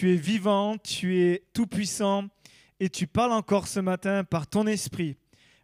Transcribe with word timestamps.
tu 0.00 0.14
es 0.14 0.16
vivant, 0.16 0.78
tu 0.78 1.20
es 1.20 1.42
tout-puissant 1.52 2.24
et 2.80 2.88
tu 2.88 3.06
parles 3.06 3.32
encore 3.32 3.68
ce 3.68 3.80
matin 3.80 4.24
par 4.24 4.46
ton 4.46 4.66
esprit. 4.66 5.18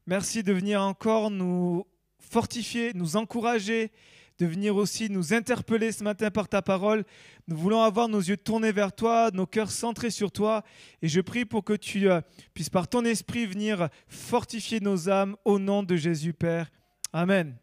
Merci 0.06 0.42
de 0.42 0.52
venir 0.52 0.82
encore 0.82 1.30
nous 1.30 1.86
fortifier, 2.18 2.92
nous 2.92 3.16
encourager, 3.16 3.90
de 4.38 4.44
venir 4.44 4.76
aussi 4.76 5.08
nous 5.08 5.32
interpeller 5.32 5.90
ce 5.90 6.04
matin 6.04 6.30
par 6.30 6.50
ta 6.50 6.60
parole. 6.60 7.06
Nous 7.48 7.56
voulons 7.56 7.80
avoir 7.80 8.10
nos 8.10 8.20
yeux 8.20 8.36
tournés 8.36 8.72
vers 8.72 8.92
toi, 8.92 9.30
nos 9.32 9.46
cœurs 9.46 9.70
centrés 9.70 10.10
sur 10.10 10.30
toi. 10.30 10.64
Et 11.00 11.08
je 11.08 11.22
prie 11.22 11.46
pour 11.46 11.64
que 11.64 11.72
tu 11.72 12.10
euh, 12.10 12.20
puisses 12.52 12.68
par 12.68 12.88
ton 12.88 13.06
esprit 13.06 13.46
venir 13.46 13.88
fortifier 14.06 14.80
nos 14.80 15.08
âmes 15.08 15.34
au 15.46 15.58
nom 15.58 15.82
de 15.82 15.96
Jésus, 15.96 16.34
Père. 16.34 16.70
Amen. 17.10 17.56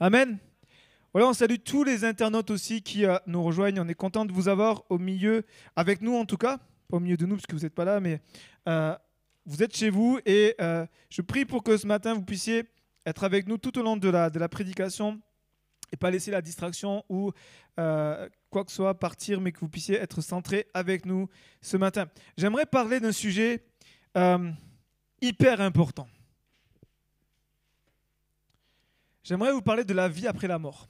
Amen. 0.00 0.38
Voilà, 1.18 1.30
on 1.30 1.34
salue 1.34 1.56
tous 1.64 1.82
les 1.82 2.04
internautes 2.04 2.52
aussi 2.52 2.80
qui 2.80 3.04
euh, 3.04 3.18
nous 3.26 3.42
rejoignent. 3.42 3.80
On 3.80 3.88
est 3.88 3.94
content 3.94 4.24
de 4.24 4.32
vous 4.32 4.46
avoir 4.46 4.84
au 4.88 4.98
milieu, 4.98 5.44
avec 5.74 6.00
nous 6.00 6.14
en 6.14 6.24
tout 6.24 6.36
cas, 6.36 6.58
pas 6.86 6.98
au 6.98 7.00
milieu 7.00 7.16
de 7.16 7.26
nous 7.26 7.34
parce 7.34 7.44
que 7.44 7.56
vous 7.56 7.62
n'êtes 7.62 7.74
pas 7.74 7.84
là, 7.84 7.98
mais 7.98 8.20
euh, 8.68 8.94
vous 9.44 9.60
êtes 9.64 9.74
chez 9.74 9.90
vous. 9.90 10.20
Et 10.24 10.54
je 11.10 11.20
prie 11.22 11.44
pour 11.44 11.64
que 11.64 11.76
ce 11.76 11.88
matin 11.88 12.14
vous 12.14 12.22
puissiez 12.22 12.70
être 13.04 13.24
avec 13.24 13.48
nous 13.48 13.58
tout 13.58 13.76
au 13.80 13.82
long 13.82 13.96
de 13.96 14.08
la, 14.08 14.48
prédication 14.48 15.20
et 15.90 15.96
pas 15.96 16.12
laisser 16.12 16.30
la 16.30 16.40
distraction 16.40 17.04
ou 17.08 17.32
euh, 17.80 18.28
quoi 18.48 18.64
que 18.64 18.70
ce 18.70 18.76
soit 18.76 18.96
partir, 18.96 19.40
mais 19.40 19.50
que 19.50 19.58
vous 19.58 19.68
puissiez 19.68 19.96
être 19.96 20.20
centré 20.20 20.68
avec 20.72 21.04
nous 21.04 21.28
ce 21.60 21.76
matin. 21.76 22.06
J'aimerais 22.36 22.66
parler 22.66 23.00
d'un 23.00 23.10
sujet 23.10 23.64
euh, 24.16 24.52
hyper 25.20 25.60
important. 25.62 26.06
J'aimerais 29.24 29.50
vous 29.50 29.62
parler 29.62 29.82
de 29.82 29.94
la 29.94 30.08
vie 30.08 30.28
après 30.28 30.46
la 30.46 30.60
mort. 30.60 30.86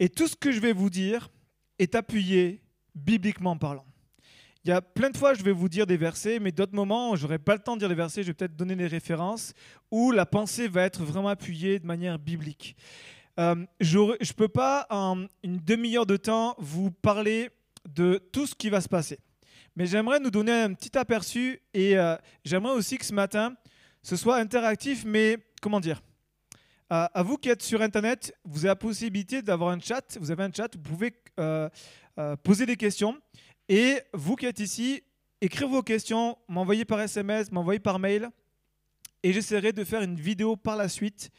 Et 0.00 0.08
tout 0.08 0.28
ce 0.28 0.36
que 0.36 0.52
je 0.52 0.60
vais 0.60 0.72
vous 0.72 0.90
dire 0.90 1.30
est 1.78 1.94
appuyé 1.94 2.62
bibliquement 2.94 3.56
parlant. 3.56 3.86
Il 4.64 4.70
y 4.70 4.72
a 4.72 4.82
plein 4.82 5.10
de 5.10 5.16
fois, 5.16 5.34
je 5.34 5.42
vais 5.42 5.52
vous 5.52 5.68
dire 5.68 5.86
des 5.86 5.96
versets, 5.96 6.40
mais 6.40 6.52
d'autres 6.52 6.74
moments, 6.74 7.16
je 7.16 7.22
n'aurai 7.22 7.38
pas 7.38 7.54
le 7.54 7.60
temps 7.60 7.74
de 7.74 7.78
dire 7.78 7.88
les 7.88 7.94
versets, 7.94 8.22
je 8.22 8.28
vais 8.28 8.34
peut-être 8.34 8.56
donner 8.56 8.76
des 8.76 8.86
références 8.86 9.54
où 9.90 10.10
la 10.10 10.26
pensée 10.26 10.68
va 10.68 10.82
être 10.82 11.04
vraiment 11.04 11.28
appuyée 11.28 11.78
de 11.78 11.86
manière 11.86 12.18
biblique. 12.18 12.76
Euh, 13.38 13.64
je 13.80 13.98
ne 13.98 14.32
peux 14.34 14.48
pas, 14.48 14.86
en 14.90 15.26
une 15.44 15.58
demi-heure 15.58 16.06
de 16.06 16.16
temps, 16.16 16.56
vous 16.58 16.90
parler 16.90 17.50
de 17.88 18.20
tout 18.32 18.46
ce 18.46 18.54
qui 18.54 18.68
va 18.68 18.80
se 18.80 18.88
passer. 18.88 19.18
Mais 19.76 19.86
j'aimerais 19.86 20.18
nous 20.18 20.30
donner 20.30 20.52
un 20.52 20.74
petit 20.74 20.98
aperçu 20.98 21.62
et 21.72 21.96
euh, 21.96 22.16
j'aimerais 22.44 22.74
aussi 22.74 22.98
que 22.98 23.06
ce 23.06 23.14
matin, 23.14 23.54
ce 24.02 24.16
soit 24.16 24.36
interactif, 24.36 25.04
mais 25.06 25.38
comment 25.62 25.78
dire? 25.78 26.02
À 26.90 27.22
vous 27.22 27.36
qui 27.36 27.50
êtes 27.50 27.62
sur 27.62 27.82
Internet, 27.82 28.34
vous 28.44 28.60
avez 28.60 28.68
la 28.68 28.76
possibilité 28.76 29.42
d'avoir 29.42 29.70
un 29.70 29.80
chat. 29.80 30.16
Vous 30.20 30.30
avez 30.30 30.44
un 30.44 30.52
chat, 30.52 30.74
vous 30.74 30.82
pouvez 30.82 31.14
euh, 31.38 31.68
poser 32.42 32.66
des 32.66 32.76
questions. 32.76 33.16
Et 33.68 34.00
vous 34.14 34.36
qui 34.36 34.46
êtes 34.46 34.60
ici, 34.60 35.02
écrivez 35.40 35.70
vos 35.70 35.82
questions, 35.82 36.38
m'envoyez 36.48 36.84
par 36.84 37.00
SMS, 37.00 37.52
m'envoyez 37.52 37.80
par 37.80 37.98
mail. 37.98 38.30
Et 39.22 39.32
j'essaierai 39.32 39.72
de 39.72 39.84
faire 39.84 40.02
une 40.02 40.16
vidéo 40.16 40.56
par 40.56 40.76
la 40.76 40.88
suite 40.88 41.30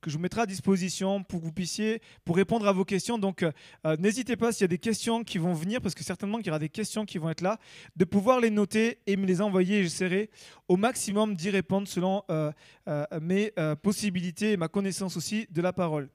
que 0.00 0.10
je 0.10 0.16
vous 0.16 0.22
mettrai 0.22 0.42
à 0.42 0.46
disposition 0.46 1.22
pour 1.22 1.40
que 1.40 1.44
vous 1.44 1.52
puissiez 1.52 2.00
pour 2.24 2.36
répondre 2.36 2.66
à 2.66 2.72
vos 2.72 2.84
questions. 2.84 3.18
Donc 3.18 3.42
euh, 3.42 3.96
n'hésitez 3.98 4.36
pas 4.36 4.52
s'il 4.52 4.62
y 4.62 4.64
a 4.64 4.68
des 4.68 4.78
questions 4.78 5.24
qui 5.24 5.38
vont 5.38 5.52
venir, 5.52 5.80
parce 5.80 5.94
que 5.94 6.04
certainement 6.04 6.38
qu'il 6.38 6.48
y 6.48 6.50
aura 6.50 6.58
des 6.58 6.68
questions 6.68 7.04
qui 7.04 7.18
vont 7.18 7.30
être 7.30 7.40
là, 7.40 7.58
de 7.96 8.04
pouvoir 8.04 8.40
les 8.40 8.50
noter 8.50 8.98
et 9.06 9.16
me 9.16 9.26
les 9.26 9.40
envoyer. 9.40 9.82
J'essaierai 9.82 10.30
au 10.68 10.76
maximum 10.76 11.34
d'y 11.34 11.50
répondre 11.50 11.88
selon 11.88 12.22
euh, 12.30 12.52
euh, 12.88 13.04
mes 13.20 13.52
possibilités 13.82 14.52
et 14.52 14.56
ma 14.56 14.68
connaissance 14.68 15.16
aussi 15.16 15.46
de 15.50 15.60
la 15.62 15.72
parole. 15.72 16.08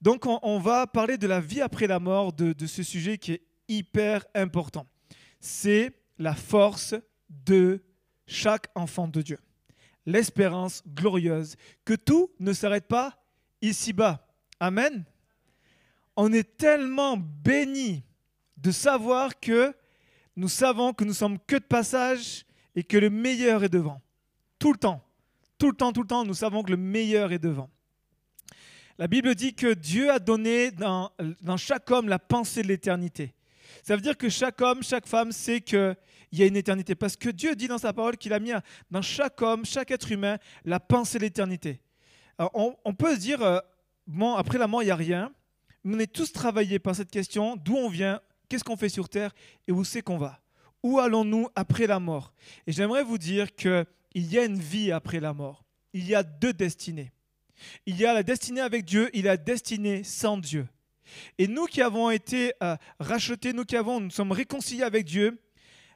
Donc 0.00 0.26
on, 0.26 0.58
va 0.60 0.86
parler 0.86 1.18
de 1.18 1.26
la 1.26 1.40
vie 1.40 1.60
après 1.60 1.88
la 1.88 1.98
mort, 1.98 2.32
de 2.32 2.66
ce 2.66 2.82
sujet 2.82 3.18
qui 3.18 3.32
est 3.32 3.42
hyper 3.68 4.24
important 4.34 4.86
c'est 5.40 5.92
la 6.18 6.34
force 6.34 6.94
de 7.28 7.82
chaque 8.26 8.68
enfant 8.74 9.08
de 9.08 9.22
Dieu. 9.22 9.38
L'espérance 10.08 10.82
glorieuse, 10.86 11.56
que 11.84 11.92
tout 11.92 12.30
ne 12.40 12.54
s'arrête 12.54 12.88
pas 12.88 13.22
ici-bas. 13.60 14.26
Amen. 14.58 15.04
On 16.16 16.32
est 16.32 16.56
tellement 16.56 17.18
bénis 17.18 18.02
de 18.56 18.70
savoir 18.70 19.38
que 19.38 19.74
nous 20.34 20.48
savons 20.48 20.94
que 20.94 21.04
nous 21.04 21.12
sommes 21.12 21.38
que 21.38 21.56
de 21.56 21.62
passage 21.62 22.46
et 22.74 22.84
que 22.84 22.96
le 22.96 23.10
meilleur 23.10 23.62
est 23.64 23.68
devant. 23.68 24.00
Tout 24.58 24.72
le 24.72 24.78
temps, 24.78 25.04
tout 25.58 25.68
le 25.68 25.76
temps, 25.76 25.92
tout 25.92 26.00
le 26.00 26.08
temps, 26.08 26.24
nous 26.24 26.32
savons 26.32 26.62
que 26.62 26.70
le 26.70 26.78
meilleur 26.78 27.30
est 27.30 27.38
devant. 27.38 27.68
La 28.96 29.08
Bible 29.08 29.34
dit 29.34 29.52
que 29.52 29.74
Dieu 29.74 30.10
a 30.10 30.18
donné 30.18 30.70
dans, 30.70 31.12
dans 31.42 31.58
chaque 31.58 31.90
homme 31.90 32.08
la 32.08 32.18
pensée 32.18 32.62
de 32.62 32.68
l'éternité. 32.68 33.34
Ça 33.82 33.94
veut 33.94 34.00
dire 34.00 34.16
que 34.16 34.30
chaque 34.30 34.62
homme, 34.62 34.82
chaque 34.82 35.06
femme 35.06 35.32
sait 35.32 35.60
qu'il 36.30 36.40
y 36.40 36.42
a 36.42 36.46
une 36.46 36.56
éternité. 36.56 36.94
Parce 36.94 37.16
que 37.16 37.28
Dieu 37.28 37.54
dit 37.54 37.68
dans 37.68 37.78
sa 37.78 37.92
parole 37.92 38.16
qu'il 38.16 38.32
a 38.32 38.38
mis 38.38 38.52
dans 38.90 39.02
chaque 39.02 39.40
homme, 39.42 39.64
chaque 39.64 39.90
être 39.90 40.10
humain, 40.12 40.38
la 40.64 40.80
pensée 40.80 41.18
de 41.18 41.24
l'éternité. 41.24 41.80
On, 42.38 42.94
peut 42.94 43.14
se 43.14 43.20
dire, 43.20 43.42
euh, 43.42 43.58
bon, 44.06 44.34
après 44.34 44.58
la 44.58 44.68
mort, 44.68 44.82
il 44.82 44.86
n'y 44.86 44.90
a 44.92 44.96
rien. 44.96 45.32
Mais 45.84 45.96
on 45.96 45.98
est 45.98 46.12
tous 46.12 46.32
travaillés 46.32 46.78
par 46.78 46.94
cette 46.94 47.10
question, 47.10 47.56
d'où 47.56 47.76
on 47.76 47.88
vient, 47.88 48.20
qu'est-ce 48.48 48.64
qu'on 48.64 48.76
fait 48.76 48.88
sur 48.88 49.08
Terre 49.08 49.34
et 49.66 49.72
où 49.72 49.84
c'est 49.84 50.02
qu'on 50.02 50.18
va. 50.18 50.40
Où 50.82 50.98
allons-nous 51.00 51.48
après 51.56 51.86
la 51.86 51.98
mort? 51.98 52.32
Et 52.66 52.72
j'aimerais 52.72 53.02
vous 53.02 53.18
dire 53.18 53.54
qu'il 53.54 53.86
y 54.14 54.38
a 54.38 54.44
une 54.44 54.58
vie 54.58 54.92
après 54.92 55.18
la 55.18 55.32
mort. 55.32 55.64
Il 55.92 56.06
y 56.06 56.14
a 56.14 56.22
deux 56.22 56.52
destinées. 56.52 57.12
Il 57.86 57.96
y 57.96 58.06
a 58.06 58.14
la 58.14 58.22
destinée 58.22 58.60
avec 58.60 58.84
Dieu, 58.84 59.10
il 59.14 59.24
y 59.24 59.28
a 59.28 59.32
la 59.32 59.36
destinée 59.36 60.04
sans 60.04 60.38
Dieu. 60.38 60.68
Et 61.38 61.48
nous 61.48 61.66
qui 61.66 61.82
avons 61.82 62.10
été 62.10 62.52
euh, 62.62 62.76
rachetés, 63.00 63.52
nous 63.52 63.64
qui 63.64 63.76
avons, 63.76 64.00
nous 64.00 64.10
sommes 64.10 64.32
réconciliés 64.32 64.84
avec 64.84 65.04
Dieu, 65.04 65.40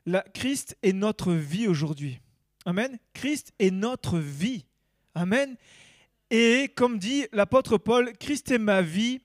la, 0.07 0.23
Christ 0.35 0.77
est 0.83 0.93
notre 0.93 1.33
vie 1.33 1.69
aujourd'hui. 1.69 2.21
Amen. 2.65 2.99
Christ 3.13 3.53
est 3.59 3.71
notre 3.71 4.19
vie. 4.19 4.65
Amen. 5.15 5.57
Et 6.31 6.73
comme 6.75 6.99
dit 6.99 7.27
l'apôtre 7.33 7.79
Paul, 7.79 8.13
Christ 8.19 8.51
est 8.51 8.59
ma 8.59 8.83
vie 8.83 9.21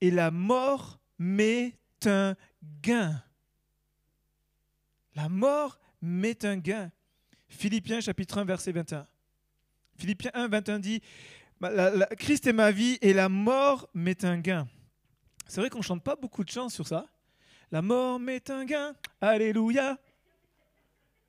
et 0.00 0.10
la 0.10 0.30
mort 0.30 0.98
m'est 1.18 1.76
un 2.06 2.34
gain. 2.82 3.22
La 5.14 5.28
mort 5.28 5.78
m'est 6.00 6.44
un 6.44 6.56
gain. 6.56 6.90
Philippiens 7.48 8.00
chapitre 8.00 8.38
1 8.38 8.44
verset 8.44 8.72
21. 8.72 9.06
Philippiens 9.96 10.30
1 10.32 10.48
21 10.48 10.78
dit, 10.78 11.02
Christ 12.18 12.46
est 12.46 12.52
ma 12.52 12.70
vie 12.70 12.96
et 13.02 13.12
la 13.12 13.28
mort 13.28 13.88
m'est 13.92 14.24
un 14.24 14.38
gain. 14.38 14.66
C'est 15.46 15.60
vrai 15.60 15.68
qu'on 15.68 15.82
chante 15.82 16.02
pas 16.02 16.16
beaucoup 16.16 16.44
de 16.44 16.48
chants 16.48 16.68
sur 16.68 16.86
ça. 16.86 17.06
La 17.72 17.82
mort 17.82 18.18
m'est 18.18 18.50
un 18.50 18.64
gain, 18.64 18.94
alléluia. 19.20 19.98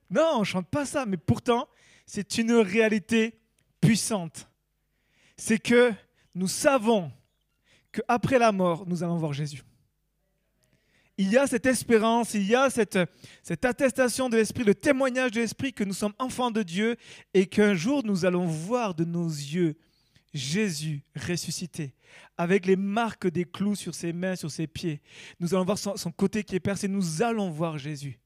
Non, 0.10 0.40
on 0.40 0.44
chante 0.44 0.68
pas 0.68 0.86
ça, 0.86 1.06
mais 1.06 1.18
pourtant, 1.18 1.68
c'est 2.06 2.38
une 2.38 2.54
réalité 2.54 3.40
puissante. 3.80 4.50
C'est 5.38 5.60
que 5.60 5.94
nous 6.34 6.48
savons 6.48 7.12
qu'après 7.92 8.40
la 8.40 8.52
mort, 8.52 8.86
nous 8.88 9.04
allons 9.04 9.18
voir 9.18 9.34
Jésus. 9.34 9.64
Il 11.18 11.30
y 11.30 11.38
a 11.38 11.46
cette 11.46 11.68
espérance, 11.68 12.34
il 12.34 12.48
y 12.48 12.56
a 12.56 12.70
cette, 12.70 12.98
cette 13.44 13.64
attestation 13.64 14.28
de 14.28 14.38
l'Esprit, 14.38 14.64
le 14.64 14.74
témoignage 14.74 15.32
de 15.32 15.42
l'Esprit 15.42 15.74
que 15.74 15.84
nous 15.84 15.94
sommes 15.94 16.14
enfants 16.18 16.50
de 16.50 16.64
Dieu 16.64 16.96
et 17.34 17.46
qu'un 17.46 17.76
jour 17.76 18.02
nous 18.04 18.26
allons 18.26 18.46
voir 18.46 18.96
de 18.96 19.06
nos 19.06 19.28
yeux 19.28 19.78
Jésus 20.34 21.04
ressuscité, 21.16 21.94
avec 22.38 22.66
les 22.66 22.76
marques 22.76 23.28
des 23.28 23.46
clous 23.46 23.76
sur 23.76 23.94
ses 23.94 24.14
mains, 24.14 24.36
sur 24.36 24.50
ses 24.50 24.68
pieds. 24.68 25.02
Nous 25.40 25.54
allons 25.54 25.66
voir 25.66 25.78
son, 25.78 26.12
côté 26.12 26.44
qui 26.44 26.56
est 26.56 26.62
percé. 26.62 26.88
Nous 26.88 27.22
allons 27.22 27.50
voir 27.50 27.78
Jésus. 27.78 28.20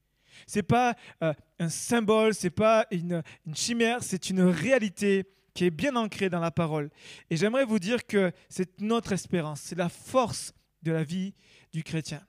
Ce 0.46 0.58
n'est 0.58 0.62
pas 0.62 0.94
euh, 1.22 1.32
un 1.58 1.68
symbole, 1.68 2.34
ce 2.34 2.46
n'est 2.46 2.50
pas 2.50 2.86
une, 2.90 3.22
chimère, 3.54 4.02
c'est 4.02 4.30
une 4.30 4.42
réalité 4.42 5.24
qui 5.54 5.64
est 5.64 5.70
bien 5.70 5.96
ancrée 5.96 6.28
dans 6.28 6.40
la 6.40 6.50
parole. 6.50 6.90
Et 7.30 7.36
j'aimerais 7.36 7.64
vous 7.64 7.78
dire 7.78 8.06
que 8.06 8.30
c'est 8.48 8.80
notre 8.80 9.12
espérance, 9.12 9.62
c'est 9.62 9.78
la 9.78 9.88
force 9.88 10.52
de 10.82 10.92
la 10.92 11.02
vie 11.02 11.34
du 11.72 11.82
chrétien. 11.82 12.24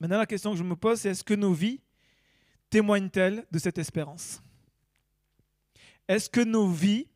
Maintenant, 0.00 0.18
la 0.18 0.26
question 0.26 0.52
que 0.52 0.58
je 0.58 0.64
me 0.64 0.74
pose, 0.74 1.00
c'est 1.00 1.10
est-ce 1.10 1.22
que 1.22 1.34
nos 1.34 1.52
vies 1.52 1.80
témoignent-elles 2.70 3.46
de 3.50 3.58
cette 3.58 3.78
espérance? 3.78 4.42
Est-ce 6.08 6.28
que 6.28 6.40
nos 6.40 6.68
vies 6.68 7.06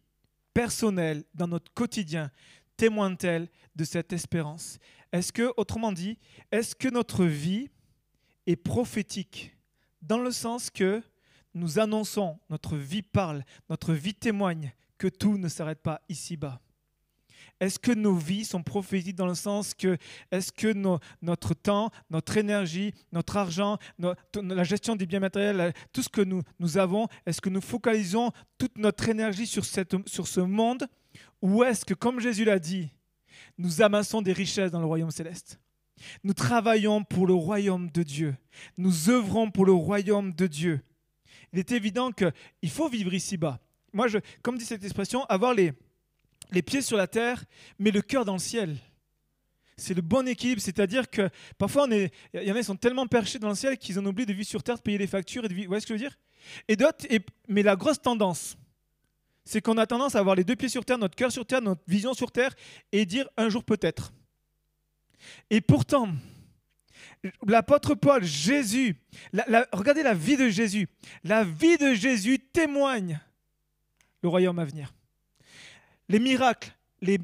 personnelle, 0.56 1.22
dans 1.34 1.48
notre 1.48 1.70
quotidien, 1.74 2.30
témoigne-t-elle 2.78 3.50
de 3.74 3.84
cette 3.84 4.14
espérance? 4.14 4.78
Est-ce 5.12 5.30
que, 5.30 5.52
autrement 5.58 5.92
dit, 5.92 6.18
est-ce 6.50 6.74
que 6.74 6.88
notre 6.88 7.26
vie 7.26 7.68
est 8.46 8.56
prophétique? 8.56 9.54
Dans 10.00 10.16
le 10.16 10.30
sens 10.30 10.70
que 10.70 11.02
nous 11.52 11.78
annonçons, 11.78 12.38
notre 12.48 12.78
vie 12.78 13.02
parle, 13.02 13.44
notre 13.68 13.92
vie 13.92 14.14
témoigne 14.14 14.72
que 14.96 15.08
tout 15.08 15.36
ne 15.36 15.48
s'arrête 15.48 15.82
pas 15.82 16.00
ici-bas 16.08 16.58
est-ce 17.60 17.78
que 17.78 17.92
nos 17.92 18.14
vies 18.14 18.44
sont 18.44 18.62
prophétiques 18.62 19.16
dans 19.16 19.26
le 19.26 19.34
sens 19.34 19.72
que, 19.74 19.96
est-ce 20.30 20.52
que 20.52 20.72
notre 21.22 21.54
temps, 21.54 21.90
notre 22.10 22.36
énergie, 22.36 22.92
notre 23.12 23.36
argent, 23.36 23.78
la 23.98 24.64
gestion 24.64 24.96
des 24.96 25.06
biens 25.06 25.20
matériels, 25.20 25.72
tout 25.92 26.02
ce 26.02 26.08
que 26.08 26.20
nous, 26.22 26.78
avons, 26.78 27.08
est-ce 27.24 27.40
que 27.40 27.48
nous 27.48 27.60
focalisons 27.60 28.30
toute 28.58 28.76
notre 28.76 29.08
énergie 29.08 29.46
sur, 29.46 29.64
ce 29.64 30.40
monde? 30.40 30.86
Ou 31.40 31.64
est-ce 31.64 31.84
que, 31.84 31.94
comme 31.94 32.20
Jésus 32.20 32.44
l'a 32.44 32.58
dit, 32.58 32.90
nous 33.56 33.80
amassons 33.80 34.20
des 34.20 34.32
richesses 34.32 34.70
dans 34.70 34.80
le 34.80 34.86
royaume 34.86 35.10
céleste? 35.10 35.58
Nous 36.24 36.34
travaillons 36.34 37.04
pour 37.04 37.26
le 37.26 37.32
royaume 37.32 37.90
de 37.90 38.02
Dieu. 38.02 38.36
Nous 38.76 39.08
œuvrons 39.08 39.50
pour 39.50 39.64
le 39.64 39.72
royaume 39.72 40.34
de 40.34 40.46
Dieu. 40.46 40.80
Il 41.54 41.58
est 41.58 41.72
évident 41.72 42.12
qu'il 42.12 42.70
faut 42.70 42.90
vivre 42.90 43.14
ici-bas. 43.14 43.60
Moi, 43.94 44.08
comme 44.42 44.58
dit 44.58 44.66
cette 44.66 44.84
expression, 44.84 45.24
avoir 45.24 45.54
les, 45.54 45.72
les 46.50 46.62
pieds 46.62 46.82
sur 46.82 46.96
la 46.96 47.06
terre, 47.06 47.44
mais 47.78 47.90
le 47.90 48.02
cœur 48.02 48.24
dans 48.24 48.34
le 48.34 48.38
ciel. 48.38 48.76
C'est 49.76 49.94
le 49.94 50.02
bon 50.02 50.26
équilibre, 50.26 50.60
c'est-à-dire 50.62 51.10
que 51.10 51.28
parfois, 51.58 51.86
il 51.90 52.10
y 52.32 52.50
en 52.50 52.54
a 52.54 52.58
qui 52.58 52.64
sont 52.64 52.76
tellement 52.76 53.06
perchés 53.06 53.38
dans 53.38 53.50
le 53.50 53.54
ciel 53.54 53.76
qu'ils 53.76 53.98
en 53.98 54.06
oublient 54.06 54.24
de 54.24 54.32
vivre 54.32 54.48
sur 54.48 54.62
terre, 54.62 54.76
de 54.76 54.80
payer 54.80 54.98
les 54.98 55.06
factures 55.06 55.44
et 55.44 55.48
de. 55.48 55.54
Vous 55.54 55.64
voyez 55.66 55.80
ce 55.80 55.86
que 55.86 55.96
je 55.96 56.02
veux 56.02 56.08
dire? 56.08 56.18
Et 56.68 56.76
d'autres, 56.76 57.04
mais 57.48 57.62
la 57.62 57.76
grosse 57.76 58.00
tendance, 58.00 58.56
c'est 59.44 59.60
qu'on 59.60 59.76
a 59.76 59.86
tendance 59.86 60.14
à 60.14 60.20
avoir 60.20 60.34
les 60.34 60.44
deux 60.44 60.56
pieds 60.56 60.68
sur 60.68 60.84
terre, 60.84 60.98
notre 60.98 61.14
cœur 61.14 61.30
sur 61.30 61.44
terre, 61.44 61.60
notre 61.60 61.82
vision 61.86 62.14
sur 62.14 62.32
terre, 62.32 62.54
et 62.90 63.04
dire 63.04 63.28
un 63.36 63.48
jour 63.48 63.64
peut-être. 63.64 64.12
Et 65.50 65.60
pourtant, 65.60 66.08
l'apôtre 67.46 67.94
Paul, 67.94 68.24
Jésus, 68.24 68.96
regardez 69.72 70.02
la 70.02 70.14
vie 70.14 70.36
de 70.36 70.48
Jésus. 70.48 70.88
La 71.22 71.44
vie 71.44 71.76
de 71.76 71.92
Jésus 71.94 72.38
témoigne 72.38 73.20
le 74.22 74.28
royaume 74.28 74.58
à 74.58 74.64
venir. 74.64 74.94
Les 76.08 76.18
miracles, 76.18 76.76
les, 77.02 77.18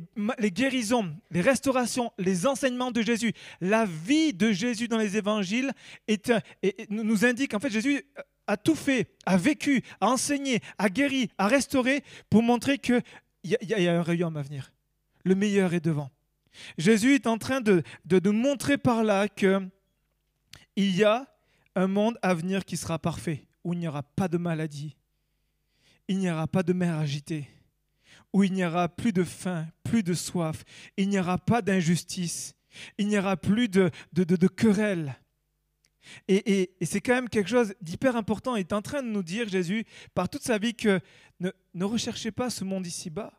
guérisons, 0.50 1.16
les 1.30 1.40
restaurations, 1.40 2.12
les 2.18 2.46
enseignements 2.46 2.90
de 2.90 3.02
Jésus, 3.02 3.32
la 3.60 3.86
vie 3.86 4.32
de 4.32 4.52
Jésus 4.52 4.88
dans 4.88 4.98
les 4.98 5.16
évangiles 5.16 5.72
nous 6.90 7.24
indique, 7.24 7.54
en 7.54 7.58
fait, 7.58 7.70
Jésus 7.70 8.04
a 8.46 8.56
tout 8.56 8.74
fait, 8.74 9.08
a 9.24 9.36
vécu, 9.36 9.82
a 10.00 10.08
enseigné, 10.08 10.60
a 10.78 10.88
guéri, 10.88 11.30
a 11.38 11.46
restauré 11.46 12.02
pour 12.28 12.42
montrer 12.42 12.78
qu'il 12.78 13.02
y, 13.44 13.56
y, 13.62 13.88
a 13.88 13.98
un 13.98 14.02
royaume 14.02 14.36
à 14.36 14.42
venir. 14.42 14.72
Le 15.24 15.34
meilleur 15.34 15.72
est 15.74 15.80
devant. 15.80 16.10
Jésus 16.78 17.14
est 17.14 17.26
en 17.26 17.38
train 17.38 17.60
de, 17.60 17.82
nous 18.22 18.32
montrer 18.32 18.78
par 18.78 19.04
là 19.04 19.28
qu'il 19.28 19.70
y 20.76 21.04
a 21.04 21.26
un 21.74 21.86
monde 21.86 22.18
à 22.22 22.34
venir 22.34 22.64
qui 22.64 22.76
sera 22.76 22.98
parfait, 22.98 23.46
où 23.64 23.72
il 23.72 23.78
n'y 23.78 23.88
aura 23.88 24.02
pas 24.02 24.28
de 24.28 24.36
maladie, 24.36 24.96
il 26.08 26.18
n'y 26.18 26.30
aura 26.30 26.46
pas 26.46 26.62
de 26.62 26.72
mer 26.72 26.98
agitée, 26.98 27.48
où 28.32 28.44
il 28.44 28.52
n'y 28.52 28.64
aura 28.64 28.88
plus 28.88 29.12
de 29.12 29.24
faim, 29.24 29.66
plus 29.82 30.02
de 30.02 30.14
soif, 30.14 30.64
il 30.96 31.08
n'y 31.08 31.18
aura 31.18 31.38
pas 31.38 31.62
d'injustice, 31.62 32.54
il 32.98 33.08
n'y 33.08 33.18
aura 33.18 33.36
plus 33.36 33.68
de, 33.68 33.90
de, 34.12 34.24
de, 34.24 34.48
querelles. 34.48 35.18
Et, 36.28 36.72
c'est 36.82 37.00
quand 37.00 37.14
même 37.14 37.28
quelque 37.28 37.50
chose 37.50 37.74
d'hyper 37.80 38.16
important. 38.16 38.56
Il 38.56 38.60
est 38.60 38.72
en 38.72 38.82
train 38.82 39.02
de 39.02 39.08
nous 39.08 39.22
dire, 39.22 39.48
Jésus, 39.48 39.84
par 40.14 40.28
toute 40.28 40.42
sa 40.42 40.58
vie, 40.58 40.74
que 40.74 41.00
ne, 41.40 41.50
ne 41.74 41.84
recherchez 41.84 42.30
pas 42.30 42.50
ce 42.50 42.64
monde 42.64 42.86
ici-bas. 42.86 43.32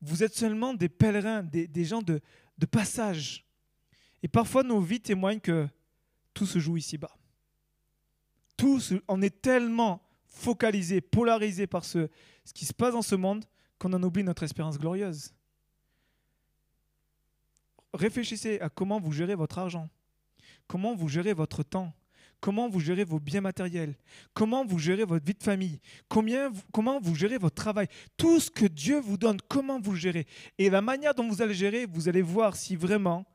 Vous 0.00 0.24
êtes 0.24 0.34
seulement 0.34 0.74
des 0.74 0.88
pèlerins, 0.88 1.42
des, 1.42 1.84
gens 1.84 2.02
de, 2.02 2.20
de 2.58 2.66
passage. 2.66 3.44
Et 4.22 4.28
parfois, 4.28 4.62
nos 4.62 4.80
vies 4.80 5.00
témoignent 5.00 5.40
que 5.40 5.68
tout 6.34 6.46
se 6.46 6.58
joue 6.58 6.76
ici-bas. 6.76 7.14
Tout 8.56 8.80
on 9.06 9.22
est 9.22 9.42
tellement 9.42 10.02
focalisé, 10.24 11.00
polarisé 11.00 11.66
par 11.66 11.84
ce, 11.84 12.08
ce 12.44 12.52
qui 12.52 12.64
se 12.64 12.72
passe 12.72 12.94
dans 12.94 13.02
ce 13.02 13.14
monde 13.14 13.44
qu'on 13.82 13.92
en 13.94 14.02
oublie 14.04 14.22
notre 14.22 14.44
espérance 14.44 14.78
glorieuse. 14.78 15.34
Réfléchissez 17.92 18.60
à 18.60 18.68
comment 18.68 19.00
vous 19.00 19.10
gérez 19.10 19.34
votre 19.34 19.58
argent, 19.58 19.88
comment 20.68 20.94
vous 20.94 21.08
gérez 21.08 21.32
votre 21.32 21.64
temps, 21.64 21.92
comment 22.38 22.68
vous 22.68 22.78
gérez 22.78 23.02
vos 23.02 23.18
biens 23.18 23.40
matériels, 23.40 23.96
comment 24.34 24.64
vous 24.64 24.78
gérez 24.78 25.04
votre 25.04 25.26
vie 25.26 25.34
de 25.34 25.42
famille, 25.42 25.80
comment 26.08 27.00
vous 27.00 27.16
gérez 27.16 27.38
votre 27.38 27.56
travail, 27.56 27.88
tout 28.16 28.38
ce 28.38 28.52
que 28.52 28.66
Dieu 28.66 29.00
vous 29.00 29.18
donne, 29.18 29.38
comment 29.48 29.80
vous 29.80 29.96
gérez. 29.96 30.28
Et 30.58 30.70
la 30.70 30.80
manière 30.80 31.12
dont 31.12 31.28
vous 31.28 31.42
allez 31.42 31.52
gérer, 31.52 31.84
vous 31.86 32.08
allez 32.08 32.22
voir 32.22 32.54
si 32.54 32.76
vraiment 32.76 33.26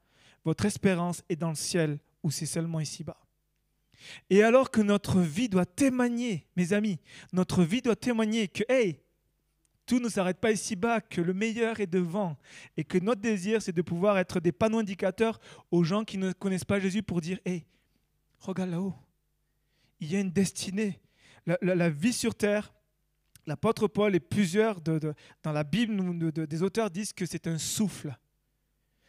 votre 0.45 0.63
espérance 0.63 1.23
est 1.27 1.35
dans 1.35 1.49
le 1.49 1.55
ciel 1.55 1.99
ou 2.23 2.31
c'est 2.31 2.45
seulement 2.45 2.79
ici-bas. 2.79 3.19
Et 4.29 4.43
alors 4.43 4.71
que 4.71 4.79
notre 4.79 5.19
vie 5.19 5.49
doit 5.49 5.65
témoigner, 5.65 6.47
mes 6.55 6.71
amis, 6.71 6.99
notre 7.33 7.63
vie 7.63 7.81
doit 7.81 7.97
témoigner 7.97 8.47
que, 8.47 8.63
hey, 8.69 9.01
tout 9.87 9.99
ne 9.99 10.09
s'arrête 10.09 10.39
pas 10.39 10.51
ici-bas, 10.51 11.01
que 11.01 11.21
le 11.21 11.33
meilleur 11.33 11.79
est 11.79 11.87
devant 11.87 12.37
et 12.75 12.83
que 12.83 12.99
notre 12.99 13.21
désir, 13.21 13.61
c'est 13.61 13.71
de 13.71 13.81
pouvoir 13.81 14.19
être 14.19 14.39
des 14.39 14.51
panneaux 14.51 14.77
indicateurs 14.77 15.39
aux 15.71 15.83
gens 15.83 16.03
qui 16.03 16.19
ne 16.19 16.31
connaissent 16.33 16.65
pas 16.65 16.79
Jésus 16.79 17.01
pour 17.01 17.21
dire, 17.21 17.39
hey, 17.45 17.65
Regarde 18.39 18.71
là-haut. 18.71 18.95
Il 19.99 20.11
y 20.11 20.15
a 20.15 20.19
une 20.19 20.31
destinée. 20.31 20.99
La, 21.45 21.89
vie 21.89 22.13
sur 22.13 22.35
terre, 22.35 22.73
l'apôtre 23.45 23.87
Paul 23.87 24.15
et 24.15 24.19
plusieurs 24.19 24.81
dans 24.81 25.51
la 25.51 25.63
Bible, 25.63 26.19
des 26.31 26.61
auteurs 26.61 26.91
disent 26.91 27.13
que 27.13 27.25
c'est 27.25 27.47
un 27.47 27.57
souffle. 27.57 28.15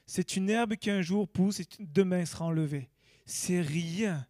C'est 0.06 0.36
une 0.36 0.48
herbe 0.48 0.76
qui 0.76 0.90
un 0.90 1.02
jour 1.02 1.28
pousse 1.28 1.60
et 1.60 1.66
demain 1.80 2.24
sera 2.24 2.46
enlevée. 2.46 2.88
C'est 3.26 3.60
rien. 3.60 4.26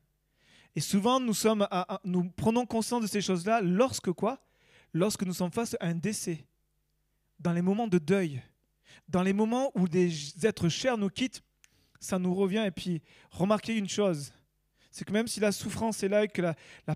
Et 0.75 0.81
souvent, 0.81 1.21
nous, 1.21 1.35
sommes 1.35 1.69
nous 2.03 2.31
prenons 2.31 2.67
conscience 2.67 3.03
de 3.03 3.07
ces 3.07 3.21
choses-là 3.21 3.61
lorsque 3.61 4.11
quoi? 4.13 4.41
Lorsque 4.93 5.25
nous 5.25 5.35
sommes 5.35 5.53
face 5.53 5.77
à 5.81 5.87
un 5.87 5.95
décès, 5.95 6.47
dans 7.39 7.53
les 7.53 7.63
moments 7.63 7.89
de 7.89 7.99
deuil, 7.99 8.43
dans 9.09 9.23
les 9.23 9.33
moments 9.33 9.71
où 9.75 9.89
des 9.89 10.47
êtres 10.47 10.69
chers 10.69 10.99
nous 10.99 11.09
quittent, 11.09 11.43
ça 12.01 12.19
nous 12.19 12.35
revient. 12.35 12.65
Et 12.67 12.71
puis, 12.71 13.03
remarquez 13.31 13.77
une 13.77 13.89
chose, 13.89 14.33
c'est 14.91 15.05
que 15.05 15.13
même 15.13 15.29
si 15.29 15.41
la 15.41 15.53
souffrance 15.53 16.03
est 16.03 16.09
là 16.09 16.25
et 16.25 16.29
que 16.29 16.43
la, 16.43 16.55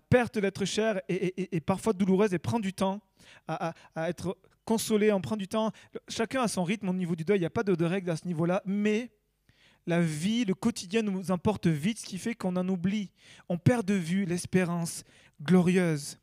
perte 0.09 0.39
d'être 0.39 0.65
cher 0.65 1.01
est, 1.09 1.61
parfois 1.61 1.93
douloureuse 1.93 2.35
et 2.35 2.39
prend 2.39 2.61
du 2.61 2.73
temps 2.73 3.01
à, 3.47 3.75
être 3.97 4.37
consolé, 4.65 5.13
on 5.13 5.21
prend 5.21 5.37
du 5.37 5.49
temps, 5.49 5.73
chacun 6.09 6.43
a 6.43 6.49
son 6.49 6.65
rythme 6.65 6.89
au 6.89 6.93
niveau 6.93 7.17
du 7.17 7.25
deuil, 7.25 7.39
il 7.39 7.41
n'y 7.41 7.47
a 7.47 7.51
pas 7.51 7.63
de, 7.63 7.75
de 7.75 7.85
règles 7.85 8.11
à 8.11 8.17
ce 8.17 8.27
niveau-là, 8.27 8.63
mais 8.65 9.11
la 9.87 10.01
vie, 10.01 10.45
le 10.45 10.55
quotidien 10.55 11.03
nous 11.03 11.31
emporte 11.31 11.67
vite, 11.67 11.99
ce 11.99 12.05
qui 12.05 12.19
fait 12.19 12.35
qu'on 12.35 12.57
en 12.57 12.69
oublie, 12.69 13.11
on 13.49 13.59
perd 13.59 13.85
de 13.85 13.95
vue 13.95 14.25
l'espérance 14.25 15.05
glorieuse. 15.41 16.19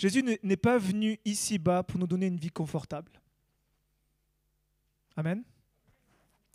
Jésus 0.00 0.24
n'est 0.42 0.56
pas 0.56 0.78
venu 0.78 1.18
ici-bas 1.26 1.82
pour 1.82 2.00
nous 2.00 2.06
donner 2.06 2.28
une 2.28 2.38
vie 2.38 2.48
confortable. 2.48 3.12
Amen. 5.14 5.42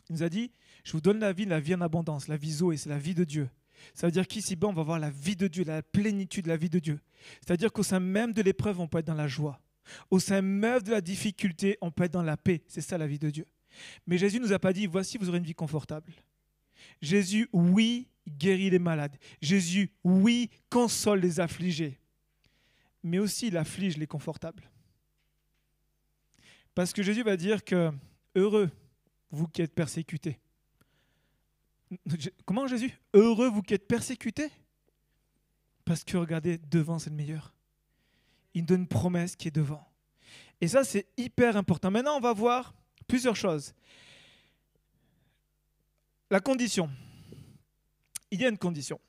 Il 0.09 0.13
nous 0.13 0.23
a 0.23 0.29
dit, 0.29 0.49
je 0.83 0.93
vous 0.93 0.99
donne 0.99 1.19
la 1.19 1.31
vie, 1.31 1.45
la 1.45 1.59
vie 1.59 1.75
en 1.75 1.81
abondance, 1.81 2.27
la 2.27 2.37
vie 2.37 2.53
Zoé, 2.53 2.77
c'est 2.77 2.89
la 2.89 2.97
vie 2.97 3.13
de 3.13 3.23
Dieu. 3.23 3.47
Ça 3.93 4.07
veut 4.07 4.11
dire 4.11 4.25
qu'ici-bas, 4.25 4.69
on 4.69 4.73
va 4.73 4.81
voir 4.81 4.97
la 4.97 5.11
vie 5.11 5.35
de 5.35 5.45
Dieu, 5.45 5.63
la 5.63 5.83
plénitude 5.83 6.45
de 6.45 6.49
la 6.49 6.57
vie 6.57 6.71
de 6.71 6.79
Dieu. 6.79 6.99
C'est-à-dire 7.45 7.71
qu'au 7.71 7.83
sein 7.83 7.99
même 7.99 8.33
de 8.33 8.41
l'épreuve, 8.41 8.79
on 8.79 8.87
peut 8.87 8.97
être 8.97 9.05
dans 9.05 9.13
la 9.13 9.27
joie. 9.27 9.61
Au 10.09 10.19
sein 10.19 10.41
même 10.41 10.81
de 10.81 10.89
la 10.89 11.01
difficulté, 11.01 11.77
on 11.81 11.91
peut 11.91 12.05
être 12.05 12.13
dans 12.13 12.23
la 12.23 12.37
paix. 12.37 12.63
C'est 12.67 12.81
ça 12.81 12.97
la 12.97 13.05
vie 13.05 13.19
de 13.19 13.29
Dieu. 13.29 13.45
Mais 14.07 14.17
Jésus 14.17 14.39
nous 14.39 14.53
a 14.53 14.57
pas 14.57 14.73
dit, 14.73 14.87
voici, 14.87 15.19
vous 15.19 15.29
aurez 15.29 15.37
une 15.37 15.43
vie 15.43 15.53
confortable. 15.53 16.11
Jésus, 16.99 17.47
oui, 17.53 18.07
guérit 18.27 18.71
les 18.71 18.79
malades. 18.79 19.15
Jésus, 19.39 19.91
oui, 20.03 20.49
console 20.67 21.19
les 21.19 21.39
affligés. 21.39 21.99
Mais 23.05 23.19
aussi, 23.19 23.50
il 23.50 23.57
afflige 23.57 23.97
les 23.97 24.07
confortables. 24.07 24.67
Parce 26.74 26.91
que 26.91 27.03
Jésus 27.03 27.21
va 27.21 27.38
dire 27.38 27.63
que, 27.63 27.91
heureux, 28.33 28.71
vous 29.29 29.47
qui 29.47 29.62
êtes 29.62 29.75
persécutés. 29.75 30.39
Comment 32.45 32.65
Jésus? 32.65 32.97
Heureux 33.13 33.47
vous 33.47 33.62
qui 33.62 33.75
êtes 33.75 33.88
persécutés? 33.88 34.50
Parce 35.85 36.03
que 36.03 36.17
regardez, 36.17 36.57
devant 36.57 36.97
c'est 36.97 37.12
le 37.12 37.15
meilleur. 37.15 37.53
Il 38.55 38.65
donne 38.65 38.81
une 38.81 38.88
promesse 38.88 39.35
qui 39.35 39.50
est 39.50 39.55
devant. 39.55 39.88
Et 40.59 40.67
ça, 40.67 40.83
c'est 40.83 41.05
hyper 41.15 41.57
important. 41.57 41.91
Maintenant, 41.91 42.17
on 42.17 42.21
va 42.21 42.33
voir 42.33 42.74
plusieurs 43.07 43.35
choses. 43.35 43.75
La 46.31 46.39
condition. 46.39 46.89
Il 48.31 48.41
y 48.41 48.45
a 48.45 48.50
une 48.50 48.57
condition 48.57 49.00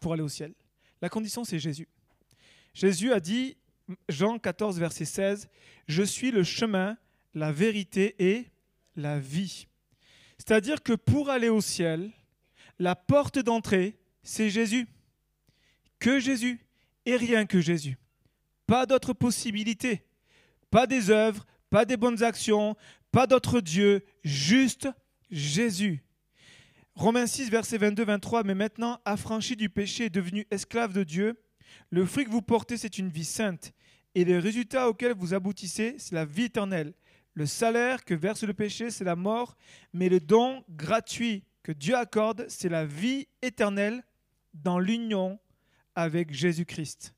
pour 0.00 0.12
aller 0.12 0.22
au 0.22 0.28
ciel. 0.28 0.54
La 1.00 1.08
condition, 1.08 1.44
c'est 1.44 1.60
Jésus. 1.60 1.86
Jésus 2.78 3.12
a 3.12 3.18
dit, 3.18 3.56
Jean 4.08 4.38
14, 4.38 4.78
verset 4.78 5.04
16, 5.04 5.48
Je 5.88 6.04
suis 6.04 6.30
le 6.30 6.44
chemin, 6.44 6.96
la 7.34 7.50
vérité 7.50 8.14
et 8.20 8.46
la 8.94 9.18
vie. 9.18 9.66
C'est-à-dire 10.38 10.84
que 10.84 10.92
pour 10.92 11.28
aller 11.28 11.48
au 11.48 11.60
ciel, 11.60 12.12
la 12.78 12.94
porte 12.94 13.40
d'entrée, 13.40 13.98
c'est 14.22 14.48
Jésus. 14.48 14.86
Que 15.98 16.20
Jésus 16.20 16.60
et 17.04 17.16
rien 17.16 17.46
que 17.46 17.60
Jésus. 17.60 17.98
Pas 18.68 18.86
d'autre 18.86 19.12
possibilité. 19.12 20.04
Pas 20.70 20.86
des 20.86 21.10
œuvres, 21.10 21.46
pas 21.70 21.84
des 21.84 21.96
bonnes 21.96 22.22
actions, 22.22 22.76
pas 23.10 23.26
d'autre 23.26 23.60
Dieu, 23.60 24.04
juste 24.22 24.88
Jésus. 25.32 26.04
Romains 26.94 27.26
6, 27.26 27.50
verset 27.50 27.78
22-23, 27.78 28.44
mais 28.44 28.54
maintenant, 28.54 29.00
affranchi 29.04 29.56
du 29.56 29.68
péché 29.68 30.04
et 30.04 30.10
devenu 30.10 30.46
esclave 30.52 30.92
de 30.92 31.02
Dieu, 31.02 31.36
le 31.90 32.04
fruit 32.04 32.24
que 32.24 32.30
vous 32.30 32.42
portez, 32.42 32.76
c'est 32.76 32.98
une 32.98 33.08
vie 33.08 33.24
sainte, 33.24 33.72
et 34.14 34.24
le 34.24 34.38
résultat 34.38 34.88
auquel 34.88 35.14
vous 35.14 35.34
aboutissez, 35.34 35.94
c'est 35.98 36.14
la 36.14 36.24
vie 36.24 36.44
éternelle. 36.44 36.94
Le 37.34 37.46
salaire 37.46 38.04
que 38.04 38.14
verse 38.14 38.42
le 38.42 38.54
péché, 38.54 38.90
c'est 38.90 39.04
la 39.04 39.16
mort, 39.16 39.56
mais 39.92 40.08
le 40.08 40.18
don 40.18 40.64
gratuit 40.70 41.44
que 41.62 41.72
Dieu 41.72 41.94
accorde, 41.94 42.46
c'est 42.48 42.68
la 42.68 42.84
vie 42.84 43.28
éternelle 43.42 44.02
dans 44.54 44.78
l'union 44.78 45.38
avec 45.94 46.32
Jésus-Christ. 46.32 47.14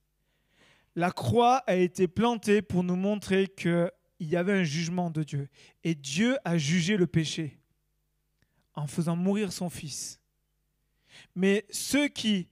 La 0.97 1.11
croix 1.11 1.59
a 1.67 1.77
été 1.77 2.09
plantée 2.09 2.61
pour 2.61 2.83
nous 2.83 2.97
montrer 2.97 3.47
qu'il 3.47 3.91
y 4.21 4.37
avait 4.37 4.53
un 4.53 4.65
jugement 4.65 5.11
de 5.11 5.23
Dieu. 5.23 5.49
Et 5.85 5.95
Dieu 5.95 6.37
a 6.45 6.59
jugé 6.59 6.97
le 6.97 7.07
péché 7.07 7.59
en 8.75 8.87
faisant 8.87 9.17
mourir 9.17 9.53
son 9.53 9.71
Fils. 9.71 10.21
Mais 11.35 11.65
ceux 11.71 12.09
qui 12.09 12.49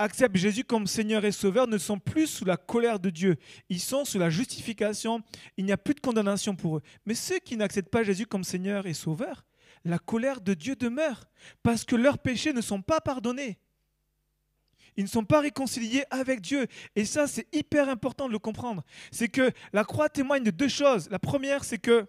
acceptent 0.00 0.36
Jésus 0.36 0.64
comme 0.64 0.86
Seigneur 0.86 1.24
et 1.24 1.32
Sauveur 1.32 1.66
ne 1.66 1.78
sont 1.78 1.98
plus 1.98 2.26
sous 2.26 2.44
la 2.44 2.56
colère 2.56 2.98
de 2.98 3.10
Dieu. 3.10 3.36
Ils 3.68 3.80
sont 3.80 4.04
sous 4.04 4.18
la 4.18 4.30
justification. 4.30 5.22
Il 5.56 5.66
n'y 5.66 5.72
a 5.72 5.76
plus 5.76 5.94
de 5.94 6.00
condamnation 6.00 6.56
pour 6.56 6.78
eux. 6.78 6.82
Mais 7.04 7.14
ceux 7.14 7.38
qui 7.38 7.56
n'acceptent 7.56 7.90
pas 7.90 8.02
Jésus 8.02 8.26
comme 8.26 8.42
Seigneur 8.42 8.86
et 8.86 8.94
Sauveur, 8.94 9.44
la 9.84 9.98
colère 9.98 10.40
de 10.40 10.54
Dieu 10.54 10.74
demeure 10.74 11.24
parce 11.62 11.84
que 11.84 11.96
leurs 11.96 12.18
péchés 12.18 12.52
ne 12.52 12.60
sont 12.60 12.82
pas 12.82 13.00
pardonnés. 13.00 13.58
Ils 14.96 15.04
ne 15.04 15.08
sont 15.08 15.24
pas 15.24 15.40
réconciliés 15.40 16.04
avec 16.10 16.40
Dieu. 16.40 16.66
Et 16.96 17.04
ça, 17.04 17.26
c'est 17.26 17.46
hyper 17.54 17.88
important 17.88 18.26
de 18.26 18.32
le 18.32 18.38
comprendre. 18.38 18.82
C'est 19.12 19.28
que 19.28 19.52
la 19.72 19.84
croix 19.84 20.08
témoigne 20.08 20.42
de 20.42 20.50
deux 20.50 20.68
choses. 20.68 21.08
La 21.10 21.18
première, 21.18 21.62
c'est 21.64 21.78
que 21.78 22.06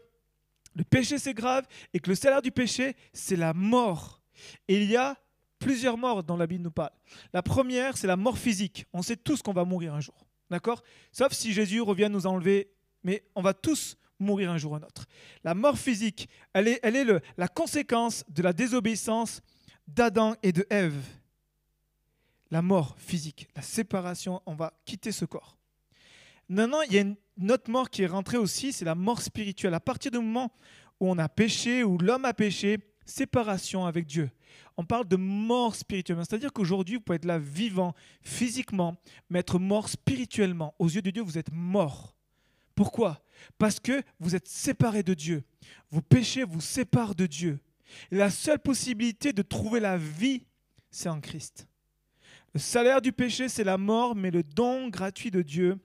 le 0.75 0.83
péché, 0.85 1.19
c'est 1.19 1.33
grave 1.33 1.67
et 1.93 1.99
que 1.99 2.09
le 2.09 2.15
salaire 2.15 2.41
du 2.41 2.51
péché, 2.51 2.95
c'est 3.13 3.35
la 3.35 3.53
mort. 3.53 4.21
Et 4.67 4.81
il 4.81 4.89
y 4.89 4.95
a 4.95 5.17
plusieurs 5.61 5.97
morts 5.97 6.23
dont 6.23 6.35
la 6.35 6.47
Bible 6.47 6.63
nous 6.63 6.71
parle. 6.71 6.91
La 7.31 7.41
première, 7.41 7.95
c'est 7.95 8.07
la 8.07 8.17
mort 8.17 8.37
physique. 8.37 8.85
On 8.91 9.01
sait 9.01 9.15
tous 9.15 9.41
qu'on 9.41 9.53
va 9.53 9.63
mourir 9.63 9.93
un 9.93 10.01
jour. 10.01 10.15
D'accord? 10.49 10.83
Sauf 11.13 11.31
si 11.31 11.53
Jésus 11.53 11.79
revient 11.79 12.09
nous 12.11 12.25
enlever. 12.25 12.71
Mais 13.03 13.23
on 13.35 13.41
va 13.41 13.53
tous 13.53 13.97
mourir 14.19 14.51
un 14.51 14.57
jour 14.57 14.73
ou 14.73 14.75
un 14.75 14.83
autre. 14.83 15.05
La 15.43 15.53
mort 15.53 15.77
physique, 15.77 16.27
elle 16.53 16.67
est, 16.67 16.79
elle 16.83 16.95
est 16.95 17.03
le, 17.03 17.21
la 17.37 17.47
conséquence 17.47 18.23
de 18.27 18.43
la 18.43 18.53
désobéissance 18.53 19.41
d'Adam 19.87 20.35
et 20.43 20.51
de 20.51 20.65
Ève. 20.69 21.01
La 22.51 22.61
mort 22.61 22.95
physique, 22.97 23.47
la 23.55 23.61
séparation, 23.61 24.41
on 24.45 24.55
va 24.55 24.73
quitter 24.85 25.11
ce 25.11 25.25
corps. 25.25 25.57
Maintenant, 26.49 26.81
il 26.81 26.93
y 26.93 26.99
a 26.99 27.01
une 27.01 27.51
autre 27.51 27.71
mort 27.71 27.89
qui 27.89 28.03
est 28.03 28.07
rentrée 28.07 28.37
aussi, 28.37 28.73
c'est 28.73 28.85
la 28.85 28.95
mort 28.95 29.21
spirituelle. 29.21 29.73
À 29.73 29.79
partir 29.79 30.11
du 30.11 30.17
moment 30.17 30.51
où 30.99 31.09
on 31.09 31.17
a 31.17 31.29
péché, 31.29 31.83
où 31.83 31.97
l'homme 31.97 32.25
a 32.25 32.33
péché, 32.33 32.77
séparation 33.05 33.85
avec 33.85 34.05
Dieu. 34.05 34.29
On 34.77 34.85
parle 34.85 35.07
de 35.07 35.15
mort 35.15 35.75
spirituellement. 35.75 36.23
C'est-à-dire 36.23 36.53
qu'aujourd'hui, 36.53 36.95
vous 36.95 37.01
pouvez 37.01 37.17
être 37.17 37.25
là 37.25 37.39
vivant 37.39 37.93
physiquement, 38.21 38.97
mais 39.29 39.39
être 39.39 39.59
mort 39.59 39.89
spirituellement. 39.89 40.73
Aux 40.79 40.89
yeux 40.89 41.01
de 41.01 41.11
Dieu, 41.11 41.21
vous 41.21 41.37
êtes 41.37 41.51
mort. 41.51 42.15
Pourquoi? 42.75 43.21
Parce 43.57 43.79
que 43.79 44.01
vous 44.19 44.35
êtes 44.35 44.47
séparé 44.47 45.03
de 45.03 45.13
Dieu. 45.13 45.43
Vos 45.89 46.01
péchés 46.01 46.43
vous 46.43 46.61
séparent 46.61 47.15
de 47.15 47.25
Dieu. 47.25 47.59
La 48.09 48.29
seule 48.29 48.59
possibilité 48.59 49.33
de 49.33 49.41
trouver 49.41 49.79
la 49.79 49.97
vie, 49.97 50.45
c'est 50.89 51.09
en 51.09 51.19
Christ. 51.19 51.67
Le 52.53 52.59
salaire 52.59 53.01
du 53.01 53.11
péché, 53.11 53.49
c'est 53.49 53.63
la 53.63 53.77
mort, 53.77 54.15
mais 54.15 54.31
le 54.31 54.43
don 54.43 54.89
gratuit 54.89 55.31
de 55.31 55.41
Dieu, 55.41 55.77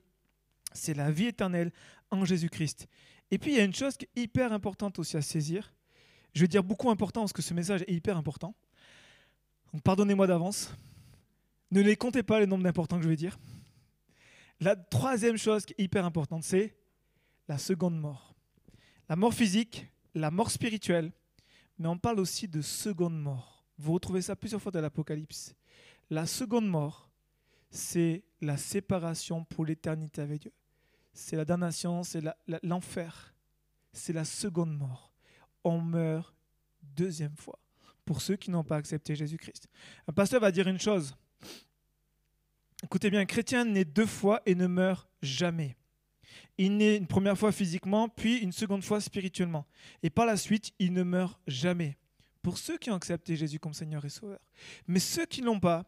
c'est 0.73 0.93
la 0.93 1.11
vie 1.11 1.27
éternelle 1.27 1.71
en 2.09 2.25
Jésus-Christ. 2.25 2.87
Et 3.31 3.37
puis, 3.37 3.51
il 3.51 3.57
y 3.57 3.59
a 3.59 3.63
une 3.63 3.75
chose 3.75 3.97
qui 3.97 4.05
est 4.05 4.21
hyper 4.21 4.53
importante 4.53 4.99
aussi 4.99 5.17
à 5.17 5.21
saisir. 5.21 5.73
Je 6.37 6.43
vais 6.43 6.47
dire 6.47 6.63
beaucoup 6.63 6.91
important 6.91 7.21
parce 7.21 7.33
que 7.33 7.41
ce 7.41 7.55
message 7.55 7.81
est 7.87 7.91
hyper 7.91 8.15
important. 8.15 8.53
Donc, 9.73 9.81
pardonnez-moi 9.81 10.27
d'avance. 10.27 10.71
Ne 11.71 11.81
les 11.81 11.95
comptez 11.95 12.21
pas 12.21 12.39
les 12.39 12.45
nombres 12.45 12.63
d'importants 12.63 12.97
que 12.97 13.03
je 13.03 13.09
vais 13.09 13.15
dire. 13.15 13.39
La 14.59 14.75
troisième 14.75 15.37
chose 15.37 15.65
qui 15.65 15.73
est 15.75 15.83
hyper 15.83 16.05
importante, 16.05 16.43
c'est 16.43 16.77
la 17.47 17.57
seconde 17.57 17.99
mort. 17.99 18.35
La 19.09 19.15
mort 19.15 19.33
physique, 19.33 19.87
la 20.13 20.29
mort 20.29 20.51
spirituelle, 20.51 21.11
mais 21.79 21.87
on 21.87 21.97
parle 21.97 22.19
aussi 22.19 22.47
de 22.47 22.61
seconde 22.61 23.19
mort. 23.19 23.65
Vous 23.79 23.93
retrouvez 23.93 24.21
ça 24.21 24.35
plusieurs 24.35 24.61
fois 24.61 24.71
dans 24.71 24.81
l'Apocalypse. 24.81 25.55
La 26.11 26.27
seconde 26.27 26.67
mort, 26.67 27.09
c'est 27.71 28.23
la 28.41 28.57
séparation 28.57 29.43
pour 29.43 29.65
l'éternité 29.65 30.21
avec 30.21 30.41
Dieu. 30.41 30.53
C'est 31.13 31.35
la 31.35 31.45
damnation, 31.45 32.03
c'est 32.03 32.21
l'enfer. 32.61 33.33
c'est 33.91 34.13
la 34.13 34.23
seconde 34.23 34.77
mort. 34.77 35.16
On 35.63 35.79
meurt 35.79 36.33
deuxième 36.81 37.35
fois 37.35 37.59
pour 38.07 38.21
ceux 38.21 38.37
qui 38.37 38.49
n'ont 38.49 38.63
pas 38.63 38.77
accepté 38.77 39.15
Jésus-Christ. 39.15 39.67
Un 40.07 40.13
pasteur 40.13 40.39
va 40.39 40.51
dire 40.51 40.67
une 40.67 40.79
chose. 40.79 41.15
Écoutez 42.83 43.09
bien, 43.09 43.19
un 43.19 43.25
chrétien 43.25 43.65
naît 43.65 43.85
deux 43.85 44.05
fois 44.05 44.41
et 44.45 44.55
ne 44.55 44.65
meurt 44.65 45.09
jamais. 45.21 45.75
Il 46.57 46.77
naît 46.77 46.95
une 46.95 47.05
première 47.05 47.37
fois 47.37 47.51
physiquement, 47.51 48.07
puis 48.07 48.37
une 48.37 48.51
seconde 48.51 48.83
fois 48.83 49.01
spirituellement. 49.01 49.67
Et 50.03 50.09
par 50.09 50.25
la 50.25 50.37
suite, 50.37 50.73
il 50.79 50.93
ne 50.93 51.03
meurt 51.03 51.39
jamais. 51.47 51.97
Pour 52.41 52.57
ceux 52.57 52.77
qui 52.77 52.89
ont 52.89 52.95
accepté 52.95 53.35
Jésus 53.35 53.59
comme 53.59 53.73
Seigneur 53.73 54.05
et 54.05 54.09
Sauveur. 54.09 54.39
Mais 54.87 54.99
ceux 54.99 55.25
qui 55.25 55.41
ne 55.41 55.47
l'ont 55.47 55.59
pas, 55.59 55.83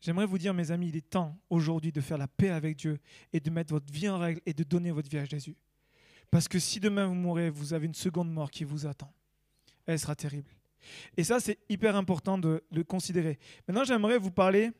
j'aimerais 0.00 0.26
vous 0.26 0.38
dire, 0.38 0.52
mes 0.54 0.72
amis, 0.72 0.88
il 0.88 0.96
est 0.96 1.08
temps 1.08 1.38
aujourd'hui 1.50 1.92
de 1.92 2.00
faire 2.00 2.18
la 2.18 2.26
paix 2.26 2.50
avec 2.50 2.76
Dieu 2.76 2.98
et 3.32 3.38
de 3.38 3.50
mettre 3.50 3.72
votre 3.72 3.92
vie 3.92 4.08
en 4.08 4.18
règle 4.18 4.40
et 4.44 4.54
de 4.54 4.64
donner 4.64 4.90
votre 4.90 5.08
vie 5.08 5.18
à 5.18 5.24
Jésus. 5.24 5.56
Parce 6.30 6.48
que 6.48 6.58
si 6.58 6.80
demain 6.80 7.06
vous 7.06 7.14
mourrez, 7.14 7.50
vous 7.50 7.74
avez 7.74 7.86
une 7.86 7.94
seconde 7.94 8.32
mort 8.32 8.50
qui 8.50 8.64
vous 8.64 8.86
attend. 8.86 9.12
Elle 9.86 9.98
sera 9.98 10.16
terrible. 10.16 10.50
Et 11.16 11.24
ça, 11.24 11.40
c'est 11.40 11.58
hyper 11.68 11.96
important 11.96 12.38
de 12.38 12.62
le 12.70 12.84
considérer. 12.84 13.38
Maintenant, 13.66 13.84
j'aimerais 13.84 14.18
vous 14.18 14.30
parler 14.30 14.72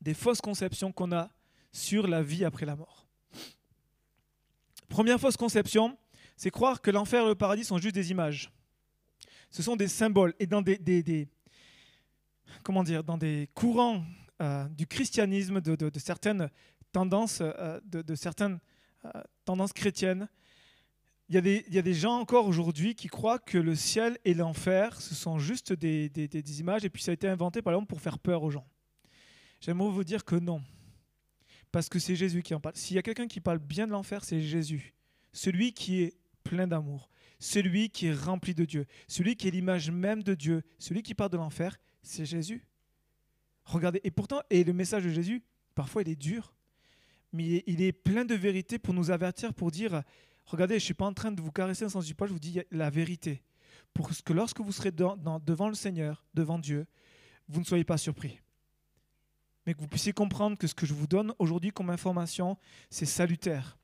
des 0.00 0.14
fausses 0.14 0.40
conceptions 0.40 0.92
qu'on 0.92 1.12
a 1.12 1.30
sur 1.72 2.06
la 2.06 2.22
vie 2.22 2.44
après 2.44 2.66
la 2.66 2.76
mort. 2.76 3.06
Première 4.88 5.18
fausse 5.18 5.36
conception, 5.36 5.96
c'est 6.36 6.50
croire 6.50 6.82
que 6.82 6.90
l'enfer 6.90 7.24
et 7.24 7.28
le 7.28 7.34
paradis 7.34 7.64
sont 7.64 7.78
juste 7.78 7.94
des 7.94 8.10
images. 8.10 8.52
Ce 9.50 9.62
sont 9.62 9.76
des 9.76 9.88
symboles. 9.88 10.34
Et 10.38 10.46
dans 10.46 10.62
des, 10.62 11.28
comment 12.62 12.82
dire, 12.82 13.04
dans 13.04 13.18
des 13.18 13.48
courants 13.54 14.04
euh, 14.40 14.68
du 14.68 14.86
christianisme, 14.86 15.60
de, 15.60 15.90
certaines 15.98 16.50
tendances, 16.90 17.38
euh, 17.40 17.80
de, 17.84 18.14
certaines 18.14 18.58
euh, 19.04 19.22
tendances 19.44 19.72
chrétiennes, 19.72 20.28
il 21.32 21.36
y, 21.36 21.38
a 21.38 21.40
des, 21.40 21.64
il 21.72 21.94
gens 21.94 22.18
encore 22.18 22.46
aujourd'hui 22.46 22.94
qui 22.94 23.08
croient 23.08 23.38
que 23.38 23.56
le 23.56 23.74
ciel 23.74 24.18
et 24.26 24.34
l'enfer, 24.34 25.00
ce 25.00 25.14
sont 25.14 25.38
juste 25.38 25.72
des, 25.72 26.60
images, 26.60 26.84
et 26.84 26.90
puis 26.90 27.02
ça 27.02 27.10
a 27.10 27.14
été 27.14 27.26
inventé 27.26 27.62
par 27.62 27.72
l'homme 27.72 27.86
pour 27.86 28.02
faire 28.02 28.18
peur 28.18 28.42
aux 28.42 28.50
gens. 28.50 28.66
J'aimerais 29.62 29.88
vous 29.88 30.04
dire 30.04 30.26
que 30.26 30.36
non. 30.36 30.62
Parce 31.70 31.88
que 31.88 31.98
c'est 31.98 32.16
Jésus 32.16 32.42
qui 32.42 32.54
en 32.54 32.60
parle. 32.60 32.76
S'il 32.76 32.96
y 32.96 32.98
a 32.98 33.02
quelqu'un 33.02 33.28
qui 33.28 33.40
parle 33.40 33.60
bien 33.60 33.86
de 33.86 33.92
l'enfer, 33.92 34.26
c'est 34.26 34.42
Jésus. 34.42 34.92
Celui 35.32 35.72
qui 35.72 36.02
est 36.02 36.18
plein 36.44 36.66
d'amour. 36.66 37.08
Celui 37.38 37.88
qui 37.88 38.08
est 38.08 38.14
rempli 38.14 38.52
de 38.54 38.66
Dieu. 38.66 38.84
Celui 39.08 39.34
qui 39.34 39.48
est 39.48 39.52
l'image 39.52 39.90
même 39.90 40.22
de 40.22 40.34
Dieu. 40.34 40.62
Celui 40.78 41.02
qui 41.02 41.14
parle 41.14 41.30
de 41.30 41.38
l'enfer, 41.38 41.78
c'est 42.02 42.26
Jésus. 42.26 42.66
Regardez. 43.64 44.02
Et 44.04 44.10
pourtant, 44.10 44.42
et 44.50 44.64
le 44.64 44.74
message 44.74 45.04
de 45.04 45.08
Jésus, 45.08 45.42
parfois 45.74 46.02
il 46.02 46.10
est 46.10 46.14
dur. 46.14 46.54
Mais 47.32 47.64
il 47.66 47.80
est 47.80 47.92
plein 47.92 48.26
de 48.26 48.34
vérité 48.34 48.78
pour 48.78 48.92
nous 48.92 49.10
avertir, 49.10 49.54
pour 49.54 49.70
dire, 49.70 50.02
regardez, 50.52 50.74
je 50.74 50.84
ne 50.84 50.86
suis 50.86 50.94
pas 50.94 51.06
en 51.06 51.12
train 51.12 51.32
de 51.32 51.40
vous 51.40 51.52
caresser 51.52 51.84
le 51.84 51.90
sens 51.90 52.06
du 52.06 52.14
poil, 52.14 52.28
je 52.28 52.34
vous 52.34 52.40
dis 52.40 52.60
la 52.70 52.90
vérité. 52.90 53.42
Pour 53.92 54.10
que 54.24 54.32
lorsque 54.32 54.60
vous 54.60 54.72
serez 54.72 54.92
devant 54.92 55.68
le 55.68 55.74
Seigneur, 55.74 56.24
devant 56.34 56.58
Dieu, 56.58 56.86
vous 57.48 57.60
ne 57.60 57.64
soyez 57.64 57.84
pas 57.84 57.98
surpris 57.98 58.38
mais 59.66 59.74
que 59.74 59.80
vous 59.80 59.88
puissiez 59.88 60.12
comprendre 60.12 60.56
que 60.56 60.66
ce 60.66 60.74
que 60.74 60.86
je 60.86 60.94
vous 60.94 61.06
donne 61.06 61.32
aujourd'hui 61.38 61.70
comme 61.70 61.90
information, 61.90 62.56
c'est 62.90 63.06
salutaire. 63.06 63.78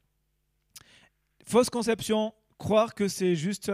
Fausse 1.44 1.70
conception, 1.70 2.34
croire 2.58 2.94
que 2.94 3.08
c'est 3.08 3.36
juste 3.36 3.72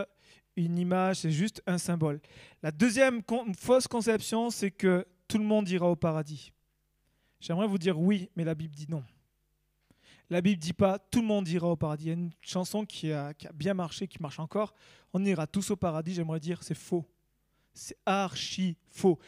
une 0.57 0.79
image, 0.79 1.17
c'est 1.17 1.31
juste 1.31 1.63
un 1.67 1.79
symbole. 1.79 2.21
La 2.63 2.71
deuxième 2.71 3.23
fausse 3.59 3.89
conception, 3.89 4.51
c'est 4.51 4.71
que 4.71 5.07
tout 5.27 5.39
le 5.39 5.45
monde 5.45 5.69
ira 5.69 5.91
au 5.91 5.97
paradis. 5.97 6.53
J'aimerais 7.41 7.67
vous 7.67 7.79
dire 7.79 7.99
oui, 7.99 8.31
mais 8.37 8.45
la 8.45 8.55
Bible 8.55 8.75
dit 8.75 8.87
non. 8.89 9.03
La 10.31 10.41
Bible 10.41 10.61
dit 10.61 10.73
pas 10.73 10.99
tout 10.99 11.21
le 11.21 11.27
monde 11.27 11.47
ira 11.49 11.69
au 11.69 11.77
paradis. 11.77 12.05
Il 12.05 12.09
y 12.09 12.11
a 12.11 12.15
une 12.15 12.31
chanson 12.41 12.85
qui 12.85 13.13
a, 13.13 13.33
bien 13.55 13.75
marché, 13.75 14.09
qui 14.09 14.21
marche 14.23 14.39
encore. 14.39 14.75
On 15.13 15.25
ira 15.25 15.47
tous 15.47 15.71
au 15.71 15.77
paradis. 15.77 16.15
J'aimerais 16.15 16.41
dire 16.41 16.63
c'est 16.63 16.75
faux. 16.75 17.05
C'est 17.73 17.97
archi 18.07 18.77
faux 18.89 19.19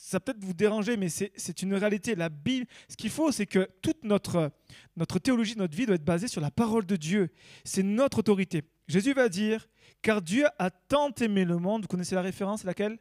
ça 0.00 0.20
peut-être 0.20 0.42
vous 0.42 0.52
déranger, 0.52 0.96
mais 0.96 1.08
c'est 1.08 1.62
une 1.62 1.74
réalité. 1.74 2.14
La 2.14 2.28
Bible, 2.28 2.66
ce 2.88 2.96
qu'il 2.96 3.10
faut, 3.10 3.32
c'est 3.32 3.46
que 3.46 3.68
toute 3.82 4.04
notre, 4.04 4.50
notre 4.96 5.18
théologie, 5.18 5.56
notre 5.56 5.76
vie 5.76 5.86
doit 5.86 5.94
être 5.94 6.04
basée 6.04 6.28
sur 6.28 6.40
la 6.40 6.50
parole 6.50 6.86
de 6.86 6.96
Dieu. 6.96 7.30
C'est 7.64 7.82
notre 7.82 8.18
autorité. 8.18 8.62
Jésus 8.88 9.12
va 9.12 9.28
dire, 9.28 9.68
car 10.02 10.22
Dieu 10.22 10.46
a 10.58 10.70
tant 10.70 11.12
aimé 11.20 11.44
le 11.44 11.58
monde, 11.58 11.82
vous 11.82 11.88
connaissez 11.88 12.14
la 12.14 12.22
référence, 12.22 12.64
laquelle? 12.64 12.98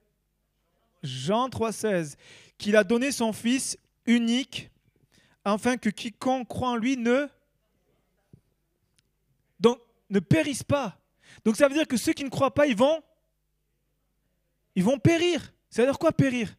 Jean 1.03 1.49
3,16, 1.49 2.15
qu'il 2.57 2.75
a 2.75 2.83
donné 2.83 3.11
son 3.11 3.33
Fils 3.33 3.77
unique, 4.05 4.71
afin 5.45 5.77
que 5.77 5.89
quiconque 5.89 6.47
croit 6.47 6.69
en 6.69 6.75
lui 6.75 6.97
ne... 6.97 7.27
Périsse 10.29 10.63
pas. 10.63 10.99
Donc 11.43 11.55
ça 11.55 11.67
veut 11.67 11.73
dire 11.73 11.87
que 11.87 11.97
ceux 11.97 12.13
qui 12.13 12.23
ne 12.23 12.29
croient 12.29 12.53
pas, 12.53 12.67
ils 12.67 12.75
vont... 12.75 13.01
Ils 14.75 14.83
vont 14.83 14.97
périr. 14.97 15.53
Ça 15.69 15.81
veut 15.81 15.87
dire 15.87 15.99
quoi 15.99 16.11
périr? 16.11 16.55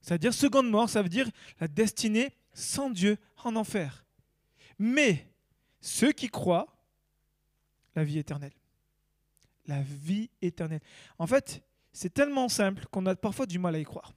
C'est-à-dire 0.00 0.32
seconde 0.34 0.70
mort, 0.70 0.88
ça 0.88 1.02
veut 1.02 1.08
dire 1.08 1.28
la 1.60 1.68
destinée 1.68 2.34
sans 2.52 2.90
Dieu 2.90 3.18
en 3.44 3.54
enfer. 3.56 4.04
Mais 4.78 5.26
ceux 5.80 6.12
qui 6.12 6.28
croient, 6.28 6.66
la 7.94 8.04
vie 8.04 8.18
éternelle. 8.18 8.54
La 9.66 9.82
vie 9.82 10.30
éternelle. 10.40 10.80
En 11.18 11.26
fait, 11.26 11.62
c'est 11.92 12.12
tellement 12.12 12.48
simple 12.48 12.86
qu'on 12.90 13.04
a 13.06 13.14
parfois 13.14 13.46
du 13.46 13.58
mal 13.58 13.74
à 13.74 13.78
y 13.78 13.84
croire. 13.84 14.14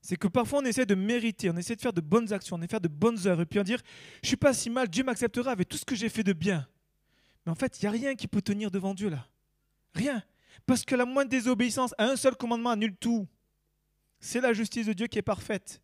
C'est 0.00 0.16
que 0.16 0.28
parfois 0.28 0.60
on 0.60 0.64
essaie 0.64 0.86
de 0.86 0.94
mériter, 0.94 1.50
on 1.50 1.56
essaie 1.56 1.76
de 1.76 1.80
faire 1.80 1.92
de 1.92 2.00
bonnes 2.00 2.32
actions, 2.32 2.56
on 2.56 2.58
essaie 2.58 2.66
de 2.66 2.70
faire 2.70 2.80
de 2.80 2.88
bonnes 2.88 3.26
œuvres, 3.26 3.42
et 3.42 3.46
puis 3.46 3.58
on 3.58 3.62
dit 3.62 3.76
Je 4.22 4.28
suis 4.28 4.36
pas 4.36 4.54
si 4.54 4.70
mal, 4.70 4.88
Dieu 4.88 5.04
m'acceptera 5.04 5.50
avec 5.50 5.68
tout 5.68 5.76
ce 5.76 5.84
que 5.84 5.94
j'ai 5.94 6.08
fait 6.08 6.24
de 6.24 6.32
bien. 6.32 6.66
Mais 7.44 7.52
en 7.52 7.54
fait, 7.54 7.80
il 7.80 7.84
n'y 7.84 7.88
a 7.88 7.92
rien 7.92 8.14
qui 8.14 8.28
peut 8.28 8.42
tenir 8.42 8.70
devant 8.70 8.94
Dieu 8.94 9.08
là. 9.08 9.26
Rien. 9.94 10.22
Parce 10.66 10.84
que 10.84 10.94
la 10.94 11.04
moindre 11.04 11.30
désobéissance 11.30 11.94
à 11.98 12.04
un 12.04 12.16
seul 12.16 12.36
commandement 12.36 12.70
annule 12.70 12.94
tout. 12.96 13.26
C'est 14.20 14.40
la 14.40 14.52
justice 14.52 14.86
de 14.86 14.92
Dieu 14.92 15.06
qui 15.06 15.18
est 15.18 15.22
parfaite. 15.22 15.80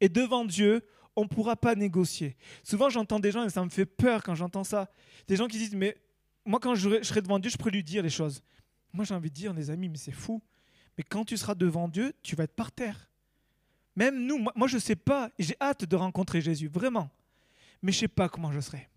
Et 0.00 0.08
devant 0.08 0.44
Dieu, 0.44 0.84
on 1.16 1.22
ne 1.22 1.28
pourra 1.28 1.56
pas 1.56 1.74
négocier. 1.74 2.36
Souvent, 2.64 2.90
j'entends 2.90 3.20
des 3.20 3.30
gens, 3.30 3.44
et 3.44 3.50
ça 3.50 3.64
me 3.64 3.70
fait 3.70 3.86
peur 3.86 4.22
quand 4.22 4.34
j'entends 4.34 4.64
ça, 4.64 4.90
des 5.28 5.36
gens 5.36 5.46
qui 5.46 5.58
disent, 5.58 5.74
mais 5.74 5.96
moi, 6.44 6.58
quand 6.60 6.74
je 6.74 7.02
serai 7.02 7.22
devant 7.22 7.38
Dieu, 7.38 7.50
je 7.50 7.56
pourrais 7.56 7.70
lui 7.70 7.84
dire 7.84 8.02
les 8.02 8.10
choses. 8.10 8.42
Moi, 8.92 9.04
j'ai 9.04 9.14
envie 9.14 9.30
de 9.30 9.34
dire, 9.34 9.52
les 9.52 9.70
amis, 9.70 9.88
mais 9.88 9.98
c'est 9.98 10.12
fou. 10.12 10.42
Mais 10.98 11.04
quand 11.04 11.24
tu 11.24 11.36
seras 11.36 11.54
devant 11.54 11.88
Dieu, 11.88 12.12
tu 12.22 12.36
vas 12.36 12.44
être 12.44 12.54
par 12.54 12.72
terre. 12.72 13.08
Même 13.96 14.26
nous, 14.26 14.38
moi, 14.38 14.68
je 14.68 14.76
ne 14.76 14.80
sais 14.80 14.96
pas, 14.96 15.30
j'ai 15.38 15.56
hâte 15.60 15.84
de 15.84 15.96
rencontrer 15.96 16.40
Jésus, 16.40 16.68
vraiment. 16.68 17.10
Mais 17.82 17.92
je 17.92 17.98
ne 17.98 18.00
sais 18.00 18.08
pas 18.08 18.28
comment 18.28 18.52
je 18.52 18.60
serai. 18.60 18.88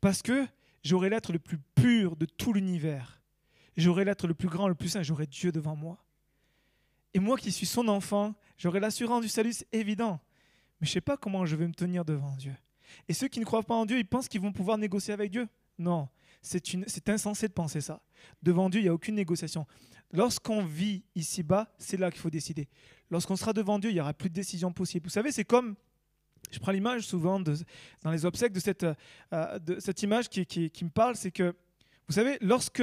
Parce 0.00 0.22
que 0.22 0.46
j'aurai 0.82 1.10
l'être 1.10 1.32
le 1.32 1.38
plus 1.38 1.58
pur 1.74 2.16
de 2.16 2.26
tout 2.26 2.52
l'univers. 2.52 3.20
J'aurai 3.76 4.04
l'être 4.04 4.26
le 4.26 4.34
plus 4.34 4.48
grand, 4.48 4.68
le 4.68 4.74
plus 4.74 4.88
saint, 4.88 5.02
j'aurai 5.02 5.26
Dieu 5.26 5.52
devant 5.52 5.76
moi. 5.76 6.04
Et 7.14 7.20
moi 7.20 7.36
qui 7.36 7.52
suis 7.52 7.66
son 7.66 7.88
enfant, 7.88 8.34
j'aurai 8.58 8.80
l'assurance 8.80 9.22
du 9.22 9.28
salut, 9.28 9.52
c'est 9.52 9.72
évident. 9.72 10.20
Mais 10.80 10.86
je 10.86 10.90
ne 10.90 10.94
sais 10.94 11.00
pas 11.00 11.16
comment 11.16 11.46
je 11.46 11.56
vais 11.56 11.68
me 11.68 11.74
tenir 11.74 12.04
devant 12.04 12.34
Dieu. 12.36 12.54
Et 13.08 13.12
ceux 13.12 13.28
qui 13.28 13.40
ne 13.40 13.44
croient 13.44 13.62
pas 13.62 13.74
en 13.74 13.86
Dieu, 13.86 13.98
ils 13.98 14.06
pensent 14.06 14.28
qu'ils 14.28 14.40
vont 14.40 14.52
pouvoir 14.52 14.78
négocier 14.78 15.14
avec 15.14 15.30
Dieu. 15.30 15.48
Non, 15.78 16.08
c'est 16.42 17.08
insensé 17.08 17.48
de 17.48 17.52
penser 17.52 17.80
ça. 17.80 18.02
Devant 18.42 18.68
Dieu, 18.68 18.80
il 18.80 18.84
n'y 18.84 18.88
a 18.88 18.94
aucune 18.94 19.14
négociation. 19.14 19.66
Lorsqu'on 20.10 20.64
vit 20.64 21.04
ici-bas, 21.14 21.72
c'est 21.78 21.96
là 21.96 22.10
qu'il 22.10 22.20
faut 22.20 22.30
décider. 22.30 22.68
Lorsqu'on 23.12 23.36
sera 23.36 23.52
devant 23.52 23.78
Dieu, 23.78 23.90
il 23.90 23.94
n'y 23.94 24.00
aura 24.00 24.14
plus 24.14 24.30
de 24.30 24.34
décision 24.34 24.72
possible. 24.72 25.04
Vous 25.04 25.10
savez, 25.10 25.32
c'est 25.32 25.44
comme, 25.44 25.74
je 26.50 26.58
prends 26.58 26.72
l'image 26.72 27.02
souvent 27.02 27.38
dans 27.38 28.10
les 28.10 28.24
obsèques 28.24 28.54
de 28.54 28.58
cette, 28.58 28.86
euh, 29.34 29.58
de 29.58 29.78
cette 29.80 30.02
image 30.02 30.30
qui, 30.30 30.46
qui 30.46 30.84
me 30.84 30.88
parle, 30.88 31.14
c'est 31.14 31.30
que, 31.30 31.54
vous 32.08 32.14
savez, 32.14 32.38
lorsque 32.40 32.82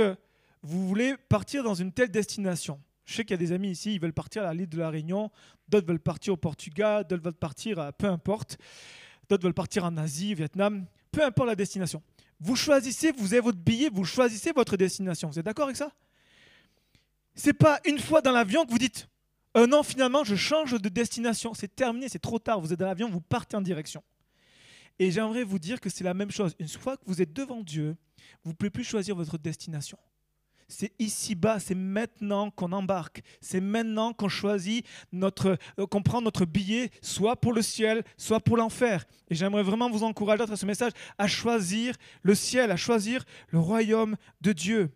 vous 0.62 0.88
voulez 0.88 1.16
partir 1.30 1.64
dans 1.64 1.74
une 1.74 1.92
telle 1.92 2.12
destination, 2.12 2.80
je 3.06 3.16
sais 3.16 3.24
qu'il 3.24 3.32
y 3.32 3.34
a 3.34 3.38
des 3.38 3.54
amis 3.54 3.72
ici, 3.72 3.96
ils 3.96 4.00
veulent 4.00 4.14
partir 4.14 4.44
à 4.44 4.54
l'île 4.54 4.70
de 4.70 4.78
la 4.78 4.92
Réunion, 4.92 5.32
d'autres 5.68 5.88
veulent 5.88 6.00
partir 6.00 6.34
au 6.34 6.38
Portugal, 6.38 7.08
d'autres 7.08 7.24
veulent 7.24 7.34
partir 7.34 7.80
à 7.80 7.92
peu 7.92 8.06
importe, 8.06 8.60
d'autres 9.30 9.42
veulent 9.42 9.56
partir 9.56 9.84
en 9.84 9.98
Asie, 9.98 10.36
Vietnam, 10.36 10.86
peu 11.12 11.24
importe 11.26 11.48
la 11.48 11.56
destination. 11.56 12.04
Vous 12.40 12.56
choisissez, 12.56 13.12
vous 13.14 13.34
avez 13.34 13.42
votre 13.42 13.58
billet, 13.58 13.90
vous 13.92 14.06
choisissez 14.06 14.52
votre 14.52 14.78
destination. 14.78 15.30
Vous 15.30 15.40
êtes 15.40 15.46
d'accord 15.46 15.66
avec 15.66 15.76
ça? 15.76 15.92
C'est 17.34 17.54
pas 17.54 17.80
une 17.86 17.98
fois 17.98 18.22
dans 18.22 18.32
l'avion 18.32 18.64
que 18.64 18.70
vous 18.70 18.78
dites 18.78 19.10
non, 19.68 19.84
finalement, 19.84 20.24
je 20.24 20.36
change 20.36 20.80
de 20.80 20.90
destination. 20.90 21.54
C'est 21.54 21.76
terminé, 21.76 22.10
c'est 22.10 22.20
trop 22.20 22.40
tard. 22.40 22.62
Vous 22.62 22.74
êtes 22.74 22.80
dans 22.80 22.86
l'avion, 22.86 23.10
vous 23.10 23.22
partez 23.22 23.56
en 23.56 23.62
direction. 23.62 24.04
Et 25.00 25.12
j'aimerais 25.12 25.44
vous 25.44 25.60
dire 25.60 25.80
que 25.80 25.90
c'est 25.90 26.04
la 26.04 26.14
même 26.14 26.32
chose. 26.32 26.56
Une 26.60 26.68
fois 26.68 26.98
que 26.98 27.04
vous 27.06 27.22
êtes 27.22 27.34
devant 27.34 27.62
Dieu, 27.62 27.96
vous 28.44 28.52
ne 28.52 28.56
pouvez 28.56 28.70
plus 28.70 28.84
choisir 28.84 29.16
votre 29.16 29.38
destination. 29.38 29.98
C'est 30.72 30.94
ici-bas, 31.00 31.60
c'est 31.60 31.74
maintenant 31.74 32.52
qu'on 32.52 32.72
embarque. 32.74 33.24
C'est 33.42 33.60
maintenant 33.60 34.14
qu'on 34.14 34.30
choisit 34.30 34.86
notre, 35.12 35.58
euh, 35.80 35.88
qu'on 35.88 36.04
prend 36.04 36.22
notre 36.22 36.46
billet, 36.46 36.92
soit 37.02 37.36
pour 37.36 37.54
le 37.54 37.64
ciel, 37.64 38.04
soit 38.18 38.40
pour 38.40 38.56
l'enfer. 38.56 39.04
Et 39.32 39.36
j'aimerais 39.36 39.64
vraiment 39.64 39.90
vous 39.90 40.04
encourager 40.04 40.44
à 40.44 40.56
ce 40.56 40.68
message 40.68 40.92
à 41.18 41.28
choisir 41.28 41.96
le 42.22 42.36
ciel, 42.36 42.70
à 42.70 42.78
choisir 42.78 43.26
le 43.48 43.58
royaume 43.58 44.16
de 44.42 44.54
Dieu. 44.54 44.92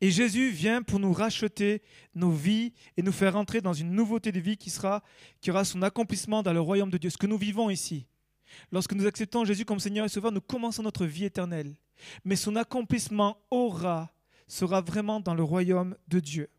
Et 0.00 0.10
Jésus 0.10 0.50
vient 0.50 0.82
pour 0.82 0.98
nous 0.98 1.12
racheter 1.12 1.82
nos 2.14 2.30
vies 2.30 2.72
et 2.96 3.02
nous 3.02 3.12
faire 3.12 3.36
entrer 3.36 3.60
dans 3.60 3.72
une 3.72 3.92
nouveauté 3.92 4.32
de 4.32 4.40
vie 4.40 4.56
qui 4.56 4.70
sera, 4.70 5.02
aura 5.48 5.64
son 5.64 5.82
accomplissement 5.82 6.42
dans 6.42 6.52
le 6.52 6.60
royaume 6.60 6.90
de 6.90 6.98
Dieu. 6.98 7.10
Ce 7.10 7.16
que 7.16 7.26
nous 7.26 7.38
vivons 7.38 7.70
ici. 7.70 8.06
Lorsque 8.70 8.92
nous 8.92 9.06
acceptons 9.06 9.44
Jésus 9.44 9.64
comme 9.64 9.80
Seigneur 9.80 10.04
et 10.04 10.08
Sauveur, 10.08 10.32
nous 10.32 10.40
commençons 10.40 10.82
notre 10.82 11.06
vie 11.06 11.24
éternelle. 11.24 11.74
Mais 12.24 12.36
son 12.36 12.56
accomplissement 12.56 13.38
aura 13.50 14.12
sera 14.46 14.80
vraiment 14.80 15.20
dans 15.20 15.34
le 15.34 15.42
royaume 15.42 15.96
de 16.08 16.20
Dieu. 16.20 16.50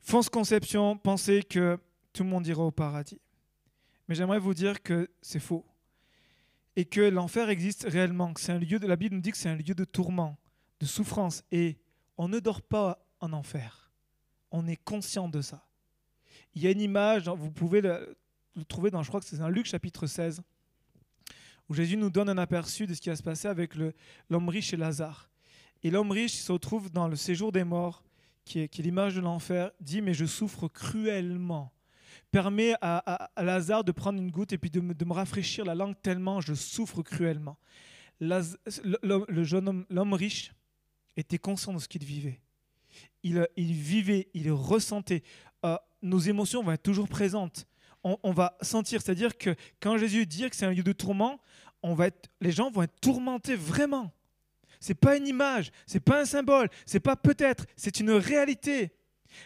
Fausse 0.00 0.28
conception, 0.28 0.98
penser 0.98 1.42
que 1.42 1.78
tout 2.12 2.22
le 2.22 2.28
monde 2.28 2.46
ira 2.46 2.62
au 2.62 2.70
paradis. 2.70 3.20
Mais 4.06 4.14
j'aimerais 4.14 4.38
vous 4.38 4.52
dire 4.52 4.82
que 4.82 5.10
c'est 5.22 5.40
faux. 5.40 5.64
Et 6.76 6.84
que 6.84 7.00
l'enfer 7.00 7.48
existe 7.48 7.86
réellement. 7.88 8.32
C'est 8.36 8.52
un 8.52 8.58
lieu 8.58 8.78
de 8.78 8.86
la 8.86 8.96
Bible 8.96 9.14
nous 9.14 9.22
dit 9.22 9.30
que 9.30 9.36
c'est 9.36 9.48
un 9.48 9.56
lieu 9.56 9.74
de 9.74 9.84
tourment, 9.84 10.36
de 10.80 10.86
souffrance. 10.86 11.44
Et 11.50 11.78
on 12.16 12.28
ne 12.28 12.38
dort 12.38 12.62
pas 12.62 13.06
en 13.20 13.32
enfer. 13.32 13.90
On 14.50 14.66
est 14.66 14.76
conscient 14.76 15.28
de 15.28 15.40
ça. 15.40 15.66
Il 16.54 16.62
y 16.62 16.66
a 16.66 16.70
une 16.70 16.80
image, 16.80 17.28
vous 17.28 17.50
pouvez 17.50 17.80
le, 17.80 18.16
trouver 18.68 18.90
dans, 18.90 19.02
je 19.02 19.08
crois 19.08 19.20
que 19.20 19.26
c'est 19.26 19.38
dans 19.38 19.48
Luc 19.48 19.66
chapitre 19.66 20.06
16, 20.06 20.42
où 21.68 21.74
Jésus 21.74 21.96
nous 21.96 22.10
donne 22.10 22.28
un 22.28 22.38
aperçu 22.38 22.86
de 22.86 22.94
ce 22.94 23.00
qui 23.00 23.08
va 23.08 23.16
se 23.16 23.22
passer 23.22 23.48
avec 23.48 23.74
l'homme 24.30 24.48
riche 24.48 24.72
et 24.72 24.76
Lazare. 24.76 25.28
Et 25.82 25.90
l'homme 25.90 26.12
riche 26.12 26.34
se 26.34 26.52
retrouve 26.52 26.90
dans 26.90 27.08
le 27.08 27.16
séjour 27.16 27.50
des 27.52 27.64
morts, 27.64 28.04
qui 28.44 28.60
est, 28.60 28.78
l'image 28.78 29.16
de 29.16 29.20
l'enfer, 29.20 29.70
dit 29.80 30.02
Mais 30.02 30.14
je 30.14 30.26
souffre 30.26 30.68
cruellement. 30.68 31.72
Permet 32.30 32.74
à, 32.80 33.30
Lazare 33.36 33.84
de 33.84 33.92
prendre 33.92 34.18
une 34.18 34.30
goutte 34.30 34.52
et 34.52 34.58
puis 34.58 34.70
de 34.70 34.80
me, 34.80 35.12
rafraîchir 35.12 35.64
la 35.64 35.74
langue 35.74 35.94
tellement 36.02 36.40
je 36.40 36.54
souffre 36.54 37.02
cruellement. 37.02 37.58
le, 38.20 39.44
jeune 39.44 39.68
homme, 39.68 39.86
l'homme 39.88 40.12
riche, 40.12 40.52
était 41.16 41.38
conscient 41.38 41.72
de 41.72 41.78
ce 41.78 41.88
qu'il 41.88 42.04
vivait. 42.04 42.40
Il, 43.22 43.46
vivait, 43.56 44.28
il 44.34 44.50
ressentait. 44.52 45.22
Euh, 45.64 45.76
nos 46.02 46.18
émotions 46.18 46.62
vont 46.62 46.72
être 46.72 46.82
toujours 46.82 47.08
présentes. 47.08 47.66
On, 48.02 48.32
va 48.32 48.58
sentir, 48.60 49.00
c'est-à-dire 49.00 49.38
que 49.38 49.56
quand 49.80 49.96
Jésus 49.96 50.26
dit 50.26 50.48
que 50.50 50.54
c'est 50.54 50.66
un 50.66 50.72
lieu 50.72 50.82
de 50.82 50.92
tourment, 50.92 51.40
on 51.82 51.94
va 51.94 52.08
être, 52.08 52.28
les 52.42 52.52
gens 52.52 52.70
vont 52.70 52.82
être 52.82 53.00
tourmentés 53.00 53.56
vraiment 53.56 54.12
n'est 54.88 54.94
pas 54.94 55.16
une 55.16 55.26
image, 55.26 55.70
c'est 55.86 56.00
pas 56.00 56.20
un 56.20 56.24
symbole, 56.24 56.68
c'est 56.86 57.00
pas 57.00 57.16
peut-être, 57.16 57.64
c'est 57.76 58.00
une 58.00 58.10
réalité. 58.10 58.92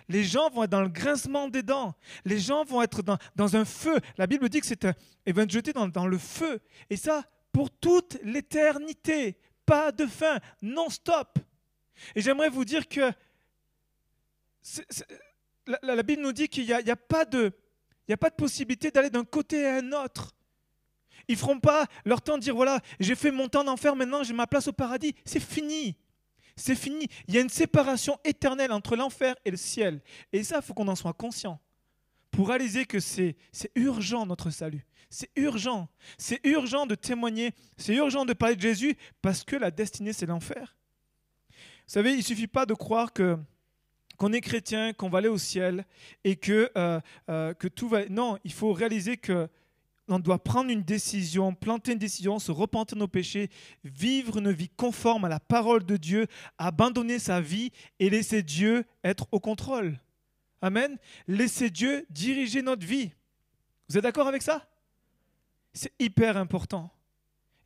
Les 0.09 0.25
gens 0.25 0.51
vont 0.51 0.65
être 0.65 0.71
dans 0.71 0.83
le 0.83 0.89
grincement 0.89 1.49
des 1.49 1.63
dents. 1.63 1.95
Les 2.25 2.39
gens 2.39 2.65
vont 2.65 2.83
être 2.83 3.03
dans, 3.03 3.17
dans 3.37 3.57
un 3.57 3.65
feu. 3.65 3.99
La 4.19 4.27
Bible 4.27 4.49
dit 4.49 4.61
que 4.61 4.67
c'est 4.67 4.85
un, 4.85 4.95
et 5.25 5.33
vont 5.33 5.43
être 5.43 5.51
jetés 5.51 5.73
dans 5.73 6.07
le 6.07 6.19
feu. 6.19 6.61
Et 6.91 6.97
ça, 6.97 7.25
pour 7.53 7.71
toute 7.71 8.19
l'éternité. 8.23 9.39
Pas 9.65 9.93
de 9.93 10.07
fin, 10.07 10.39
non-stop. 10.63 11.39
Et 12.15 12.21
j'aimerais 12.21 12.49
vous 12.49 12.65
dire 12.65 12.89
que 12.89 13.13
la, 15.83 16.03
Bible 16.03 16.23
nous 16.23 16.33
dit 16.33 16.49
qu'il 16.49 16.65
n'y 16.65 16.73
a, 16.73 16.79
a 16.79 16.97
pas 16.97 17.25
de 17.25 17.53
possibilité 18.37 18.91
d'aller 18.91 19.11
d'un 19.11 19.25
côté 19.25 19.67
à 19.67 19.77
un 19.77 19.93
autre. 19.93 20.35
Ils 21.29 21.33
ne 21.33 21.39
feront 21.39 21.61
pas 21.61 21.87
leur 22.05 22.23
temps 22.23 22.39
de 22.39 22.43
dire 22.43 22.55
voilà, 22.55 22.81
j'ai 23.01 23.15
fait 23.15 23.31
mon 23.31 23.49
temps 23.49 23.65
d'enfer, 23.65 23.95
maintenant 23.95 24.23
j'ai 24.23 24.33
ma 24.33 24.47
place 24.47 24.67
au 24.69 24.73
paradis. 24.73 25.15
C'est 25.25 25.41
fini. 25.41 25.97
C'est 26.57 26.75
fini. 26.75 27.07
Il 27.29 27.35
y 27.35 27.39
a 27.39 27.41
une 27.41 27.51
séparation 27.51 28.19
éternelle 28.25 28.73
entre 28.73 28.97
l'enfer 28.97 29.37
et 29.45 29.51
le 29.51 29.57
ciel. 29.57 30.01
Et 30.33 30.43
ça, 30.43 30.57
il 30.57 30.63
faut 30.63 30.75
qu'on 30.75 30.89
en 30.89 30.97
soit 30.97 31.13
conscient. 31.13 31.61
Pour 32.31 32.49
réaliser 32.49 32.85
que 32.85 32.99
c'est 32.99 33.37
urgent 33.75 34.27
notre 34.27 34.51
salut. 34.51 34.85
C'est 35.11 35.31
urgent. 35.37 35.89
C'est 36.19 36.41
urgent 36.45 36.87
de 36.87 36.95
témoigner. 36.95 37.53
C'est 37.77 37.95
urgent 37.95 38.25
de 38.25 38.33
parler 38.33 38.57
de 38.57 38.61
Jésus 38.61 38.97
parce 39.23 39.45
que 39.45 39.57
la 39.57 39.71
destinée, 39.71 40.13
c'est 40.13 40.27
l'enfer. 40.27 40.78
Savez, 41.89 42.13
il 42.13 42.19
ne 42.19 42.23
suffit 42.23 42.47
pas 42.47 42.67
de 42.67 42.75
croire 42.75 43.15
que 43.15 43.39
qu'on 44.19 44.33
est 44.33 44.43
chrétien, 44.43 44.93
qu'on 44.93 45.09
va 45.09 45.19
aller 45.19 45.29
au 45.29 45.39
ciel 45.39 45.87
et 46.25 46.37
que, 46.37 46.71
euh, 46.77 47.01
euh, 47.31 47.55
que 47.55 47.69
tout 47.69 47.89
va... 47.89 48.07
Non, 48.09 48.37
il 48.45 48.53
faut 48.53 48.73
réaliser 48.73 49.17
que 49.17 49.49
on 50.09 50.19
doit 50.19 50.43
prendre 50.43 50.71
une 50.71 50.83
décision, 50.83 51.55
planter 51.55 51.93
une 51.93 51.99
décision, 51.99 52.39
se 52.39 52.51
repentir 52.53 52.97
de 52.97 53.01
nos 53.01 53.09
péchés, 53.09 53.49
vivre 53.85 54.39
une 54.39 54.51
vie 54.51 54.69
conforme 54.69 55.25
à 55.25 55.29
la 55.29 55.41
parole 55.41 55.85
de 55.85 55.97
Dieu, 55.97 56.27
abandonner 56.59 57.19
sa 57.19 57.41
vie 57.41 57.71
et 58.01 58.11
laisser 58.11 58.43
Dieu 58.43 58.85
être 59.03 59.27
au 59.33 59.41
contrôle. 59.41 59.99
Amen. 60.61 60.99
Laisser 61.27 61.71
Dieu 61.71 62.05
diriger 62.11 62.61
notre 62.61 62.87
vie. 62.87 63.13
Vous 63.89 63.97
êtes 63.97 64.03
d'accord 64.03 64.29
avec 64.29 64.43
ça? 64.43 64.69
C'est 65.73 65.93
hyper 65.99 66.37
important. 66.37 66.91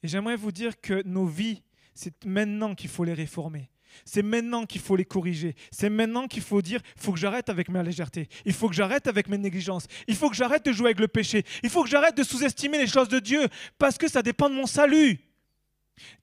Et 0.02 0.08
j'aimerais 0.08 0.36
vous 0.36 0.52
dire 0.52 0.80
que 0.80 1.02
nos 1.06 1.26
vies, 1.26 1.62
c'est 1.94 2.24
maintenant 2.24 2.74
qu'il 2.74 2.90
faut 2.90 3.04
les 3.04 3.14
réformer. 3.14 3.71
C'est 4.04 4.22
maintenant 4.22 4.66
qu'il 4.66 4.80
faut 4.80 4.96
les 4.96 5.04
corriger. 5.04 5.54
C'est 5.70 5.90
maintenant 5.90 6.26
qu'il 6.26 6.42
faut 6.42 6.62
dire, 6.62 6.80
il 6.96 7.02
faut 7.02 7.12
que 7.12 7.18
j'arrête 7.18 7.48
avec 7.48 7.68
ma 7.68 7.82
légèreté. 7.82 8.28
Il 8.44 8.52
faut 8.52 8.68
que 8.68 8.74
j'arrête 8.74 9.06
avec 9.06 9.28
mes 9.28 9.38
négligences. 9.38 9.86
Il 10.08 10.16
faut 10.16 10.30
que 10.30 10.36
j'arrête 10.36 10.64
de 10.64 10.72
jouer 10.72 10.86
avec 10.86 11.00
le 11.00 11.08
péché. 11.08 11.44
Il 11.62 11.70
faut 11.70 11.82
que 11.82 11.88
j'arrête 11.88 12.16
de 12.16 12.22
sous-estimer 12.22 12.78
les 12.78 12.86
choses 12.86 13.08
de 13.08 13.18
Dieu 13.18 13.48
parce 13.78 13.98
que 13.98 14.08
ça 14.08 14.22
dépend 14.22 14.48
de 14.48 14.54
mon 14.54 14.66
salut. 14.66 15.18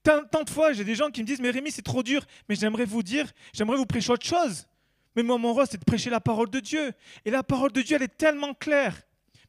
Tant, 0.04 0.44
de 0.44 0.50
fois, 0.50 0.74
j'ai 0.74 0.84
des 0.84 0.96
gens 0.96 1.10
qui 1.10 1.22
me 1.22 1.28
disent, 1.28 1.42
mais 1.42 1.52
Rémi, 1.52 1.72
c'est 1.72 1.82
trop 1.82 2.04
dur. 2.04 2.26
Mais 2.48 2.56
j'aimerais 2.56 2.86
vous 2.86 3.04
dire, 3.04 3.32
j'aimerais 3.54 3.78
vous 3.78 3.86
prêcher 3.86 4.12
autre 4.12 4.26
chose. 4.26 4.68
Mais 5.16 5.24
moi, 5.24 5.38
mon 5.38 5.54
rôle, 5.54 5.66
c'est 5.70 5.80
de 5.80 5.86
prêcher 5.86 6.10
la 6.10 6.20
parole 6.20 6.50
de 6.50 6.60
Dieu. 6.60 6.92
Et 7.26 7.32
la 7.32 7.44
parole 7.44 7.72
de 7.72 7.82
Dieu, 7.82 7.96
elle 7.96 8.04
est 8.04 8.18
tellement 8.18 8.54
claire. 8.54 9.02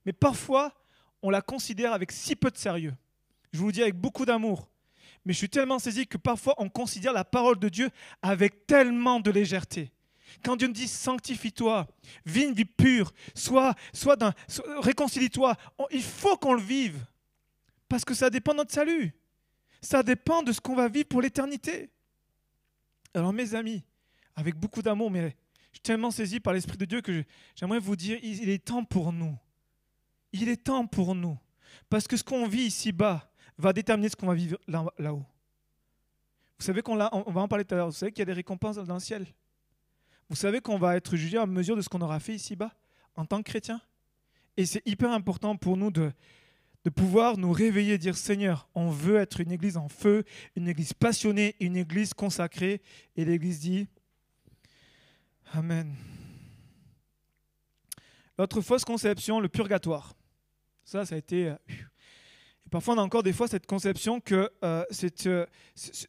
Mais 0.05 0.13
parfois, 0.13 0.75
on 1.23 1.31
la 1.31 1.43
considère 1.43 1.93
avec 1.93 2.13
si 2.13 2.37
peu 2.37 2.51
de 2.51 2.57
sérieux. 2.57 2.95
Je 3.53 3.59
vous 3.59 3.67
le 3.67 3.73
dis 3.73 3.83
avec 3.83 3.95
beaucoup 3.95 4.25
d'amour 4.25 4.69
mais 5.25 5.33
je 5.33 5.39
suis 5.39 5.49
tellement 5.49 5.79
saisi 5.79 6.07
que 6.07 6.17
parfois 6.17 6.55
on 6.59 6.69
considère 6.69 7.13
la 7.13 7.25
parole 7.25 7.59
de 7.59 7.69
Dieu 7.69 7.91
avec 8.23 8.67
tellement 8.67 9.21
de 9.21 9.31
légèreté. 9.31 9.93
Quand 10.45 10.57
Dieu 10.57 10.69
nous 10.69 10.75
dit 10.75 10.89
sanctifie-toi, 10.89 11.87
vis 12.25 12.45
une 12.45 12.55
vie 12.55 12.65
pure, 12.65 13.13
sois, 13.35 13.75
réconcilie-toi, 14.79 15.57
il 15.91 16.03
faut 16.03 16.37
qu'on 16.37 16.55
le 16.55 16.63
vive. 16.63 17.05
Parce 17.89 18.05
que 18.05 18.15
ça 18.15 18.31
dépend 18.31 18.53
de 18.53 18.59
notre 18.59 18.73
salut. 18.73 19.13
Ça 19.83 20.03
dépend 20.03 20.43
de 20.43 20.53
ce 20.53 20.61
qu'on 20.61 20.77
va 20.77 20.89
vivre 20.89 21.09
pour 21.09 21.21
l'éternité. 21.21 21.91
Alors 23.13 23.33
mes 23.33 23.55
amis, 23.55 23.83
avec 24.37 24.55
beaucoup 24.55 24.83
d'amour, 24.83 25.11
mais 25.11 25.37
Je 25.71 25.77
suis 25.77 25.83
tellement 25.83 26.11
saisi 26.11 26.41
par 26.41 26.53
l'Esprit 26.53 26.77
de 26.79 26.85
Dieu 26.85 27.01
que 27.01 27.25
j'aimerais 27.57 27.79
vous 27.79 27.97
dire, 27.97 28.19
il 28.23 28.49
est 28.49 28.65
temps 28.65 28.85
pour 28.85 29.13
nous. 29.13 29.37
Il 30.33 30.49
est 30.49 30.65
temps 30.65 30.87
pour 30.87 31.15
nous. 31.15 31.39
Parce 31.89 32.07
que 32.07 32.17
ce 32.17 32.25
qu'on 32.25 32.47
vit 32.47 32.63
ici-bas 32.63 33.30
va 33.61 33.73
déterminer 33.73 34.09
ce 34.09 34.17
qu'on 34.17 34.27
va 34.27 34.35
vivre 34.35 34.59
là-haut. 34.67 35.25
Vous 36.59 36.65
savez 36.65 36.83
qu'on 36.83 36.97
va 36.97 37.11
en 37.13 37.49
parler 37.49 37.65
tout 37.65 37.75
à 37.75 37.79
l'heure, 37.79 37.89
vous 37.89 37.95
savez 37.95 38.13
qu'il 38.13 38.21
y 38.21 38.23
a 38.23 38.27
des 38.27 38.33
récompenses 38.33 38.77
dans 38.77 38.95
le 38.95 39.01
ciel. 39.01 39.27
Vous 40.29 40.37
savez 40.37 40.61
qu'on 40.61 40.79
va 40.79 40.97
être 40.97 41.17
jugé 41.17 41.39
à 41.39 41.47
mesure 41.47 41.77
de 41.77 41.83
ce 41.83 41.89
qu'on 41.89 42.01
aura 42.01 42.21
fait 42.21 42.35
ici-bas 42.35 42.73
en 43.17 43.25
tant 43.25 43.39
que 43.39 43.51
chrétien. 43.51 43.81
Et 44.57 44.67
c'est 44.67 44.87
hyper 44.87 45.11
important 45.11 45.57
pour 45.57 45.77
nous 45.77 45.91
de, 45.91 46.13
de 46.85 46.91
pouvoir 46.91 47.37
nous 47.37 47.53
réveiller 47.53 47.95
et 47.95 47.99
dire 47.99 48.17
Seigneur, 48.17 48.69
on 48.75 48.91
veut 48.91 49.17
être 49.17 49.41
une 49.41 49.53
église 49.53 49.77
en 49.77 49.89
feu, 49.89 50.25
une 50.57 50.69
église 50.69 50.93
passionnée, 50.93 51.57
une 51.61 51.77
église 51.77 52.15
consacrée. 52.15 52.81
Et 53.17 53.25
l'église 53.25 53.61
dit 53.61 53.89
Amen. 55.53 55.95
L'autre 58.39 58.61
fausse 58.61 58.85
conception, 58.85 59.41
le 59.41 59.49
purgatoire. 59.49 60.15
Ça, 60.85 61.05
ça 61.05 61.15
a 61.15 61.19
été 61.19 61.49
euh, 61.49 61.57
Parfois, 62.71 62.95
on 62.95 62.99
a 62.99 63.03
encore 63.03 63.25
des 63.25 63.33
fois 63.33 63.49
cette 63.49 63.67
conception 63.67 64.21
que 64.21 64.49
euh, 64.63 64.85
euh, 65.27 65.47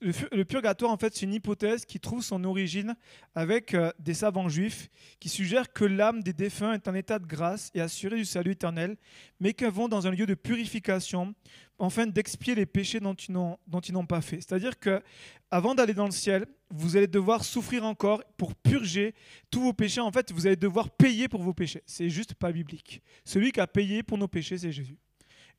le, 0.01 0.43
purgatoire, 0.43 0.91
en 0.91 0.97
fait, 0.97 1.15
c'est 1.15 1.25
une 1.25 1.33
hypothèse 1.33 1.85
qui 1.85 1.99
trouve 1.99 2.23
son 2.23 2.43
origine 2.43 2.95
avec 3.33 3.73
euh, 3.73 3.91
des 3.97 4.13
savants 4.13 4.47
juifs 4.47 4.89
qui 5.19 5.27
suggèrent 5.27 5.73
que 5.73 5.85
l'âme 5.85 6.21
des 6.21 6.33
défunts 6.33 6.73
est 6.73 6.87
en 6.87 6.93
état 6.93 7.17
de 7.17 7.25
grâce 7.25 7.71
et 7.73 7.81
assurée 7.81 8.17
du 8.17 8.25
salut 8.25 8.51
éternel, 8.51 8.95
mais 9.39 9.53
qu'elles 9.53 9.71
vont 9.71 9.87
dans 9.87 10.05
un 10.05 10.11
lieu 10.11 10.27
de 10.27 10.35
purification 10.35 11.33
afin 11.79 12.05
d'expier 12.05 12.53
les 12.53 12.67
péchés 12.67 12.99
dont 12.99 13.15
ils 13.15 13.93
n'ont 13.93 14.05
pas 14.05 14.21
fait. 14.21 14.35
C'est-à-dire 14.35 14.77
que 14.77 15.01
avant 15.49 15.73
d'aller 15.73 15.95
dans 15.95 16.05
le 16.05 16.11
ciel, 16.11 16.45
vous 16.69 16.95
allez 16.95 17.07
devoir 17.07 17.43
souffrir 17.43 17.83
encore 17.85 18.23
pour 18.37 18.53
purger 18.53 19.15
tous 19.49 19.61
vos 19.61 19.73
péchés. 19.73 19.99
En 19.99 20.11
fait, 20.11 20.31
vous 20.31 20.45
allez 20.45 20.55
devoir 20.55 20.91
payer 20.91 21.27
pour 21.27 21.41
vos 21.41 21.55
péchés. 21.55 21.81
C'est 21.87 22.09
juste 22.09 22.35
pas 22.35 22.51
biblique. 22.51 23.01
Celui 23.25 23.51
qui 23.51 23.59
a 23.59 23.67
payé 23.67 24.03
pour 24.03 24.19
nos 24.19 24.27
péchés, 24.27 24.59
c'est 24.59 24.71
Jésus. 24.71 24.97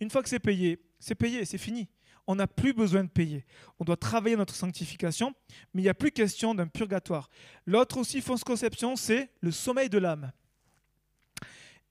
Une 0.01 0.11
fois 0.11 0.23
que 0.23 0.29
c'est 0.29 0.41
payé, 0.41 0.81
c'est 0.99 1.15
payé, 1.15 1.45
c'est 1.45 1.59
fini. 1.59 1.89
On 2.27 2.37
n'a 2.37 2.47
plus 2.47 2.73
besoin 2.73 3.03
de 3.03 3.09
payer. 3.09 3.45
On 3.81 3.85
doit 3.85 3.97
travailler 3.97 4.37
notre 4.37 4.55
sanctification, 4.55 5.35
mais 5.75 5.83
il 5.83 5.85
n'y 5.85 5.89
a 5.89 5.95
plus 5.95 6.13
question 6.13 6.55
d'un 6.55 6.69
purgatoire. 6.69 7.29
L'autre 7.67 7.99
aussi 7.99 8.21
fausse 8.21 8.45
conception, 8.45 8.95
c'est 8.95 9.31
le 9.41 9.51
sommeil 9.51 9.89
de 9.89 9.99
l'âme. 9.99 10.33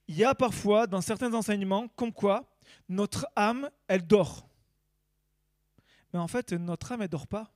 Il 0.07 0.15
y 0.15 0.23
a 0.23 0.33
parfois 0.33 0.87
dans 0.87 1.01
certains 1.01 1.33
enseignements 1.33 1.87
comme 1.89 2.13
quoi 2.13 2.49
notre 2.87 3.27
âme, 3.35 3.69
elle 3.87 4.05
dort. 4.05 4.47
Mais 6.13 6.19
en 6.19 6.27
fait, 6.27 6.53
notre 6.53 6.91
âme, 6.91 7.01
elle 7.01 7.07
ne 7.07 7.11
dort 7.11 7.27
pas. 7.27 7.53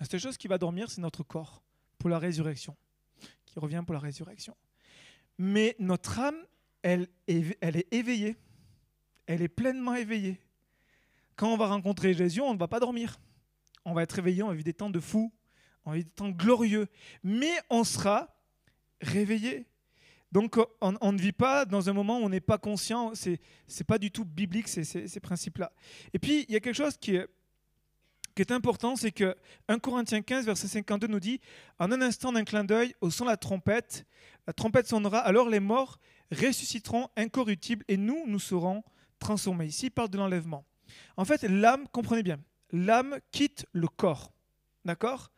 La 0.00 0.06
seule 0.06 0.20
chose 0.20 0.36
qui 0.36 0.48
va 0.48 0.58
dormir, 0.58 0.90
c'est 0.90 1.00
notre 1.00 1.22
corps 1.22 1.62
pour 1.98 2.10
la 2.10 2.18
résurrection, 2.18 2.76
qui 3.46 3.58
revient 3.58 3.82
pour 3.86 3.94
la 3.94 4.00
résurrection. 4.00 4.56
Mais 5.38 5.76
notre 5.78 6.18
âme, 6.18 6.36
elle 6.82 7.08
est 7.26 7.92
éveillée 7.92 8.36
elle 9.26 9.42
est 9.42 9.48
pleinement 9.48 9.94
éveillée. 9.94 10.40
Quand 11.36 11.52
on 11.52 11.56
va 11.56 11.66
rencontrer 11.66 12.14
Jésus, 12.14 12.40
on 12.40 12.54
ne 12.54 12.58
va 12.58 12.68
pas 12.68 12.80
dormir. 12.80 13.18
On 13.84 13.92
va 13.92 14.02
être 14.02 14.18
éveillé, 14.18 14.42
on 14.42 14.48
va 14.48 14.54
vivre 14.54 14.64
des 14.64 14.74
temps 14.74 14.90
de 14.90 15.00
fou, 15.00 15.32
on 15.84 15.90
va 15.90 15.96
vivre 15.96 16.08
des 16.08 16.14
temps 16.14 16.30
glorieux. 16.30 16.86
Mais 17.22 17.52
on 17.70 17.84
sera 17.84 18.34
réveillé. 19.00 19.66
Donc 20.32 20.58
on, 20.80 21.12
ne 21.12 21.18
vit 21.18 21.32
pas 21.32 21.64
dans 21.64 21.88
un 21.88 21.92
moment 21.92 22.18
où 22.18 22.24
on 22.24 22.28
n'est 22.28 22.40
pas 22.40 22.58
conscient. 22.58 23.14
Ce 23.14 23.30
n'est 23.30 23.84
pas 23.86 23.98
du 23.98 24.10
tout 24.10 24.24
biblique 24.24 24.68
ces, 24.68 24.84
ces, 24.84 25.20
principes-là. 25.20 25.72
Et 26.12 26.18
puis 26.18 26.44
il 26.48 26.52
y 26.52 26.56
a 26.56 26.60
quelque 26.60 26.76
chose 26.76 26.96
qui 26.96 27.16
est, 27.16 27.28
qui 28.34 28.42
est 28.42 28.50
important, 28.50 28.96
c'est 28.96 29.12
que 29.12 29.36
1 29.68 29.78
Corinthiens 29.78 30.22
15, 30.22 30.46
verset 30.46 30.66
52 30.66 31.06
nous 31.06 31.20
dit 31.20 31.40
En 31.78 31.92
un 31.92 32.02
instant 32.02 32.32
d'un 32.32 32.42
clin 32.42 32.64
d'œil, 32.64 32.94
au 33.00 33.10
son 33.10 33.26
de 33.26 33.30
la 33.30 33.36
trompette, 33.36 34.06
la 34.48 34.52
trompette 34.52 34.88
sonnera, 34.88 35.20
alors 35.20 35.48
les 35.48 35.60
morts 35.60 36.00
ressusciteront 36.32 37.08
incorruptibles 37.16 37.84
et 37.86 37.96
nous, 37.96 38.24
nous 38.26 38.40
serons 38.40 38.82
transformé. 39.24 39.66
Ici, 39.66 39.86
il 39.86 39.90
parle 39.90 40.10
de 40.10 40.18
l'enlèvement. 40.18 40.64
En 41.16 41.24
fait, 41.24 41.42
l'âme, 41.42 41.88
comprenez 41.88 42.22
bien, 42.22 42.38
l'âme 42.70 43.18
quitte 43.32 43.66
le 43.72 43.88
corps. 43.88 44.32
D'accord? 44.84 45.32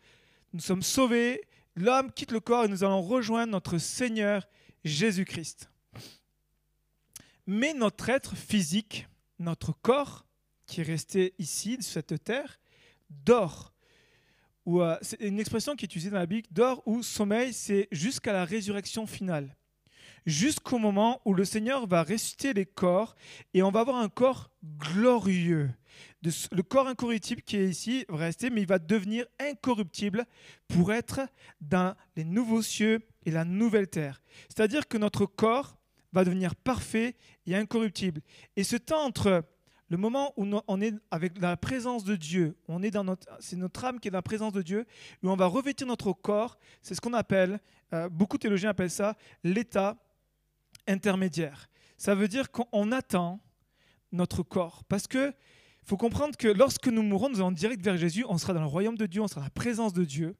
Nous 0.52 0.60
sommes 0.60 0.82
sauvés, 0.82 1.42
l'âme 1.76 2.12
quitte 2.12 2.32
le 2.32 2.40
corps 2.40 2.64
et 2.64 2.68
nous 2.68 2.84
allons 2.84 3.00
rejoindre 3.00 3.52
notre 3.52 3.78
Seigneur 3.78 4.46
Jésus-Christ. 4.84 5.70
Mais 7.46 7.72
notre 7.72 8.08
être 8.08 8.36
physique, 8.36 9.06
notre 9.38 9.72
corps, 9.72 10.26
qui 10.66 10.80
est 10.80 10.84
resté 10.84 11.34
ici, 11.38 11.78
sur 11.80 11.92
cette 11.92 12.24
terre, 12.24 12.58
dort. 13.08 13.72
Ou, 14.64 14.82
euh, 14.82 14.96
c'est 15.00 15.20
une 15.20 15.38
expression 15.38 15.76
qui 15.76 15.84
est 15.84 15.86
utilisée 15.86 16.10
dans 16.10 16.18
la 16.18 16.26
Bible, 16.26 16.48
dort 16.50 16.82
ou 16.86 17.04
sommeil, 17.04 17.52
c'est 17.52 17.86
jusqu'à 17.92 18.32
la 18.32 18.44
résurrection 18.44 19.06
finale 19.06 19.56
jusqu'au 20.26 20.78
moment 20.78 21.20
où 21.24 21.32
le 21.32 21.44
Seigneur 21.44 21.86
va 21.86 22.02
ressusciter 22.02 22.52
les 22.52 22.66
corps 22.66 23.14
et 23.54 23.62
on 23.62 23.70
va 23.70 23.80
avoir 23.80 23.96
un 23.96 24.08
corps 24.08 24.50
glorieux. 24.78 25.70
Le 26.22 26.62
corps 26.62 26.88
incorruptible 26.88 27.42
qui 27.42 27.56
est 27.56 27.68
ici 27.68 28.04
va 28.08 28.16
rester, 28.16 28.50
mais 28.50 28.62
il 28.62 28.66
va 28.66 28.80
devenir 28.80 29.24
incorruptible 29.38 30.26
pour 30.66 30.92
être 30.92 31.20
dans 31.60 31.94
les 32.16 32.24
nouveaux 32.24 32.62
cieux 32.62 33.00
et 33.24 33.30
la 33.30 33.44
nouvelle 33.44 33.88
terre. 33.88 34.20
C'est-à-dire 34.48 34.88
que 34.88 34.98
notre 34.98 35.24
corps 35.24 35.76
va 36.12 36.24
devenir 36.24 36.56
parfait 36.56 37.14
et 37.46 37.54
incorruptible. 37.54 38.20
Et 38.56 38.64
ce 38.64 38.76
temps 38.76 39.04
entre 39.04 39.44
le 39.88 39.96
moment 39.96 40.32
où 40.36 40.46
on 40.66 40.80
est 40.80 40.94
avec 41.12 41.38
la 41.38 41.56
présence 41.56 42.02
de 42.02 42.16
Dieu, 42.16 42.56
on 42.66 42.82
est 42.82 42.90
dans 42.90 43.04
notre, 43.04 43.28
c'est 43.38 43.56
notre 43.56 43.84
âme 43.84 44.00
qui 44.00 44.08
est 44.08 44.10
dans 44.10 44.18
la 44.18 44.22
présence 44.22 44.52
de 44.52 44.62
Dieu, 44.62 44.84
où 45.22 45.30
on 45.30 45.36
va 45.36 45.46
revêtir 45.46 45.86
notre 45.86 46.12
corps, 46.12 46.58
c'est 46.82 46.94
ce 46.94 47.00
qu'on 47.00 47.12
appelle, 47.12 47.60
euh, 47.92 48.08
beaucoup 48.08 48.36
de 48.36 48.42
théologiens 48.42 48.70
appellent 48.70 48.90
ça 48.90 49.16
l'état 49.44 49.96
intermédiaire. 50.86 51.68
Ça 51.96 52.14
veut 52.14 52.28
dire 52.28 52.50
qu'on 52.50 52.92
attend 52.92 53.40
notre 54.12 54.42
corps. 54.42 54.84
Parce 54.84 55.06
que 55.06 55.32
faut 55.84 55.96
comprendre 55.96 56.36
que 56.36 56.48
lorsque 56.48 56.88
nous 56.88 57.02
mourrons, 57.02 57.28
nous 57.28 57.38
allons 57.38 57.52
direct 57.52 57.82
vers 57.82 57.96
Jésus, 57.96 58.24
on 58.28 58.38
sera 58.38 58.52
dans 58.52 58.60
le 58.60 58.66
royaume 58.66 58.96
de 58.96 59.06
Dieu, 59.06 59.22
on 59.22 59.28
sera 59.28 59.40
dans 59.40 59.46
la 59.46 59.50
présence 59.50 59.92
de 59.92 60.04
Dieu. 60.04 60.36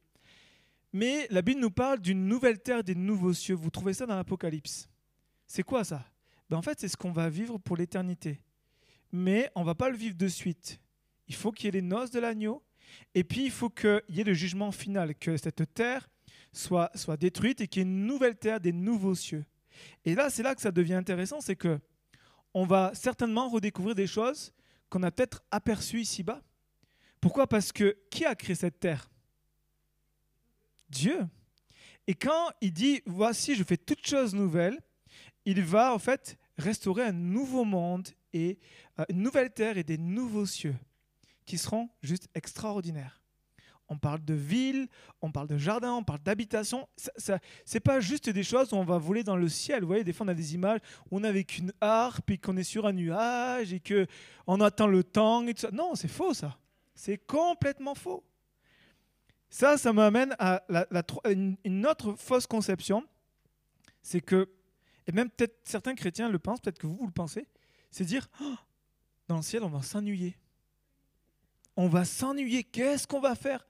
Mais 0.93 1.29
la 1.31 1.43
Bible 1.43 1.61
nous 1.61 1.71
parle 1.71 2.01
d'une 2.01 2.27
nouvelle 2.27 2.59
terre, 2.59 2.83
des 2.83 2.95
nouveaux 2.95 3.33
cieux. 3.33 3.55
Vous 3.55 3.71
trouvez 3.71 3.95
ça 3.95 4.07
dans 4.07 4.17
l'Apocalypse. 4.17 4.89
C'est 5.47 5.63
quoi 5.63 5.85
ça? 5.85 6.05
Ben 6.51 6.57
En 6.57 6.63
fait, 6.63 6.81
c'est 6.81 6.89
ce 6.89 6.97
qu'on 6.97 7.13
va 7.13 7.29
vivre 7.29 7.59
pour 7.59 7.77
l'éternité. 7.77 8.41
Mais 9.13 9.51
on 9.55 9.63
va 9.63 9.75
pas 9.75 9.89
le 9.89 9.97
vivre 9.97 10.17
de 10.17 10.27
suite. 10.27 10.81
Il 11.29 11.35
faut 11.35 11.53
qu'il 11.53 11.67
y 11.67 11.69
ait 11.69 11.81
les 11.81 11.83
noces 11.83 12.11
de 12.11 12.19
l'agneau. 12.19 12.63
Et 13.15 13.23
puis, 13.23 13.45
il 13.45 13.51
faut 13.51 13.71
qu'il 13.71 14.03
y 14.09 14.21
ait 14.21 14.25
le 14.25 14.35
jugement 14.35 14.73
final, 14.73 15.15
que 15.15 15.37
cette 15.37 15.73
terre 15.75 16.09
soit, 16.53 16.91
soit 16.95 17.17
détruite 17.17 17.61
et 17.61 17.69
qu'il 17.69 17.83
y 17.83 17.85
ait 17.85 17.89
une 17.89 18.07
nouvelle 18.07 18.37
terre, 18.37 18.61
des 18.61 18.73
nouveaux 18.73 19.15
cieux. 19.15 19.45
Et 20.05 20.15
là, 20.15 20.31
c'est 20.31 20.43
là 20.43 20.55
que 20.55 20.61
ça 20.61 20.71
devient 20.71 20.95
intéressant, 20.95 21.41
c'est 21.41 21.57
que 21.57 21.79
on 22.55 22.65
va 22.65 22.93
certainement 22.95 23.49
redécouvrir 23.49 23.95
des 23.95 24.07
choses 24.07 24.53
qu'on 24.89 25.03
a 25.03 25.11
peut-être 25.11 25.43
aperçues 25.51 26.01
ici-bas. 26.01 26.43
Pourquoi? 27.21 27.47
Parce 27.47 27.73
que 27.73 27.99
qui 28.11 28.25
a 28.25 28.35
créé 28.35 28.55
cette 28.55 28.81
terre? 28.81 29.11
Dieu. 30.89 31.27
Et 32.07 32.15
quand 32.15 32.51
il 32.61 32.73
dit 32.73 33.03
voici, 33.05 33.55
je 33.55 33.65
fais 33.65 33.77
toutes 33.77 34.07
choses 34.07 34.35
nouvelles, 34.35 34.81
il 35.45 35.63
va 35.63 35.93
en 35.93 35.99
fait 35.99 36.39
restaurer 36.57 37.03
un 37.05 37.13
nouveau 37.13 37.65
monde 37.65 38.09
et 38.33 38.59
euh, 38.99 39.05
une 39.09 39.23
nouvelle 39.23 39.53
terre 39.53 39.77
et 39.77 39.85
des 39.85 39.99
nouveaux 39.99 40.47
cieux 40.47 40.77
qui 41.45 41.59
seront 41.59 41.89
juste 42.03 42.29
extraordinaires 42.35 43.21
on 43.89 43.99
parle 43.99 44.25
de 44.25 44.35
ville, 44.35 44.89
on 45.23 45.31
parle 45.31 45.47
de 45.47 45.59
jardin, 45.59 45.93
on 45.93 46.03
parle 46.03 46.21
d'habitation. 46.21 46.89
Ce 46.97 47.33
n'est 47.33 47.81
pas 47.81 48.01
juste 48.01 48.29
des 48.29 48.43
choses 48.43 48.73
où 48.73 48.77
on 48.77 48.85
va 48.85 48.99
voler 48.99 49.23
dans 49.23 49.37
le 49.37 49.49
ciel. 49.49 49.83
Vous 49.83 49.87
voyez, 49.87 50.05
des 50.05 50.13
fois 50.13 50.27
on 50.27 50.29
a 50.29 50.35
des 50.35 50.55
images 50.55 50.81
où 51.11 51.19
on 51.19 51.25
est 51.25 51.29
avec 51.29 51.59
une 51.59 51.73
harpe 51.81 52.31
et 52.31 52.39
qu'on 52.39 52.57
est 52.57 52.65
sur 52.65 52.87
un 52.87 52.93
nuage 52.93 53.73
et 53.73 53.81
qu'on 53.81 54.61
attend 54.61 54.87
le 54.87 55.05
temps. 55.05 55.47
Et 55.47 55.55
tout 55.55 55.63
ça. 55.63 55.71
Non, 55.71 55.95
c'est 55.95 56.09
faux 56.09 56.35
ça. 56.35 56.59
C'est 56.95 57.19
complètement 57.19 57.95
faux. 57.95 58.25
Ça, 59.49 59.77
ça 59.77 59.93
m'amène 59.93 60.35
à 60.39 60.63
une 61.25 61.87
autre 61.87 62.15
fausse 62.15 62.47
conception. 62.47 63.05
C'est 64.03 64.21
que, 64.21 64.49
et 65.07 65.13
même 65.13 65.31
peut-être 65.31 65.61
certains 65.65 65.95
chrétiens 65.95 66.29
le 66.29 66.39
pensent, 66.39 66.61
peut-être 66.61 66.79
que 66.79 66.87
vous, 66.87 66.97
vous 66.97 67.07
le 67.07 67.13
pensez, 67.13 67.47
c'est 67.91 68.05
dire, 68.05 68.29
oh, 68.41 68.55
dans 69.29 69.37
le 69.37 69.43
ciel, 69.43 69.63
on 69.63 69.69
va 69.69 69.83
s'ennuyer. 69.83 70.37
On 71.77 71.89
va 71.89 72.05
s'ennuyer. 72.05 72.65
Qu'est-ce 72.65 73.07
qu'on 73.07 73.21
va 73.21 73.35
faire? 73.35 73.67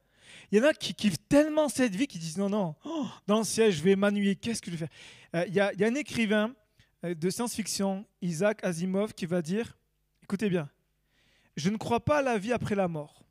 Il 0.51 0.59
y 0.59 0.61
en 0.61 0.65
a 0.65 0.73
qui 0.73 0.95
kiffent 0.95 1.29
tellement 1.29 1.69
cette 1.69 1.95
vie 1.95 2.07
qu'ils 2.07 2.21
disent 2.21 2.39
non, 2.39 2.49
non, 2.49 2.75
oh, 2.85 3.07
dans 3.27 3.39
le 3.39 3.45
ciel, 3.45 3.73
je 3.73 3.83
vais 3.83 3.97
m'ennuyer, 3.97 4.37
qu'est-ce 4.37 4.62
que 4.62 4.71
je 4.71 4.77
vais 4.77 4.87
faire? 4.87 4.97
Euh, 5.35 5.45
il, 5.49 5.53
y 5.53 5.57
y, 5.57 5.85
a 5.85 5.87
un 5.87 5.95
écrivain 5.95 6.55
euh, 7.05 7.15
de 7.15 7.31
science-fiction, 7.31 8.07
Isaac 8.23 8.65
Asimov, 8.65 9.15
qui 9.15 9.27
va 9.27 9.43
dire 9.43 9.77
écoutez 10.23 10.49
bien, 10.49 10.69
je 11.57 11.71
ne 11.71 11.77
crois 11.77 12.05
pas 12.05 12.19
à 12.19 12.23
la 12.23 12.37
vie 12.37 12.53
après 12.53 12.75
la 12.75 12.89
mort. 12.89 13.25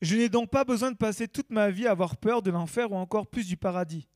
Je 0.00 0.16
n'ai 0.16 0.28
donc 0.28 0.50
pas 0.50 0.64
besoin 0.64 0.90
de 0.90 0.96
passer 0.96 1.28
toute 1.28 1.50
ma 1.50 1.70
vie 1.70 1.86
à 1.86 1.90
avoir 1.92 2.16
peur 2.16 2.42
de 2.42 2.50
l'enfer 2.50 2.90
ou 2.90 2.96
encore 2.96 3.26
plus 3.26 3.46
du 3.46 3.56
paradis. 3.56 4.08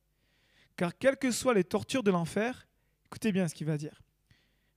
Car 0.75 0.97
quelles 0.97 1.17
que 1.17 1.31
soient 1.31 1.53
les 1.53 1.63
tortures 1.63 2.03
de 2.03 2.11
l'enfer, 2.11 2.67
écoutez 3.05 3.31
bien 3.31 3.47
ce 3.47 3.55
qu'il 3.55 3.67
va 3.67 3.77
dire. 3.77 4.01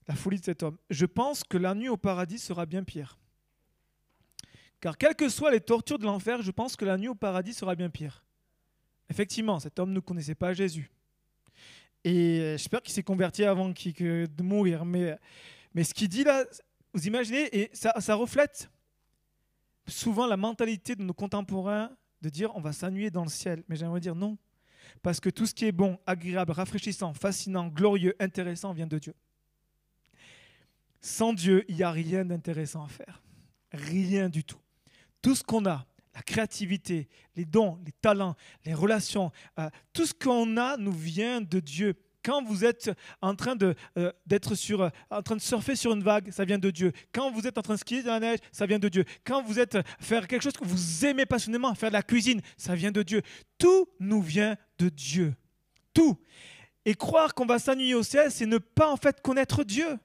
La 0.06 0.14
folie 0.14 0.38
de 0.38 0.44
cet 0.44 0.62
homme. 0.62 0.76
Je 0.88 1.06
pense 1.06 1.42
que 1.42 1.56
la 1.56 1.74
nuit 1.74 1.88
au 1.88 1.96
paradis 1.96 2.38
sera 2.38 2.66
bien 2.66 2.84
pire. 2.84 3.18
Car 4.80 4.96
quelles 4.96 5.14
que 5.14 5.28
soient 5.28 5.50
les 5.50 5.60
tortures 5.60 5.98
de 5.98 6.04
l'enfer, 6.04 6.42
je 6.42 6.50
pense 6.50 6.76
que 6.76 6.84
la 6.84 6.96
nuit 6.96 7.08
au 7.08 7.14
paradis 7.14 7.52
sera 7.52 7.74
bien 7.74 7.90
pire. 7.90 8.24
Effectivement, 9.10 9.60
cet 9.60 9.78
homme 9.78 9.92
ne 9.92 10.00
connaissait 10.00 10.34
pas 10.34 10.54
Jésus. 10.54 10.90
Et 12.04 12.40
euh, 12.40 12.56
j'espère 12.56 12.80
qu'il 12.80 12.94
s'est 12.94 13.02
converti 13.02 13.44
avant 13.44 13.68
de 13.68 14.42
mourir. 14.42 14.84
Mais, 14.84 15.18
ce 15.82 15.92
qu'il 15.92 16.08
dit 16.08 16.24
là, 16.24 16.44
vous 16.94 17.06
imaginez, 17.06 17.48
et 17.56 17.70
ça, 17.74 17.92
ça 18.00 18.14
reflète 18.14 18.70
souvent 19.86 20.26
la 20.26 20.36
mentalité 20.36 20.96
de 20.96 21.02
nos 21.02 21.12
contemporains 21.12 21.90
de 22.22 22.28
dire 22.28 22.54
on 22.54 22.60
va 22.60 22.72
s'ennuyer 22.72 23.10
dans 23.10 23.24
le 23.24 23.28
ciel. 23.28 23.64
Mais 23.68 23.76
j'aimerais 23.76 24.00
dire 24.00 24.14
non. 24.14 24.38
Parce 25.02 25.20
que 25.20 25.28
tout 25.28 25.46
ce 25.46 25.54
qui 25.54 25.66
est 25.66 25.72
bon, 25.72 25.98
agréable, 26.06 26.52
rafraîchissant, 26.52 27.12
fascinant, 27.12 27.68
glorieux, 27.68 28.14
intéressant 28.18 28.72
vient 28.72 28.86
de 28.86 28.98
Dieu. 28.98 29.14
Sans 31.00 31.32
Dieu, 31.32 31.64
il 31.68 31.76
n'y 31.76 31.82
a 31.82 31.90
rien 31.90 32.24
d'intéressant 32.24 32.84
à 32.84 32.88
faire. 32.88 33.22
Rien 33.72 34.28
du 34.28 34.44
tout. 34.44 34.58
Tout 35.22 35.34
ce 35.34 35.42
qu'on 35.42 35.66
a, 35.66 35.86
la 36.14 36.22
créativité, 36.22 37.08
les 37.36 37.44
dons, 37.44 37.78
les 37.84 37.92
talents, 37.92 38.34
les 38.64 38.74
relations, 38.74 39.30
euh, 39.58 39.68
tout 39.92 40.06
ce 40.06 40.14
qu'on 40.14 40.56
a 40.56 40.76
nous 40.76 40.92
vient 40.92 41.40
de 41.40 41.60
Dieu. 41.60 41.94
Quand 42.22 42.42
vous 42.42 42.64
êtes 42.64 42.90
en 43.22 43.34
train 43.34 43.56
de 43.56 43.74
euh, 43.96 44.12
d'être 44.26 44.54
sur, 44.54 44.82
euh, 44.82 44.90
en 45.10 45.22
train 45.22 45.36
de 45.36 45.40
surfer 45.40 45.74
sur 45.74 45.92
une 45.92 46.02
vague, 46.02 46.30
ça 46.30 46.44
vient 46.44 46.58
de 46.58 46.70
Dieu. 46.70 46.92
Quand 47.12 47.30
vous 47.30 47.46
êtes 47.46 47.56
en 47.56 47.62
train 47.62 47.74
de 47.74 47.78
skier 47.78 48.02
dans 48.02 48.12
la 48.12 48.20
neige, 48.20 48.38
ça 48.52 48.66
vient 48.66 48.78
de 48.78 48.88
Dieu. 48.88 49.04
Quand 49.24 49.42
vous 49.42 49.58
êtes 49.58 49.78
faire 50.00 50.28
quelque 50.28 50.42
chose 50.42 50.52
que 50.52 50.64
vous 50.64 51.06
aimez 51.06 51.24
passionnément, 51.24 51.74
faire 51.74 51.90
de 51.90 51.94
la 51.94 52.02
cuisine, 52.02 52.42
ça 52.56 52.74
vient 52.74 52.92
de 52.92 53.02
Dieu. 53.02 53.22
Tout 53.56 53.88
nous 53.98 54.20
vient 54.20 54.56
de 54.78 54.88
Dieu. 54.88 55.34
Tout. 55.94 56.18
Et 56.84 56.94
croire 56.94 57.34
qu'on 57.34 57.46
va 57.46 57.58
s'ennuyer 57.58 57.94
au 57.94 58.02
ciel, 58.02 58.30
c'est 58.30 58.46
ne 58.46 58.58
pas 58.58 58.90
en 58.90 58.96
fait 58.96 59.20
connaître 59.22 59.64
Dieu. 59.64 59.98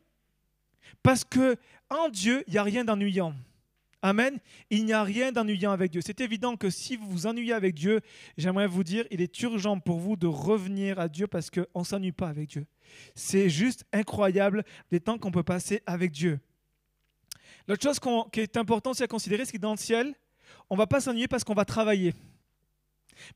Parce 1.04 1.24
que 1.24 1.58
en 1.90 2.10
Dieu, 2.10 2.44
il 2.48 2.54
n'y 2.54 2.58
a 2.58 2.64
rien 2.64 2.84
d'ennuyant. 2.86 3.34
Amen. 4.06 4.38
Il 4.70 4.86
n'y 4.86 4.94
a 4.94 5.02
rien 5.02 5.32
d'ennuyant 5.32 5.72
avec 5.72 5.90
Dieu. 5.92 6.00
C'est 6.06 6.22
évident 6.22 6.58
que 6.58 6.70
si 6.70 6.96
vous 6.96 7.10
vous 7.10 7.26
ennuyez 7.26 7.54
avec 7.54 7.74
Dieu, 7.74 8.02
j'aimerais 8.38 8.68
vous 8.68 8.84
dire, 8.84 9.04
il 9.10 9.20
est 9.20 9.42
urgent 9.42 9.80
pour 9.80 9.98
vous 9.98 10.16
de 10.16 10.28
revenir 10.28 11.00
à 11.00 11.08
Dieu 11.10 11.26
parce 11.26 11.50
qu'on 11.50 11.80
ne 11.80 11.84
s'ennuie 11.84 12.12
pas 12.12 12.28
avec 12.28 12.50
Dieu. 12.50 12.68
C'est 13.16 13.50
juste 13.50 13.84
incroyable 13.92 14.64
les 14.92 15.00
temps 15.00 15.18
qu'on 15.18 15.32
peut 15.32 15.42
passer 15.42 15.82
avec 15.88 16.12
Dieu. 16.12 16.40
L'autre 17.68 17.82
chose 17.82 18.00
qui 18.32 18.42
est 18.42 18.58
importante 18.58 19.02
à 19.02 19.08
considérer, 19.08 19.44
c'est 19.44 19.54
que 19.54 19.58
dans 19.58 19.72
le 19.72 19.78
ciel, 19.78 20.14
on 20.70 20.76
ne 20.76 20.78
va 20.78 20.86
pas 20.86 21.02
s'ennuyer 21.02 21.28
parce 21.28 21.44
qu'on 21.44 21.56
va 21.56 21.66
travailler. 21.66 22.14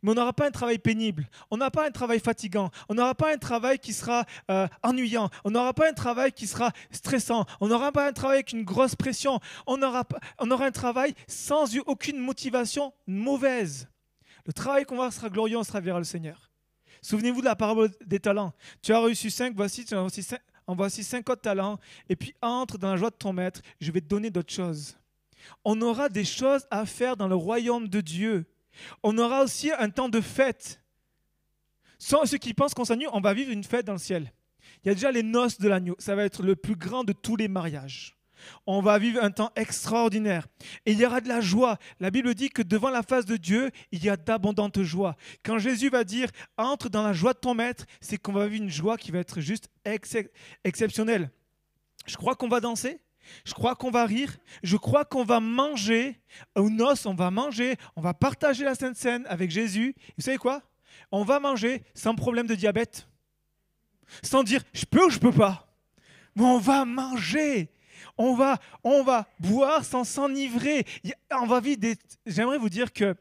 Mais 0.01 0.11
on 0.11 0.15
n'aura 0.15 0.33
pas 0.33 0.47
un 0.47 0.51
travail 0.51 0.79
pénible, 0.79 1.29
on 1.51 1.57
n'aura 1.57 1.71
pas 1.71 1.87
un 1.87 1.91
travail 1.91 2.19
fatigant, 2.19 2.71
on 2.87 2.95
n'aura 2.95 3.15
pas 3.15 3.33
un 3.33 3.37
travail 3.37 3.79
qui 3.79 3.93
sera 3.93 4.25
euh, 4.49 4.67
ennuyant, 4.83 5.29
on 5.43 5.51
n'aura 5.51 5.73
pas 5.73 5.89
un 5.89 5.93
travail 5.93 6.31
qui 6.31 6.47
sera 6.47 6.71
stressant, 6.91 7.45
on 7.59 7.67
n'aura 7.67 7.91
pas 7.91 8.07
un 8.07 8.13
travail 8.13 8.37
avec 8.37 8.53
une 8.53 8.63
grosse 8.63 8.95
pression, 8.95 9.39
on 9.67 9.81
aura, 9.81 10.03
on 10.39 10.49
aura 10.51 10.65
un 10.65 10.71
travail 10.71 11.13
sans 11.27 11.77
aucune 11.85 12.17
motivation 12.17 12.93
mauvaise. 13.07 13.87
Le 14.45 14.53
travail 14.53 14.85
qu'on 14.85 14.97
va 14.97 15.11
sera 15.11 15.29
glorieux, 15.29 15.57
on 15.57 15.63
sera 15.63 15.79
vers 15.79 15.97
le 15.97 16.03
Seigneur. 16.03 16.49
Souvenez-vous 17.01 17.41
de 17.41 17.45
la 17.45 17.55
parabole 17.55 17.91
des 18.05 18.19
talents. 18.19 18.53
Tu 18.81 18.93
as 18.93 18.99
reçu 18.99 19.29
cinq, 19.29 19.53
voici, 19.55 19.85
tu 19.85 19.95
cinq, 20.21 20.39
en 20.67 20.75
voici 20.75 21.03
cinq 21.03 21.29
autres 21.29 21.41
talents, 21.41 21.79
et 22.09 22.15
puis 22.15 22.35
entre 22.41 22.77
dans 22.77 22.91
la 22.91 22.97
joie 22.97 23.09
de 23.09 23.15
ton 23.15 23.33
maître, 23.33 23.61
je 23.79 23.91
vais 23.91 24.01
te 24.01 24.07
donner 24.07 24.29
d'autres 24.29 24.53
choses. 24.53 24.97
On 25.63 25.81
aura 25.81 26.09
des 26.09 26.25
choses 26.25 26.67
à 26.69 26.85
faire 26.85 27.17
dans 27.17 27.27
le 27.27 27.35
royaume 27.35 27.87
de 27.87 28.01
Dieu. 28.01 28.45
On 29.03 29.17
aura 29.17 29.43
aussi 29.43 29.71
un 29.71 29.89
temps 29.89 30.09
de 30.09 30.21
fête. 30.21 30.81
Sans 31.97 32.25
ceux 32.25 32.37
qui 32.37 32.53
pensent 32.53 32.73
qu'on 32.73 32.85
s'ennuie, 32.85 33.07
on 33.11 33.19
va 33.19 33.33
vivre 33.33 33.51
une 33.51 33.63
fête 33.63 33.85
dans 33.85 33.93
le 33.93 33.99
ciel. 33.99 34.31
Il 34.83 34.87
y 34.87 34.91
a 34.91 34.93
déjà 34.93 35.11
les 35.11 35.23
noces 35.23 35.59
de 35.59 35.67
l'agneau. 35.67 35.95
Ça 35.99 36.15
va 36.15 36.23
être 36.23 36.43
le 36.43 36.55
plus 36.55 36.75
grand 36.75 37.03
de 37.03 37.13
tous 37.13 37.35
les 37.35 37.47
mariages. 37.47 38.15
On 38.65 38.81
va 38.81 38.97
vivre 38.99 39.21
un 39.21 39.31
temps 39.31 39.51
extraordinaire. 39.57 40.47
Et 40.85 40.93
il 40.93 40.99
y 40.99 41.05
aura 41.05 41.19
de 41.19 41.27
la 41.27 41.41
joie. 41.41 41.77
La 41.99 42.09
Bible 42.09 42.33
dit 42.35 42.49
que 42.49 42.61
devant 42.61 42.89
la 42.89 43.03
face 43.03 43.25
de 43.25 43.35
Dieu, 43.35 43.71
il 43.91 44.03
y 44.03 44.09
a 44.09 44.15
d'abondantes 44.15 44.81
joies. 44.81 45.17
Quand 45.43 45.59
Jésus 45.59 45.89
va 45.89 46.05
dire 46.05 46.29
entre 46.57 46.87
dans 46.89 47.03
la 47.03 47.11
joie 47.11 47.33
de 47.33 47.39
ton 47.39 47.53
maître, 47.53 47.85
c'est 47.99 48.17
qu'on 48.17 48.31
va 48.31 48.47
vivre 48.47 48.63
une 48.63 48.69
joie 48.69 48.97
qui 48.97 49.11
va 49.11 49.19
être 49.19 49.41
juste 49.41 49.69
exceptionnelle. 50.63 51.31
Je 52.05 52.15
crois 52.15 52.35
qu'on 52.35 52.47
va 52.47 52.61
danser. 52.61 53.01
Je 53.45 53.53
crois 53.53 53.75
qu'on 53.75 53.91
va 53.91 54.05
rire. 54.05 54.37
Je 54.63 54.77
crois 54.77 55.05
qu'on 55.05 55.23
va 55.23 55.39
manger. 55.39 56.19
Aux 56.55 56.69
noces, 56.69 57.05
on 57.05 57.13
va 57.13 57.31
manger. 57.31 57.75
On 57.95 58.01
va 58.01 58.13
partager 58.13 58.63
la 58.63 58.75
Sainte 58.75 58.95
Seine 58.95 59.25
avec 59.27 59.51
Jésus. 59.51 59.95
vous 60.17 60.23
savez 60.23 60.37
quoi? 60.37 60.61
On 61.11 61.23
va 61.23 61.39
manger 61.39 61.83
sans 61.93 62.15
problème 62.15 62.47
de 62.47 62.55
diabète. 62.55 63.07
Sans 64.23 64.43
dire 64.43 64.63
je 64.73 64.85
peux 64.85 65.05
ou 65.05 65.09
je 65.09 65.19
peux 65.19 65.31
pas? 65.31 65.67
Mais 66.35 66.43
on 66.43 66.59
va 66.59 66.85
manger. 66.85 67.69
On 68.17 68.35
va, 68.35 68.59
on 68.83 69.03
va 69.03 69.27
boire 69.39 69.83
sans 69.85 70.03
s'enivrer. 70.03 70.85
On 71.31 71.45
va 71.45 71.59
vivre 71.59 71.79
des. 71.79 71.95
J'aimerais 72.25 72.57
vous 72.57 72.69
dire 72.69 72.93
que 72.93 73.15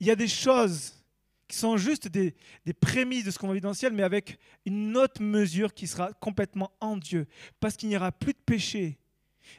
il 0.00 0.06
y 0.06 0.10
a 0.10 0.16
des 0.16 0.28
choses 0.28 1.04
qui 1.48 1.56
sont 1.56 1.76
juste 1.76 2.08
des, 2.08 2.34
des 2.64 2.72
prémices 2.72 3.24
de 3.24 3.30
ce 3.30 3.38
qu'on 3.38 3.48
va 3.48 3.54
vivre 3.54 3.64
dans 3.64 3.70
le 3.70 3.74
ciel, 3.74 3.92
mais 3.92 4.02
avec 4.02 4.38
une 4.64 4.96
autre 4.96 5.22
mesure 5.22 5.74
qui 5.74 5.86
sera 5.86 6.12
complètement 6.14 6.72
en 6.80 6.96
Dieu. 6.96 7.26
Parce 7.60 7.76
qu'il 7.76 7.88
n'y 7.88 7.96
aura 7.96 8.12
plus 8.12 8.32
de 8.32 8.38
péché, 8.38 8.98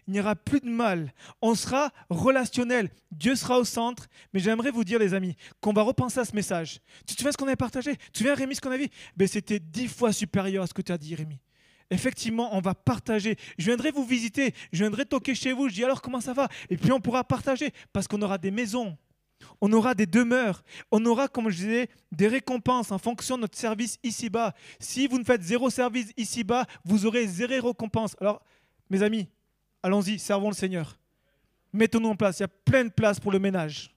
il 0.08 0.14
n'y 0.14 0.20
aura 0.20 0.36
plus 0.36 0.60
de 0.60 0.70
mal. 0.70 1.14
On 1.42 1.56
sera 1.56 1.92
relationnel. 2.10 2.90
Dieu 3.12 3.36
sera 3.36 3.60
au 3.60 3.64
centre. 3.64 4.08
Mais 4.34 4.40
j'aimerais 4.40 4.72
vous 4.72 4.84
dire, 4.84 5.00
les 5.00 5.14
amis, 5.14 5.36
qu'on 5.62 5.74
va 5.74 5.82
repenser 5.82 6.20
à 6.20 6.26
ce 6.26 6.36
message. 6.36 6.80
Tu 7.08 7.16
te 7.16 7.20
souviens 7.20 7.32
ce 7.32 7.38
qu'on 7.38 7.48
avait 7.48 7.56
partagé? 7.56 7.96
Tu 7.96 8.12
te 8.12 8.18
souviens, 8.20 8.36
Rémi, 8.36 8.56
ce 8.56 8.62
qu'on 8.62 8.72
a 8.72 8.78
vu? 8.78 8.88
Ben, 9.16 9.28
C'était 9.28 9.60
dix 9.60 9.88
fois 9.88 10.12
supérieur 10.12 10.64
à 10.64 10.68
ce 10.68 10.74
que 10.74 10.82
tu 10.82 10.92
as 10.92 10.98
dit, 10.98 11.16
Rémi. 11.16 11.40
Effectivement, 11.92 12.56
on 12.56 12.62
va 12.62 12.74
partager. 12.74 13.38
Je 13.58 13.66
viendrai 13.66 13.92
vous 13.92 14.06
visiter. 14.06 14.54
Je 14.72 14.80
viendrai 14.80 15.06
toquer 15.06 15.36
chez 15.36 15.54
vous. 15.54 15.70
Je 15.70 15.76
dis 15.76 15.84
alors 15.84 16.02
comment 16.02 16.22
ça 16.22 16.34
va? 16.34 16.48
Et 16.70 16.78
puis 16.78 16.92
on 16.92 17.00
pourra 17.00 17.24
partager 17.24 17.72
parce 17.94 18.08
qu'on 18.08 18.22
aura 18.22 18.38
des 18.38 18.52
maisons. 18.52 18.98
On 19.62 19.72
aura 19.72 19.94
des 19.94 20.06
demeures. 20.06 20.64
On 20.92 21.06
aura, 21.06 21.28
comme 21.28 21.50
je 21.50 21.58
disais, 21.58 21.90
des 22.12 22.28
récompenses 22.28 22.92
en 22.92 22.98
fonction 22.98 23.36
de 23.36 23.42
notre 23.42 23.58
service 23.58 23.98
ici-bas. 24.04 24.54
Si 24.80 25.08
vous 25.08 25.20
ne 25.20 25.24
faites 25.24 25.44
zéro 25.44 25.70
service 25.70 26.12
ici-bas, 26.18 26.66
vous 26.84 27.06
aurez 27.06 27.28
zéro 27.28 27.68
récompense. 27.68 28.16
Alors, 28.20 28.42
mes 28.90 29.04
amis, 29.04 29.28
Allons-y, 29.86 30.18
servons 30.18 30.50
le 30.50 30.56
Seigneur. 30.56 30.98
Mettons-nous 31.72 32.10
en 32.10 32.16
place. 32.16 32.40
Il 32.40 32.42
y 32.42 32.46
a 32.46 32.48
plein 32.48 32.86
de 32.86 32.90
places 32.90 33.20
pour 33.20 33.32
le 33.32 33.38
ménage. 33.38 33.96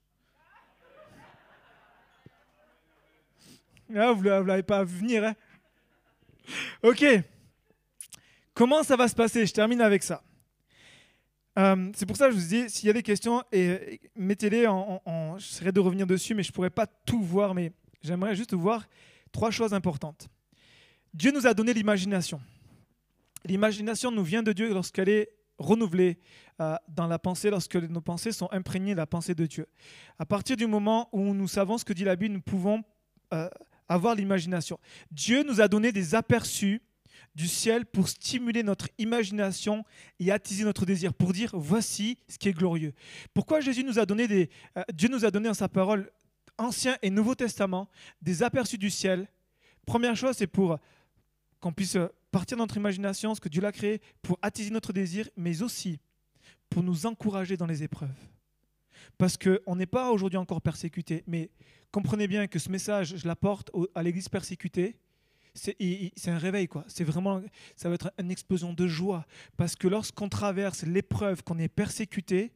Ah, 3.97 4.13
vous 4.13 4.23
ne 4.23 4.43
l'avez 4.43 4.63
pas 4.63 4.85
vu 4.85 4.99
venir. 4.99 5.25
Hein 5.25 5.35
ok. 6.83 7.07
Comment 8.53 8.83
ça 8.83 8.97
va 8.97 9.09
se 9.09 9.15
passer? 9.15 9.47
Je 9.47 9.55
termine 9.55 9.81
avec 9.81 10.03
ça. 10.03 10.23
Euh, 11.59 11.91
c'est 11.97 12.05
pour 12.05 12.19
ça 12.19 12.27
que 12.27 12.33
je 12.35 12.39
vous 12.39 12.47
dis, 12.47 12.69
s'il 12.69 12.87
y 12.89 12.91
a 12.91 12.93
des 12.93 13.03
questions, 13.03 13.43
et, 13.51 13.99
mettez-les. 14.15 14.67
En, 14.67 15.01
en, 15.07 15.39
j'essaierai 15.39 15.73
de 15.73 15.81
revenir 15.81 16.07
dessus, 16.07 16.35
mais 16.35 16.43
je 16.43 16.51
ne 16.51 16.55
pourrais 16.55 16.69
pas 16.69 16.87
tout 16.87 17.23
voir. 17.23 17.55
Mais 17.55 17.73
j'aimerais 18.03 18.37
juste 18.37 18.53
voir 18.53 18.87
trois 19.33 19.51
choses 19.51 19.73
importantes. 19.73 20.29
Dieu 21.15 21.33
nous 21.33 21.47
a 21.47 21.55
donné 21.55 21.73
l'imagination. 21.73 22.43
L'imagination 23.47 24.11
nous 24.11 24.23
vient 24.23 24.43
de 24.43 24.53
Dieu 24.53 24.75
lorsqu'elle 24.75 25.09
est 25.09 25.38
renouvelé 25.59 26.19
euh, 26.61 26.77
dans 26.89 27.07
la 27.07 27.19
pensée 27.19 27.51
lorsque 27.51 27.77
nos 27.77 28.01
pensées 28.01 28.33
sont 28.33 28.49
imprégnées 28.53 28.93
de 28.93 28.99
la 28.99 29.07
pensée 29.07 29.35
de 29.35 29.47
Dieu. 29.47 29.67
À 30.19 30.27
partir 30.27 30.57
du 30.57 30.67
moment 30.67 31.09
où 31.13 31.35
nous 31.35 31.49
savons 31.49 31.79
ce 31.79 31.85
que 31.85 31.93
dit 31.93 32.05
la 32.05 32.17
Bible, 32.17 32.35
nous 32.35 32.41
pouvons 32.41 32.83
euh, 33.35 33.49
avoir 33.89 34.15
l'imagination. 34.15 34.79
Dieu 35.11 35.43
nous 35.43 35.61
a 35.61 35.69
donné 35.69 35.93
des 35.93 36.15
aperçus 36.15 36.83
du 37.35 37.47
ciel 37.47 37.87
pour 37.87 38.09
stimuler 38.09 38.63
notre 38.63 38.89
imagination 38.99 39.85
et 40.19 40.33
attiser 40.33 40.65
notre 40.65 40.87
désir, 40.87 41.15
pour 41.15 41.33
dire 41.33 41.51
voici 41.55 42.19
ce 42.29 42.39
qui 42.39 42.49
est 42.49 42.53
glorieux. 42.53 42.93
Pourquoi 43.35 43.61
Jésus 43.61 43.85
nous 43.85 43.99
a 43.99 44.07
donné 44.07 44.27
des, 44.27 44.51
euh, 44.77 44.83
Dieu 44.93 45.09
nous 45.09 45.25
a 45.25 45.31
donné 45.31 45.49
en 45.49 45.55
sa 45.55 45.69
parole 45.69 46.11
Ancien 46.57 46.97
et 47.03 47.11
Nouveau 47.11 47.35
Testament 47.35 47.89
des 48.23 48.43
aperçus 48.43 48.79
du 48.79 48.91
ciel? 48.91 49.29
Première 49.87 50.17
chose, 50.17 50.37
c'est 50.37 50.47
pour 50.47 50.79
qu'on 51.61 51.73
puisse 51.73 51.99
partir 52.31 52.57
de 52.57 52.63
notre 52.63 52.77
imagination, 52.77 53.35
ce 53.35 53.41
que 53.41 53.49
Dieu 53.49 53.61
l'a 53.61 53.73
créé, 53.73 54.01
pour 54.23 54.39
attiser 54.43 54.71
notre 54.71 54.93
désir, 54.93 55.29
mais 55.37 55.63
aussi 55.63 55.99
pour 56.69 56.83
nous 56.83 57.07
encourager 57.07 57.57
dans 57.57 57.67
les 57.67 57.83
épreuves. 57.83 58.11
Parce 59.17 59.37
qu'on 59.37 59.77
n'est 59.77 59.87
pas 59.87 60.11
aujourd'hui 60.11 60.37
encore 60.37 60.61
persécuté, 60.61 61.25
mais 61.27 61.51
comprenez 61.91 62.29
bien 62.29 62.47
que 62.47 62.59
ce 62.59 62.71
message, 62.71 63.17
je 63.17 63.27
l'apporte 63.27 63.71
à 63.95 64.03
l'église 64.03 64.29
persécutée. 64.29 64.97
C'est 65.55 66.29
un 66.29 66.39
réveil, 66.39 66.69
quoi. 66.69 66.85
C'est 66.87 67.05
vraiment, 67.05 67.43
ça 67.75 67.89
va 67.89 67.97
être 67.97 68.13
une 68.19 68.31
explosion 68.31 68.73
de 68.73 68.87
joie. 68.87 69.27
Parce 69.57 69.75
que 69.75 69.89
lorsqu'on 69.89 70.29
traverse 70.29 70.85
l'épreuve, 70.85 71.43
qu'on 71.43 71.59
est 71.59 71.69
persécuté, 71.69 72.53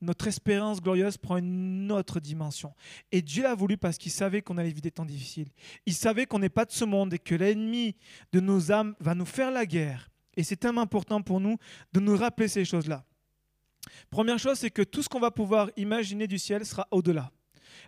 notre 0.00 0.26
espérance 0.26 0.80
glorieuse 0.80 1.16
prend 1.16 1.36
une 1.36 1.90
autre 1.92 2.20
dimension. 2.20 2.74
Et 3.12 3.22
Dieu 3.22 3.42
l'a 3.42 3.54
voulu 3.54 3.76
parce 3.76 3.98
qu'il 3.98 4.12
savait 4.12 4.42
qu'on 4.42 4.58
allait 4.58 4.68
vivre 4.68 4.80
des 4.80 4.90
temps 4.90 5.04
difficiles. 5.04 5.48
Il 5.86 5.94
savait 5.94 6.26
qu'on 6.26 6.38
n'est 6.38 6.48
pas 6.48 6.64
de 6.64 6.72
ce 6.72 6.84
monde 6.84 7.14
et 7.14 7.18
que 7.18 7.34
l'ennemi 7.34 7.96
de 8.32 8.40
nos 8.40 8.72
âmes 8.72 8.94
va 9.00 9.14
nous 9.14 9.24
faire 9.24 9.50
la 9.50 9.66
guerre. 9.66 10.08
Et 10.36 10.42
c'est 10.42 10.56
tellement 10.56 10.82
important 10.82 11.22
pour 11.22 11.40
nous 11.40 11.56
de 11.92 12.00
nous 12.00 12.16
rappeler 12.16 12.48
ces 12.48 12.64
choses-là. 12.64 13.04
Première 14.10 14.38
chose, 14.38 14.58
c'est 14.58 14.70
que 14.70 14.82
tout 14.82 15.02
ce 15.02 15.08
qu'on 15.08 15.20
va 15.20 15.30
pouvoir 15.30 15.70
imaginer 15.76 16.26
du 16.26 16.38
ciel 16.38 16.64
sera 16.64 16.86
au-delà. 16.90 17.30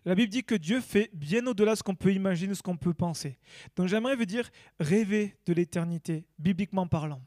La 0.05 0.15
Bible 0.15 0.31
dit 0.31 0.43
que 0.43 0.55
Dieu 0.55 0.81
fait 0.81 1.11
bien 1.13 1.47
au-delà 1.47 1.73
de 1.73 1.79
ce 1.79 1.83
qu'on 1.83 1.95
peut 1.95 2.13
imaginer, 2.13 2.55
ce 2.55 2.63
qu'on 2.63 2.77
peut 2.77 2.95
penser. 2.95 3.39
Donc 3.77 3.89
j'aimerais 3.89 4.17
vous 4.17 4.25
dire 4.25 4.49
rêver 4.81 5.37
de 5.47 5.53
l'éternité, 5.53 6.25
bibliquement 6.39 6.87
parlant. 6.87 7.23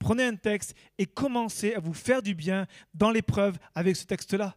Prenez 0.00 0.24
un 0.24 0.34
texte 0.34 0.74
et 0.98 1.06
commencez 1.06 1.74
à 1.74 1.78
vous 1.78 1.92
faire 1.92 2.22
du 2.22 2.34
bien 2.34 2.66
dans 2.94 3.10
l'épreuve 3.10 3.58
avec 3.74 3.94
ce 3.94 4.06
texte-là. 4.06 4.56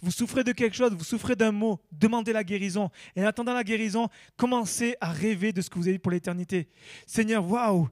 vous 0.00 0.12
souffrez 0.12 0.44
de 0.44 0.52
quelque 0.52 0.76
chose, 0.76 0.94
vous 0.94 1.04
souffrez 1.04 1.36
d'un 1.36 1.52
mot, 1.52 1.80
demandez 1.92 2.32
la 2.32 2.44
guérison. 2.44 2.88
Et 3.16 3.22
en 3.22 3.26
attendant 3.26 3.52
la 3.52 3.64
guérison, 3.64 4.08
commencez 4.36 4.96
à 5.00 5.10
rêver 5.10 5.52
de 5.52 5.60
ce 5.60 5.68
que 5.68 5.78
vous 5.78 5.88
avez 5.88 5.98
pour 5.98 6.12
l'éternité. 6.12 6.68
Seigneur, 7.04 7.46
waouh, 7.50 7.88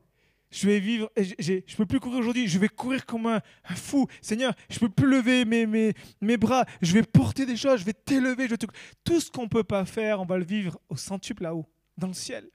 je 0.53 0.69
vais 0.69 0.79
vivre, 0.79 1.11
je 1.17 1.55
ne 1.55 1.77
peux 1.77 1.85
plus 1.85 1.99
courir 1.99 2.21
aujourd'hui, 2.21 2.47
je 2.47 2.59
vais 2.61 2.69
courir 2.69 3.05
comme 3.05 3.27
un, 3.27 3.43
fou. 3.75 4.07
Seigneur, 4.23 4.55
je 4.71 4.77
ne 4.77 4.81
peux 4.81 4.89
plus 4.89 5.11
lever 5.11 5.45
mes, 5.45 5.67
mes, 6.21 6.37
bras, 6.37 6.65
je 6.81 6.93
vais 6.95 7.03
porter 7.03 7.45
des 7.45 7.57
choses, 7.57 7.81
je 7.81 7.85
vais 7.85 7.93
t'élever. 7.93 8.47
Tout 9.05 9.21
ce 9.21 9.31
qu'on 9.33 9.43
ne 9.43 9.49
peut 9.49 9.65
pas 9.65 9.85
faire, 9.85 10.21
on 10.21 10.25
va 10.25 10.39
le 10.39 10.45
vivre 10.45 10.79
au 10.89 10.97
centuple 10.97 11.43
là-haut, 11.43 11.67
dans 11.97 12.07
le 12.07 12.15
ciel. 12.15 12.49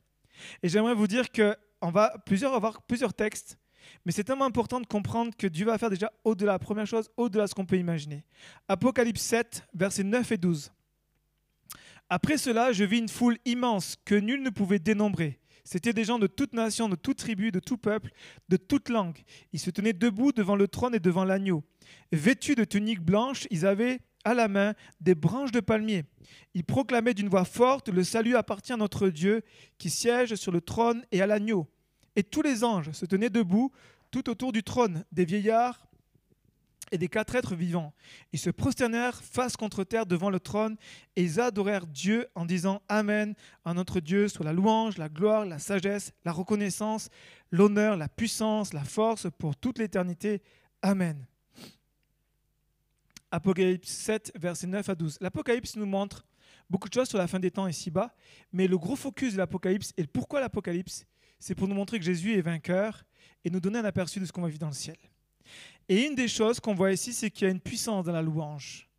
Et 0.63 0.69
j'aimerais 0.69 0.95
vous 0.95 1.07
dire 1.07 1.29
que 1.29 1.55
on 1.81 1.91
va 1.91 2.17
plusieurs 2.25 2.53
avoir 2.53 2.81
plusieurs 2.83 3.13
textes, 3.13 3.59
mais 4.05 4.11
c'est 4.11 4.23
tellement 4.23 4.45
important 4.45 4.79
de 4.79 4.85
comprendre 4.85 5.35
que 5.37 5.47
Dieu 5.47 5.65
va 5.65 5.77
faire 5.77 5.89
déjà 5.89 6.11
au-delà, 6.23 6.59
première 6.59 6.87
chose, 6.87 7.09
au-delà 7.17 7.45
de 7.45 7.49
ce 7.49 7.55
qu'on 7.55 7.65
peut 7.65 7.77
imaginer. 7.77 8.23
Apocalypse 8.67 9.21
7, 9.21 9.67
versets 9.73 10.03
9 10.03 10.31
et 10.31 10.37
12. 10.37 10.71
Après 12.09 12.37
cela, 12.37 12.71
je 12.73 12.83
vis 12.83 12.99
une 12.99 13.09
foule 13.09 13.37
immense 13.45 13.95
que 14.05 14.15
nul 14.15 14.43
ne 14.43 14.49
pouvait 14.49 14.79
dénombrer 14.79 15.39
c'était 15.63 15.93
des 15.93 16.03
gens 16.03 16.19
de 16.19 16.27
toute 16.27 16.53
nation, 16.53 16.89
de 16.89 16.95
toute 16.95 17.17
tribu, 17.17 17.51
de 17.51 17.59
tout 17.59 17.77
peuple, 17.77 18.11
de 18.49 18.57
toute 18.57 18.89
langue. 18.89 19.17
Ils 19.53 19.59
se 19.59 19.69
tenaient 19.69 19.93
debout 19.93 20.31
devant 20.31 20.55
le 20.55 20.67
trône 20.67 20.95
et 20.95 20.99
devant 20.99 21.23
l'agneau. 21.23 21.63
Vêtus 22.11 22.55
de 22.55 22.65
tuniques 22.65 23.01
blanches, 23.01 23.47
ils 23.49 23.65
avaient 23.65 23.99
à 24.25 24.33
la 24.33 24.47
main 24.47 24.73
des 24.99 25.15
branches 25.15 25.51
de 25.51 25.59
palmier. 25.59 26.03
Ils 26.53 26.63
proclamaient 26.63 27.13
d'une 27.13 27.29
voix 27.29 27.45
forte, 27.45 27.89
Le 27.89 28.03
salut 28.03 28.35
appartient 28.35 28.73
à 28.73 28.77
notre 28.77 29.09
Dieu 29.09 29.41
qui 29.77 29.89
siège 29.89 30.35
sur 30.35 30.51
le 30.51 30.61
trône 30.61 31.05
et 31.11 31.21
à 31.21 31.27
l'agneau. 31.27 31.67
Et 32.15 32.23
tous 32.23 32.41
les 32.41 32.63
anges 32.63 32.91
se 32.91 33.05
tenaient 33.05 33.29
debout 33.29 33.71
tout 34.11 34.29
autour 34.29 34.51
du 34.51 34.63
trône, 34.63 35.03
des 35.11 35.25
vieillards 35.25 35.87
et 36.91 36.97
des 36.99 37.07
quatre 37.07 37.35
êtres 37.35 37.55
vivants. 37.55 37.93
Ils 38.33 38.39
se 38.39 38.51
prosternèrent 38.51 39.23
face 39.23 39.57
contre 39.57 39.83
terre 39.83 40.05
devant 40.05 40.29
le 40.29 40.39
trône 40.39 40.77
et 41.15 41.23
ils 41.23 41.39
adorèrent 41.39 41.87
Dieu 41.87 42.27
en 42.35 42.45
disant 42.45 42.83
Amen 42.87 43.33
à 43.65 43.73
notre 43.73 43.99
Dieu 43.99 44.27
soit 44.27 44.45
la 44.45 44.53
louange, 44.53 44.99
la 44.99 45.09
gloire, 45.09 45.45
la 45.45 45.57
sagesse, 45.57 46.13
la 46.23 46.31
reconnaissance, 46.31 47.09
l'honneur, 47.51 47.97
la 47.97 48.07
puissance, 48.07 48.73
la 48.73 48.83
force 48.83 49.27
pour 49.39 49.55
toute 49.55 49.79
l'éternité. 49.79 50.43
Amen. 50.83 51.25
Apocalypse 53.31 53.89
7, 53.89 54.33
versets 54.35 54.67
9 54.67 54.87
à 54.89 54.93
12. 54.93 55.17
L'Apocalypse 55.19 55.75
nous 55.75 55.87
montre 55.87 56.23
beaucoup 56.69 56.87
de 56.87 56.93
choses 56.93 57.09
sur 57.09 57.17
la 57.17 57.27
fin 57.27 57.39
des 57.39 57.49
temps 57.49 57.67
ici-bas, 57.67 58.13
mais 58.51 58.67
le 58.67 58.77
gros 58.77 58.95
focus 58.95 59.33
de 59.33 59.39
l'Apocalypse 59.39 59.93
et 59.97 60.05
pourquoi 60.05 60.39
l'Apocalypse, 60.39 61.07
c'est 61.43 61.55
pour 61.55 61.67
nous 61.67 61.75
montrer 61.75 61.99
que 61.99 62.05
Jésus 62.05 62.37
est 62.37 62.41
vainqueur 62.41 63.03
et 63.43 63.49
nous 63.49 63.59
donner 63.59 63.79
un 63.79 63.83
aperçu 63.83 64.17
de 64.17 64.25
ce 64.25 64.31
qu'on 64.31 64.43
va 64.43 64.47
vivre 64.47 64.61
dans 64.61 64.67
le 64.67 64.73
ciel. 64.73 64.95
Et 65.89 66.05
une 66.05 66.15
des 66.15 66.29
choses 66.29 66.61
qu'on 66.61 66.73
voit 66.73 66.93
ici, 66.93 67.11
c'est 67.11 67.29
qu'il 67.29 67.45
y 67.45 67.49
a 67.49 67.51
une 67.51 67.59
puissance 67.59 68.05
dans 68.05 68.13
la 68.13 68.21
louange. 68.21 68.89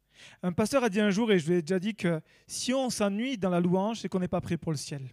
Un 0.43 0.53
pasteur 0.53 0.85
a 0.85 0.91
dit 0.91 1.01
un 1.01 1.09
jour, 1.09 1.33
et 1.33 1.39
je 1.39 1.51
lui 1.51 1.55
ai 1.57 1.63
déjà 1.63 1.79
dit 1.79 1.95
que 1.95 2.21
si 2.47 2.75
on 2.75 2.91
s'ennuie 2.91 3.39
dans 3.39 3.49
la 3.49 3.61
louange, 3.61 4.01
c'est 4.01 4.11
qu'on 4.11 4.21
n'est 4.21 4.29
pas 4.29 4.43
prêt 4.43 4.59
pour 4.59 4.73
le 4.73 4.77
ciel. 4.77 5.09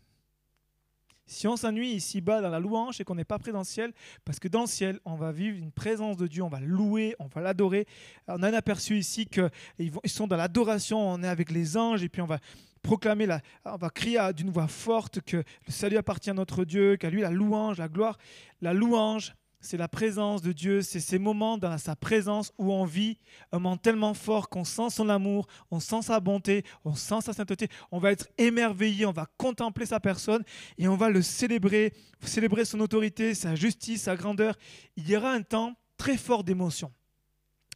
Si 1.31 1.47
on 1.47 1.55
s'ennuie 1.55 1.93
ici-bas 1.93 2.41
dans 2.41 2.49
la 2.49 2.59
louange, 2.59 2.97
c'est 2.97 3.05
qu'on 3.05 3.15
n'est 3.15 3.23
pas 3.23 3.39
prêt 3.39 3.53
dans 3.53 3.59
le 3.59 3.63
ciel, 3.63 3.93
parce 4.25 4.37
que 4.37 4.49
dans 4.49 4.61
le 4.61 4.67
ciel, 4.67 4.99
on 5.05 5.15
va 5.15 5.31
vivre 5.31 5.57
une 5.57 5.71
présence 5.71 6.17
de 6.17 6.27
Dieu, 6.27 6.43
on 6.43 6.49
va 6.49 6.59
louer, 6.59 7.15
on 7.19 7.27
va 7.27 7.39
l'adorer. 7.39 7.87
On 8.27 8.43
a 8.43 8.49
un 8.49 8.53
aperçu 8.53 8.97
ici 8.97 9.25
qu'ils 9.27 9.91
sont 10.07 10.27
dans 10.27 10.35
l'adoration, 10.35 10.99
on 10.99 11.23
est 11.23 11.29
avec 11.29 11.49
les 11.49 11.77
anges, 11.77 12.03
et 12.03 12.09
puis 12.09 12.21
on 12.21 12.25
va 12.25 12.39
proclamer, 12.81 13.27
la, 13.27 13.39
on 13.63 13.77
va 13.77 13.89
crier 13.89 14.19
d'une 14.35 14.49
voix 14.49 14.67
forte 14.67 15.21
que 15.21 15.37
le 15.37 15.71
salut 15.71 15.95
appartient 15.95 16.29
à 16.29 16.33
notre 16.33 16.65
Dieu, 16.65 16.97
qu'à 16.97 17.09
lui 17.09 17.21
la 17.21 17.31
louange, 17.31 17.77
la 17.77 17.87
gloire. 17.87 18.17
La 18.59 18.73
louange, 18.73 19.33
c'est 19.61 19.77
la 19.77 19.87
présence 19.87 20.41
de 20.41 20.51
Dieu, 20.51 20.81
c'est 20.81 20.99
ces 20.99 21.19
moments 21.19 21.57
dans 21.57 21.77
sa 21.77 21.95
présence 21.95 22.51
où 22.57 22.73
on 22.73 22.83
vit 22.83 23.19
un 23.51 23.59
moment 23.59 23.77
tellement 23.77 24.15
fort 24.15 24.49
qu'on 24.49 24.63
sent 24.63 24.89
son 24.89 25.07
amour, 25.07 25.47
on 25.69 25.79
sent 25.79 26.01
sa 26.01 26.19
bonté, 26.19 26.65
on 26.83 26.95
sent 26.95 27.21
sa 27.21 27.33
sainteté, 27.33 27.69
on 27.91 27.99
va 27.99 28.11
être 28.11 28.27
émerveillé, 28.39 29.05
on 29.05 29.11
va 29.11 29.27
contempler 29.37 29.85
sa 29.85 29.99
personne 29.99 30.43
et 30.79 30.87
on 30.87 30.95
va 30.95 31.09
le 31.09 31.21
célébrer, 31.21 31.93
célébrer 32.21 32.65
son 32.65 32.79
autorité, 32.79 33.35
sa 33.35 33.53
justice, 33.53 34.03
sa 34.03 34.15
grandeur. 34.15 34.55
Il 34.97 35.07
y 35.07 35.15
aura 35.15 35.31
un 35.31 35.43
temps 35.43 35.75
très 35.95 36.17
fort 36.17 36.43
d'émotion. 36.43 36.91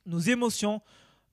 Nos 0.07 0.19
émotions 0.19 0.81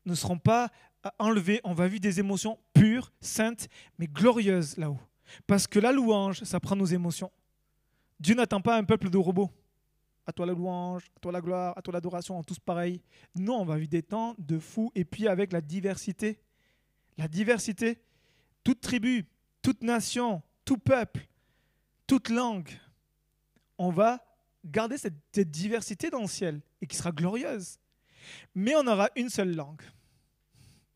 ne 0.05 0.15
seront 0.15 0.39
pas 0.39 0.71
enlevées, 1.19 1.63
on 1.65 1.73
va 1.73 1.89
vivre 1.89 2.03
des 2.03 2.21
émotions 2.21 2.59
pures, 2.75 3.11
saintes, 3.23 3.69
mais 3.99 4.07
glorieuses 4.07 4.77
là-haut. 4.77 5.01
Parce 5.47 5.67
que 5.67 5.79
la 5.79 5.93
louange, 5.93 6.43
ça 6.45 6.61
prend 6.61 6.77
nos 6.77 6.85
émotions. 6.85 7.31
Dieu 8.21 8.35
n'attend 8.35 8.61
pas 8.61 8.77
un 8.77 8.85
peuple 8.85 9.09
de 9.09 9.17
robots 9.17 9.51
à 10.27 10.33
toi 10.33 10.47
la 10.47 10.53
louange, 10.53 11.11
à 11.17 11.21
toi 11.21 11.33
la 11.33 11.41
gloire, 11.41 11.77
à 11.77 11.83
toi 11.83 11.93
l'adoration, 11.93 12.39
en 12.39 12.43
tous 12.43 12.59
pareils. 12.59 13.03
Non, 13.35 13.61
on 13.61 13.65
va 13.65 13.77
vivre 13.77 13.91
des 13.91 14.03
temps 14.03 14.35
de 14.39 14.59
fou 14.59 14.93
et 14.95 15.05
puis 15.05 15.29
avec 15.29 15.53
la 15.53 15.61
diversité. 15.61 16.41
La 17.19 17.29
diversité, 17.29 17.99
toute 18.65 18.81
tribu, 18.81 19.27
toute 19.63 19.83
nation, 19.83 20.43
tout 20.65 20.79
peuple, 20.79 21.27
toute 22.07 22.29
langue. 22.29 22.71
On 23.79 23.91
va 23.91 24.25
garder 24.65 24.97
cette, 24.97 25.51
diversité 25.51 26.11
dans 26.11 26.21
le 26.21 26.29
ciel 26.29 26.61
et 26.81 26.87
qui 26.87 26.97
sera 26.97 27.11
glorieuse. 27.11 27.79
Mais 28.55 28.75
on 28.77 28.87
aura 28.87 29.11
une 29.17 29.29
seule 29.29 29.55
langue 29.55 29.83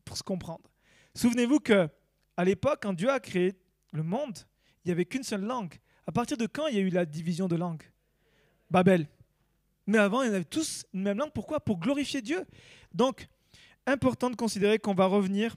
pour 0.05 0.17
se 0.17 0.23
comprendre. 0.23 0.69
Souvenez-vous 1.13 1.59
que 1.59 1.89
à 2.37 2.45
l'époque, 2.45 2.79
quand 2.83 2.93
Dieu 2.93 3.09
a 3.09 3.19
créé 3.19 3.59
le 3.91 4.03
monde, 4.03 4.37
il 4.85 4.87
n'y 4.87 4.91
avait 4.91 5.05
qu'une 5.05 5.23
seule 5.23 5.41
langue. 5.41 5.73
À 6.05 6.11
partir 6.11 6.37
de 6.37 6.45
quand 6.45 6.67
il 6.67 6.75
y 6.75 6.77
a 6.77 6.81
eu 6.81 6.89
la 6.89 7.05
division 7.05 7.47
de 7.47 7.55
langue 7.55 7.83
Babel. 8.69 9.07
Mais 9.87 9.97
avant, 9.97 10.21
ils 10.21 10.33
avaient 10.33 10.43
tous 10.43 10.85
une 10.93 11.03
même 11.03 11.17
langue. 11.17 11.31
Pourquoi? 11.33 11.59
Pour 11.59 11.79
glorifier 11.79 12.21
Dieu. 12.21 12.45
Donc, 12.93 13.27
important 13.85 14.29
de 14.29 14.35
considérer 14.35 14.79
qu'on 14.79 14.93
va 14.93 15.05
revenir 15.05 15.55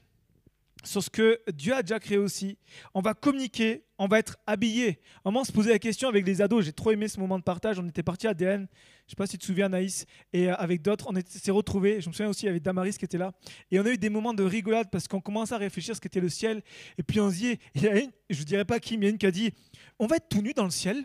sur 0.85 1.03
ce 1.03 1.11
que 1.11 1.41
Dieu 1.53 1.75
a 1.75 1.83
déjà 1.83 1.99
créé 1.99 2.19
aussi. 2.19 2.57
On 2.95 3.01
va 3.01 3.15
communiquer, 3.15 3.85
on 3.99 4.07
va 4.07 4.19
être 4.19 4.37
habillé. 4.47 5.01
On 5.25 5.33
va 5.33 5.45
se 5.45 5.53
poser 5.53 5.71
la 5.71 5.79
question 5.79 6.09
avec 6.09 6.27
les 6.27 6.41
ados. 6.41 6.65
J'ai 6.65 6.73
trop 6.73 6.91
aimé 6.91 7.09
ce 7.09 7.21
moment 7.21 7.39
de 7.39 7.45
partage. 7.45 7.79
On 7.79 7.87
était 7.87 8.03
parti 8.03 8.27
à 8.27 8.35
DN. 8.35 8.61
Je 8.61 8.63
ne 8.63 8.67
sais 9.09 9.17
pas 9.17 9.27
si 9.27 9.33
tu 9.33 9.39
te 9.39 9.45
souviens, 9.45 9.69
Naïs. 9.69 10.07
Et 10.33 10.51
euh, 10.51 10.55
avec 10.55 10.83
d'autres, 10.83 11.07
on 11.11 11.15
s'est 11.27 11.51
retrouvés. 11.51 12.01
Je 12.01 12.09
me 12.09 12.15
souviens 12.15 12.31
aussi 12.31 12.49
avec 12.49 12.63
Damaris 12.63 12.97
qui 12.97 13.05
était 13.05 13.19
là. 13.19 13.33
Et 13.71 13.79
on 13.79 13.85
a 13.85 13.91
eu 13.91 13.99
des 13.99 14.09
moments 14.09 14.35
de 14.35 14.43
rigolade 14.43 14.89
parce 14.91 15.07
qu'on 15.07 15.21
commence 15.21 15.53
à 15.53 15.59
réfléchir 15.59 15.95
ce 15.95 16.01
qu'était 16.01 16.21
le 16.21 16.29
ciel. 16.29 16.63
Et 16.99 17.03
puis 17.03 17.21
on 17.21 17.31
se 17.31 17.37
dit, 17.37 17.59
il 17.75 17.83
y 17.83 17.89
a 17.89 18.01
une, 18.01 18.11
je 18.31 18.41
ne 18.41 18.45
dirais 18.45 18.65
pas 18.65 18.81
qui, 18.81 18.97
mais 18.97 19.07
il 19.07 19.09
y 19.09 19.11
a 19.11 19.13
une 19.13 19.19
qui 19.19 19.27
a 19.27 19.31
dit, 19.31 19.53
on 19.99 20.07
va 20.07 20.17
être 20.17 20.29
tout 20.29 20.41
nu 20.41 20.55
dans 20.55 20.65
le 20.65 20.71
ciel. 20.71 21.05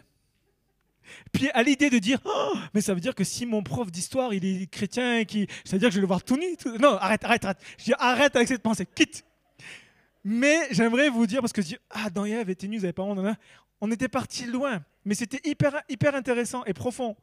Puis 1.31 1.49
à 1.51 1.63
l'idée 1.63 1.89
de 1.89 1.99
dire, 1.99 2.19
oh, 2.25 2.53
mais 2.73 2.81
ça 2.81 2.93
veut 2.93 2.99
dire 2.99 3.15
que 3.15 3.23
si 3.23 3.45
mon 3.45 3.63
prof 3.63 3.91
d'histoire 3.91 4.33
il 4.33 4.45
est 4.45 4.67
chrétien, 4.67 5.25
qui, 5.25 5.47
ça 5.63 5.73
veut 5.73 5.79
dire 5.79 5.89
que 5.89 5.93
je 5.93 5.99
vais 5.99 6.01
le 6.01 6.07
voir 6.07 6.23
tout 6.23 6.37
nu. 6.37 6.55
Non, 6.79 6.97
arrête, 6.97 7.23
arrête, 7.23 7.45
arrête. 7.45 7.59
Je 7.77 7.85
dis, 7.85 7.93
arrête 7.97 8.35
avec 8.35 8.47
cette 8.47 8.61
pensée, 8.61 8.85
quitte. 8.85 9.23
Mais 10.23 10.57
j'aimerais 10.71 11.09
vous 11.09 11.27
dire, 11.27 11.41
parce 11.41 11.53
que 11.53 11.61
je 11.61 11.67
dis, 11.67 11.77
ah, 11.91 12.09
dans 12.09 12.25
Yves 12.25 12.49
était 12.49 12.67
nu, 12.67 12.77
vous 12.77 12.81
n'avez 12.81 12.93
pas 12.93 13.03
honte, 13.03 13.19
on 13.81 13.91
était 13.91 14.07
parti 14.07 14.45
loin. 14.45 14.83
Mais 15.05 15.13
c'était 15.13 15.39
hyper, 15.47 15.81
hyper 15.87 16.15
intéressant 16.15 16.63
et 16.65 16.73
profond. 16.73 17.15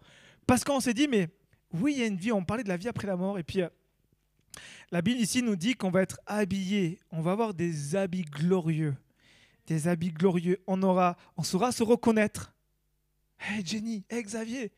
Parce 0.47 0.63
qu'on 0.63 0.81
s'est 0.81 0.95
dit, 0.95 1.09
mais 1.09 1.29
oui, 1.73 1.95
il 1.95 2.01
y 2.01 2.03
a 2.03 2.07
une 2.07 2.17
vie, 2.17 2.33
on 2.33 2.45
parlait 2.45 2.63
de 2.63 2.69
la 2.69 2.77
vie 2.77 2.89
après 2.89 3.07
la 3.07 3.17
mort. 3.17 3.39
Et 3.39 3.43
puis, 3.43 3.63
euh, 3.63 3.69
la 4.91 5.03
Bible 5.03 5.21
ici 5.21 5.43
nous 5.43 5.57
dit 5.57 5.75
qu'on 5.75 5.91
va 5.91 6.03
être 6.03 6.21
habillé, 6.27 7.01
on 7.11 7.23
va 7.23 7.33
avoir 7.33 7.55
des 7.55 7.97
habits 7.97 8.23
glorieux. 8.23 8.95
Des 9.67 9.89
habits 9.89 10.13
glorieux. 10.13 10.63
On, 10.67 10.83
aura, 10.83 11.17
on 11.37 11.43
saura 11.43 11.73
se 11.73 11.83
reconnaître 11.83 12.52
Hey 13.45 13.67
Jenny, 13.67 14.05
hey 14.09 14.23
Xavier, 14.23 14.71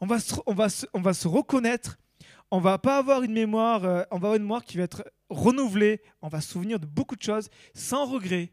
on 0.00 0.06
va, 0.06 0.18
se, 0.18 0.34
on, 0.46 0.54
va 0.54 0.66
on 0.92 1.00
va 1.00 1.14
se 1.14 1.28
reconnaître, 1.28 2.00
on 2.50 2.58
va 2.58 2.76
pas 2.76 2.98
avoir 2.98 3.22
une 3.22 3.32
mémoire, 3.32 3.84
euh, 3.84 4.02
on 4.10 4.16
va 4.16 4.26
avoir 4.26 4.34
une 4.34 4.42
mémoire 4.42 4.64
qui 4.64 4.76
va 4.76 4.82
être 4.82 5.04
renouvelée, 5.30 6.02
on 6.20 6.26
va 6.26 6.40
se 6.40 6.50
souvenir 6.50 6.80
de 6.80 6.86
beaucoup 6.86 7.14
de 7.14 7.22
choses 7.22 7.48
sans 7.74 8.06
regret. 8.06 8.50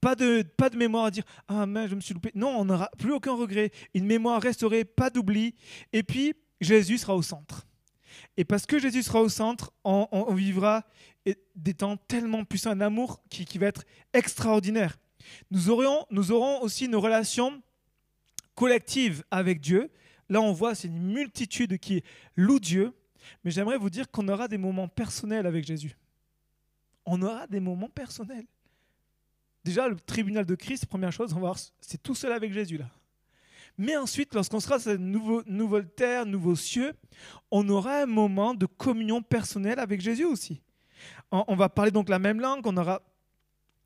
Pas 0.00 0.16
de, 0.16 0.42
pas 0.42 0.68
de 0.68 0.76
mémoire 0.76 1.04
à 1.04 1.10
dire 1.12 1.22
Ah, 1.46 1.64
mais 1.64 1.86
je 1.86 1.94
me 1.94 2.00
suis 2.00 2.12
loupé. 2.12 2.32
Non, 2.34 2.48
on 2.48 2.64
n'aura 2.64 2.90
plus 2.98 3.12
aucun 3.12 3.34
regret. 3.34 3.70
Une 3.94 4.06
mémoire 4.06 4.42
restaurée, 4.42 4.84
pas 4.84 5.10
d'oubli. 5.10 5.54
Et 5.92 6.02
puis, 6.02 6.34
Jésus 6.60 6.98
sera 6.98 7.14
au 7.14 7.22
centre. 7.22 7.68
Et 8.36 8.44
parce 8.44 8.66
que 8.66 8.80
Jésus 8.80 9.04
sera 9.04 9.20
au 9.20 9.28
centre, 9.28 9.72
on, 9.84 10.34
vivra 10.34 10.84
des 11.54 11.74
temps 11.74 11.96
tellement 11.96 12.44
puissants, 12.44 12.70
un 12.70 12.80
amour 12.80 13.22
qui, 13.30 13.44
qui 13.44 13.58
va 13.58 13.66
être 13.66 13.84
extraordinaire. 14.12 14.96
Nous, 15.52 15.60
nous 16.10 16.32
aurons 16.32 16.62
aussi 16.62 16.86
une 16.86 16.96
relation 16.96 17.62
collective 18.60 19.24
avec 19.30 19.58
Dieu. 19.58 19.90
Là, 20.28 20.42
on 20.42 20.52
voit, 20.52 20.74
c'est 20.74 20.88
une 20.88 21.00
multitude 21.00 21.78
qui 21.78 22.04
loue 22.36 22.60
Dieu. 22.60 22.92
Mais 23.42 23.50
j'aimerais 23.50 23.78
vous 23.78 23.88
dire 23.88 24.10
qu'on 24.10 24.28
aura 24.28 24.48
des 24.48 24.58
moments 24.58 24.86
personnels 24.86 25.46
avec 25.46 25.64
Jésus. 25.64 25.96
On 27.06 27.22
aura 27.22 27.46
des 27.46 27.58
moments 27.58 27.88
personnels. 27.88 28.44
Déjà, 29.64 29.88
le 29.88 29.96
tribunal 29.96 30.44
de 30.44 30.54
Christ, 30.54 30.84
première 30.84 31.10
chose, 31.10 31.32
on 31.32 31.40
va 31.40 31.54
c'est 31.80 32.02
tout 32.02 32.14
seul 32.14 32.32
avec 32.32 32.52
Jésus 32.52 32.76
là. 32.76 32.90
Mais 33.78 33.96
ensuite, 33.96 34.34
lorsqu'on 34.34 34.60
sera 34.60 34.78
sur 34.78 34.90
cette 34.90 35.00
nouvelle 35.00 35.88
terre, 35.88 36.26
nouveaux 36.26 36.56
cieux, 36.56 36.92
on 37.50 37.66
aura 37.70 38.02
un 38.02 38.06
moment 38.06 38.52
de 38.52 38.66
communion 38.66 39.22
personnelle 39.22 39.78
avec 39.78 40.02
Jésus 40.02 40.26
aussi. 40.26 40.60
On, 41.32 41.44
on 41.48 41.56
va 41.56 41.70
parler 41.70 41.90
donc 41.90 42.10
la 42.10 42.18
même 42.18 42.40
langue, 42.40 42.66
on 42.66 42.76
aura 42.76 43.00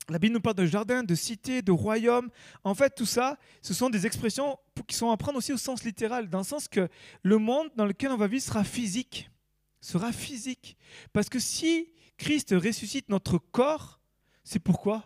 la 0.09 0.19
Bible 0.19 0.33
nous 0.33 0.41
parle 0.41 0.55
de 0.57 0.65
jardin, 0.65 1.03
de 1.03 1.15
cité, 1.15 1.61
de 1.61 1.71
royaume. 1.71 2.29
En 2.63 2.75
fait, 2.75 2.93
tout 2.95 3.05
ça, 3.05 3.37
ce 3.61 3.73
sont 3.73 3.89
des 3.89 4.05
expressions 4.05 4.59
qui 4.87 4.95
sont 4.95 5.09
à 5.09 5.17
prendre 5.17 5.37
aussi 5.37 5.51
au 5.51 5.57
sens 5.57 5.83
littéral, 5.83 6.29
dans 6.29 6.39
le 6.39 6.43
sens 6.43 6.67
que 6.67 6.87
le 7.23 7.37
monde 7.37 7.69
dans 7.75 7.85
lequel 7.85 8.11
on 8.11 8.17
va 8.17 8.27
vivre 8.27 8.43
sera 8.43 8.63
physique. 8.63 9.31
Sera 9.81 10.11
physique. 10.11 10.77
Parce 11.13 11.29
que 11.29 11.39
si 11.39 11.91
Christ 12.17 12.51
ressuscite 12.51 13.09
notre 13.09 13.37
corps, 13.37 13.99
c'est 14.43 14.59
pourquoi? 14.59 15.03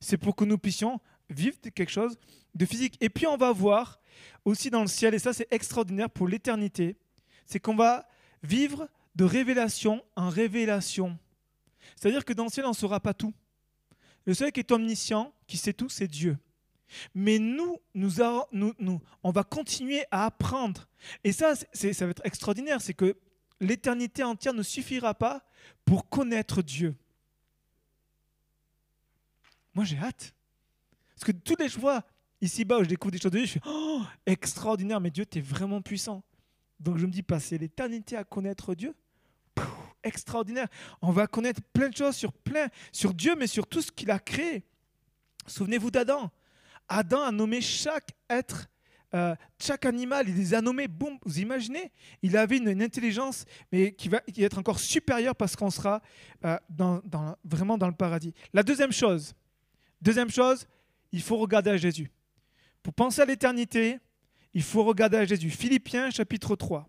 C'est 0.00 0.18
pour 0.18 0.36
que 0.36 0.44
nous 0.44 0.58
puissions 0.58 1.00
vivre 1.30 1.56
quelque 1.74 1.90
chose 1.90 2.18
de 2.54 2.66
physique. 2.66 2.96
Et 3.00 3.08
puis 3.08 3.26
on 3.26 3.36
va 3.36 3.52
voir 3.52 4.00
aussi 4.44 4.70
dans 4.70 4.82
le 4.82 4.86
ciel, 4.86 5.14
et 5.14 5.18
ça 5.18 5.32
c'est 5.32 5.48
extraordinaire 5.50 6.10
pour 6.10 6.28
l'éternité, 6.28 6.96
c'est 7.46 7.58
qu'on 7.58 7.74
va 7.74 8.06
vivre 8.42 8.88
de 9.14 9.24
révélation 9.24 10.04
en 10.14 10.28
révélation. 10.28 11.18
C'est-à-dire 11.96 12.24
que 12.24 12.32
dans 12.32 12.44
le 12.44 12.50
ciel, 12.50 12.66
on 12.66 12.70
ne 12.70 12.74
saura 12.74 13.00
pas 13.00 13.14
tout. 13.14 13.32
Le 14.26 14.34
seul 14.34 14.52
qui 14.52 14.60
est 14.60 14.72
omniscient, 14.72 15.32
qui 15.46 15.56
sait 15.56 15.72
tout, 15.72 15.88
c'est 15.88 16.08
Dieu. 16.08 16.36
Mais 17.14 17.38
nous, 17.38 17.78
nous, 17.94 19.00
on 19.22 19.30
va 19.30 19.44
continuer 19.44 20.04
à 20.10 20.26
apprendre. 20.26 20.88
Et 21.24 21.32
ça, 21.32 21.54
ça 21.54 22.04
va 22.04 22.10
être 22.10 22.24
extraordinaire, 22.24 22.80
c'est 22.80 22.94
que 22.94 23.16
l'éternité 23.60 24.22
entière 24.22 24.54
ne 24.54 24.62
suffira 24.62 25.14
pas 25.14 25.44
pour 25.84 26.08
connaître 26.08 26.62
Dieu. 26.62 26.94
Moi, 29.74 29.84
j'ai 29.84 29.98
hâte. 29.98 30.34
Parce 31.14 31.24
que 31.24 31.32
tous 31.32 31.56
les 31.58 31.68
fois, 31.68 32.04
ici-bas, 32.40 32.78
où 32.78 32.84
je 32.84 32.88
découvre 32.88 33.12
des 33.12 33.18
choses 33.18 33.32
de 33.32 33.38
Dieu, 33.38 33.46
je 33.46 33.50
suis 33.52 33.60
oh, 33.66 34.02
extraordinaire, 34.26 35.00
mais 35.00 35.10
Dieu, 35.10 35.24
tu 35.26 35.38
es 35.38 35.40
vraiment 35.40 35.80
puissant. 35.80 36.22
Donc 36.78 36.98
je 36.98 37.06
me 37.06 37.10
dis, 37.10 37.22
passer 37.22 37.58
l'éternité 37.58 38.16
à 38.16 38.24
connaître 38.24 38.74
Dieu, 38.74 38.94
extraordinaire. 40.02 40.68
On 41.02 41.10
va 41.10 41.26
connaître 41.26 41.60
plein 41.72 41.88
de 41.88 41.96
choses 41.96 42.16
sur 42.16 42.32
plein, 42.32 42.68
sur 42.92 43.14
Dieu, 43.14 43.34
mais 43.36 43.46
sur 43.46 43.66
tout 43.66 43.82
ce 43.82 43.90
qu'il 43.90 44.10
a 44.10 44.18
créé. 44.18 44.64
Souvenez-vous 45.46 45.90
d'Adam. 45.90 46.30
Adam 46.88 47.22
a 47.22 47.32
nommé 47.32 47.60
chaque 47.60 48.10
être, 48.28 48.68
euh, 49.14 49.34
chaque 49.58 49.86
animal, 49.86 50.28
il 50.28 50.36
les 50.36 50.54
a 50.54 50.60
nommés, 50.60 50.88
boum, 50.88 51.18
vous 51.24 51.40
imaginez? 51.40 51.90
Il 52.22 52.36
avait 52.36 52.58
une, 52.58 52.82
intelligence, 52.82 53.44
mais 53.72 53.92
qui 53.92 54.08
va, 54.08 54.20
être 54.36 54.58
encore 54.58 54.78
supérieure 54.78 55.34
parce 55.34 55.56
qu'on 55.56 55.70
sera 55.70 56.02
euh, 56.44 56.56
vraiment 57.44 57.78
dans 57.78 57.88
le 57.88 57.94
paradis. 57.94 58.34
La 58.52 58.62
deuxième 58.62 58.92
chose, 58.92 59.34
deuxième 60.00 60.30
chose, 60.30 60.66
il 61.12 61.22
faut 61.22 61.36
regarder 61.38 61.70
à 61.70 61.76
Jésus. 61.76 62.10
Pour 62.82 62.94
penser 62.94 63.22
à 63.22 63.24
l'éternité, 63.24 63.98
il 64.54 64.62
faut 64.62 64.84
regarder 64.84 65.16
à 65.16 65.24
Jésus. 65.24 65.50
Philippiens 65.50 66.10
chapitre 66.10 66.54
3. 66.56 66.88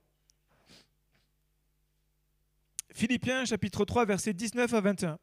Philippiens 2.97 3.45
chapitre 3.45 3.85
3, 3.85 4.05
versets 4.05 4.33
19 4.33 4.73
à 4.73 4.81
21. 4.81 5.19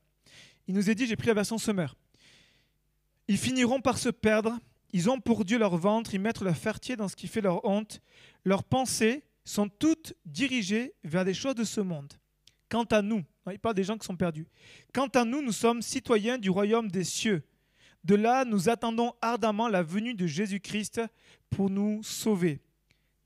Il 0.68 0.76
nous 0.76 0.90
est 0.90 0.94
dit, 0.94 1.08
j'ai 1.08 1.16
pris 1.16 1.26
la 1.26 1.34
version 1.34 1.58
Sommer. 1.58 1.88
Ils 3.26 3.36
finiront 3.36 3.80
par 3.80 3.98
se 3.98 4.10
perdre, 4.10 4.56
ils 4.92 5.10
ont 5.10 5.18
pour 5.18 5.44
Dieu 5.44 5.58
leur 5.58 5.76
ventre, 5.76 6.14
ils 6.14 6.20
mettent 6.20 6.40
leur 6.40 6.56
fertier 6.56 6.94
dans 6.94 7.08
ce 7.08 7.16
qui 7.16 7.26
fait 7.26 7.40
leur 7.40 7.64
honte. 7.64 8.00
Leurs 8.44 8.62
pensées 8.62 9.24
sont 9.44 9.68
toutes 9.68 10.14
dirigées 10.24 10.94
vers 11.02 11.24
des 11.24 11.34
choses 11.34 11.56
de 11.56 11.64
ce 11.64 11.80
monde. 11.80 12.12
Quant 12.68 12.84
à 12.84 13.02
nous, 13.02 13.24
il 13.50 13.58
parle 13.58 13.74
des 13.74 13.82
gens 13.82 13.98
qui 13.98 14.06
sont 14.06 14.14
perdus. 14.14 14.46
Quant 14.92 15.08
à 15.08 15.24
nous, 15.24 15.42
nous 15.42 15.50
sommes 15.50 15.82
citoyens 15.82 16.38
du 16.38 16.50
royaume 16.50 16.92
des 16.92 17.02
cieux. 17.02 17.42
De 18.04 18.14
là, 18.14 18.44
nous 18.44 18.68
attendons 18.68 19.14
ardemment 19.20 19.66
la 19.66 19.82
venue 19.82 20.14
de 20.14 20.28
Jésus-Christ 20.28 21.00
pour 21.50 21.70
nous 21.70 22.04
sauver. 22.04 22.60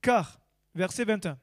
Car, 0.00 0.40
verset 0.74 1.04
21, 1.04 1.38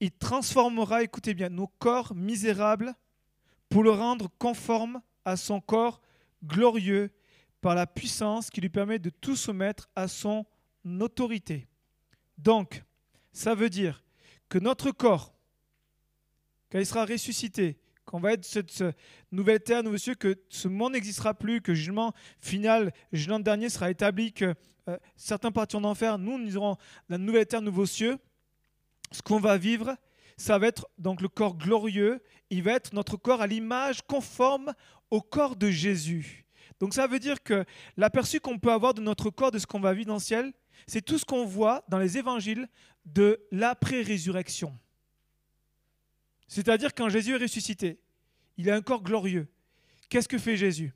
il 0.00 0.12
transformera, 0.12 1.02
écoutez 1.02 1.34
bien, 1.34 1.48
nos 1.48 1.66
corps 1.66 2.14
misérables 2.14 2.94
pour 3.68 3.82
le 3.82 3.90
rendre 3.90 4.28
conforme 4.38 5.02
à 5.24 5.36
son 5.36 5.60
corps 5.60 6.00
glorieux 6.44 7.10
par 7.60 7.74
la 7.74 7.86
puissance 7.86 8.50
qui 8.50 8.60
lui 8.60 8.68
permet 8.68 8.98
de 8.98 9.10
tout 9.10 9.36
soumettre 9.36 9.88
à 9.96 10.08
son 10.08 10.46
autorité. 11.00 11.68
Donc, 12.38 12.84
ça 13.32 13.54
veut 13.54 13.70
dire 13.70 14.04
que 14.48 14.58
notre 14.58 14.90
corps, 14.90 15.34
quand 16.70 16.78
il 16.78 16.86
sera 16.86 17.04
ressuscité, 17.04 17.78
qu'on 18.04 18.20
va 18.20 18.32
être 18.32 18.44
cette, 18.44 18.82
nouvelle 19.32 19.60
terre, 19.60 19.82
nouveau 19.82 19.98
cieux, 19.98 20.14
que 20.14 20.36
ce 20.48 20.66
monde 20.68 20.92
n'existera 20.92 21.34
plus, 21.34 21.60
que 21.60 21.72
le 21.72 21.76
jugement 21.76 22.14
final, 22.40 22.92
le 23.12 23.18
jugement 23.18 23.38
dernier 23.38 23.68
sera 23.68 23.90
établi, 23.90 24.32
que 24.32 24.54
euh, 24.88 24.96
certains 25.14 25.52
partiront 25.52 25.82
d'enfer, 25.82 26.16
nous, 26.16 26.38
nous 26.38 26.56
aurons 26.56 26.76
la 27.10 27.18
nouvelle 27.18 27.44
terre, 27.44 27.60
nouveau 27.60 27.84
cieux, 27.84 28.18
ce 29.10 29.22
qu'on 29.22 29.40
va 29.40 29.56
vivre, 29.56 29.96
ça 30.36 30.58
va 30.58 30.68
être 30.68 30.88
donc 30.98 31.20
le 31.20 31.28
corps 31.28 31.56
glorieux, 31.56 32.22
il 32.50 32.62
va 32.62 32.72
être 32.72 32.92
notre 32.92 33.16
corps 33.16 33.42
à 33.42 33.46
l'image 33.46 34.02
conforme 34.02 34.72
au 35.10 35.20
corps 35.20 35.56
de 35.56 35.70
Jésus. 35.70 36.46
Donc 36.80 36.94
ça 36.94 37.06
veut 37.06 37.18
dire 37.18 37.42
que 37.42 37.64
l'aperçu 37.96 38.40
qu'on 38.40 38.58
peut 38.58 38.72
avoir 38.72 38.94
de 38.94 39.00
notre 39.00 39.30
corps, 39.30 39.50
de 39.50 39.58
ce 39.58 39.66
qu'on 39.66 39.80
va 39.80 39.94
vivre 39.94 40.06
dans 40.06 40.14
le 40.14 40.20
ciel, 40.20 40.52
c'est 40.86 41.04
tout 41.04 41.18
ce 41.18 41.24
qu'on 41.24 41.44
voit 41.44 41.84
dans 41.88 41.98
les 41.98 42.18
évangiles 42.18 42.68
de 43.04 43.40
l'après-résurrection. 43.50 44.78
C'est-à-dire 46.46 46.94
quand 46.94 47.08
Jésus 47.08 47.34
est 47.34 47.42
ressuscité, 47.42 47.98
il 48.56 48.70
a 48.70 48.74
un 48.74 48.82
corps 48.82 49.02
glorieux. 49.02 49.48
Qu'est-ce 50.08 50.28
que 50.28 50.38
fait 50.38 50.56
Jésus? 50.56 50.94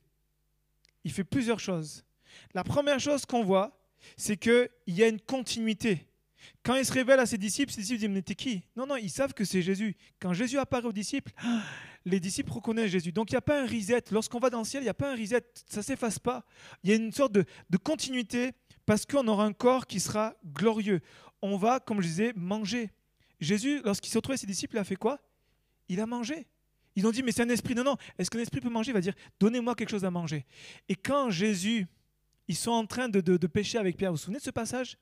Il 1.04 1.12
fait 1.12 1.24
plusieurs 1.24 1.60
choses. 1.60 2.04
La 2.54 2.64
première 2.64 3.00
chose 3.00 3.26
qu'on 3.26 3.44
voit, 3.44 3.78
c'est 4.16 4.36
qu'il 4.36 4.70
y 4.86 5.02
a 5.02 5.08
une 5.08 5.20
continuité. 5.20 6.06
Quand 6.62 6.74
il 6.76 6.84
se 6.84 6.92
révèle 6.92 7.20
à 7.20 7.26
ses 7.26 7.38
disciples, 7.38 7.72
ses 7.72 7.80
disciples 7.80 8.00
disent 8.00 8.08
Mais 8.08 8.22
t'es 8.22 8.34
qui? 8.34 8.62
Non, 8.76 8.86
non, 8.86 8.96
ils 8.96 9.10
savent 9.10 9.34
que 9.34 9.44
c'est 9.44 9.62
Jésus. 9.62 9.96
Quand 10.20 10.32
Jésus 10.32 10.58
apparaît 10.58 10.86
aux 10.86 10.92
disciples, 10.92 11.32
les 12.04 12.20
disciples 12.20 12.52
reconnaissent 12.52 12.90
Jésus. 12.90 13.12
Donc 13.12 13.30
il 13.30 13.34
n'y 13.34 13.38
a 13.38 13.42
pas 13.42 13.62
un 13.62 13.66
reset. 13.66 14.04
Lorsqu'on 14.10 14.38
va 14.38 14.50
dans 14.50 14.58
le 14.58 14.64
ciel, 14.64 14.82
il 14.82 14.86
n'y 14.86 14.90
a 14.90 14.94
pas 14.94 15.12
un 15.12 15.16
reset. 15.16 15.42
Ça 15.68 15.78
ne 15.78 15.82
s'efface 15.82 16.18
pas. 16.18 16.44
Il 16.82 16.90
y 16.90 16.92
a 16.92 16.96
une 16.96 17.12
sorte 17.12 17.32
de, 17.32 17.44
continuité 17.82 18.52
parce 18.86 19.06
qu'on 19.06 19.26
aura 19.28 19.44
un 19.44 19.52
corps 19.52 19.86
qui 19.86 20.00
sera 20.00 20.34
glorieux. 20.44 21.00
On 21.40 21.56
va, 21.56 21.80
comme 21.80 22.00
je 22.00 22.06
disais, 22.06 22.32
manger. 22.36 22.90
Jésus, 23.40 23.80
lorsqu'il 23.84 24.10
s'est 24.10 24.18
retrouvé 24.18 24.34
avec 24.34 24.40
ses 24.40 24.46
disciples, 24.46 24.76
il 24.76 24.78
a 24.78 24.84
fait 24.84 24.96
quoi? 24.96 25.20
Il 25.88 26.00
a 26.00 26.06
mangé. 26.06 26.46
Ils 26.94 27.06
ont 27.06 27.10
dit, 27.10 27.22
mais 27.22 27.32
c'est 27.32 27.42
un 27.42 27.48
esprit. 27.48 27.74
Non, 27.74 27.84
non, 27.84 27.96
est-ce 28.18 28.30
qu'un 28.30 28.38
esprit 28.38 28.60
peut 28.60 28.68
manger? 28.68 28.90
Il 28.90 28.94
va 28.94 29.00
dire, 29.00 29.14
donnez-moi 29.40 29.74
quelque 29.74 29.90
chose 29.90 30.04
à 30.04 30.10
manger. 30.10 30.46
Et 30.88 30.94
quand 30.94 31.30
Jésus, 31.30 31.86
ils 32.48 32.56
sont 32.56 32.70
en 32.70 32.86
train 32.86 33.08
de, 33.08 33.20
de, 33.20 33.46
pêcher 33.46 33.78
avec 33.78 33.96
Pierre, 33.96 34.10
vous 34.10 34.16
vous 34.16 34.22
souvenez 34.22 34.38
de 34.38 34.44
ce 34.44 34.50
passage? 34.50 34.98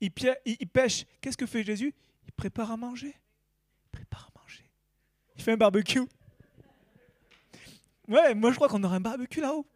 Il, 0.00 0.10
pêche. 0.12 1.04
Qu'est-ce 1.20 1.36
que 1.36 1.46
fait 1.46 1.62
Jésus? 1.62 1.94
Il 2.26 2.32
prépare 2.32 2.70
à 2.70 2.76
manger. 2.76 3.14
Il 3.84 3.90
prépare 3.92 4.30
à 4.34 4.40
manger. 4.40 4.64
Il 5.36 5.42
fait 5.42 5.52
un 5.52 5.56
barbecue. 5.56 6.02
Ouais, 8.08 8.34
moi 8.34 8.50
je 8.50 8.56
crois 8.56 8.68
qu'on 8.68 8.82
aura 8.82 8.96
un 8.96 9.00
barbecue 9.00 9.40
là-haut. 9.40 9.66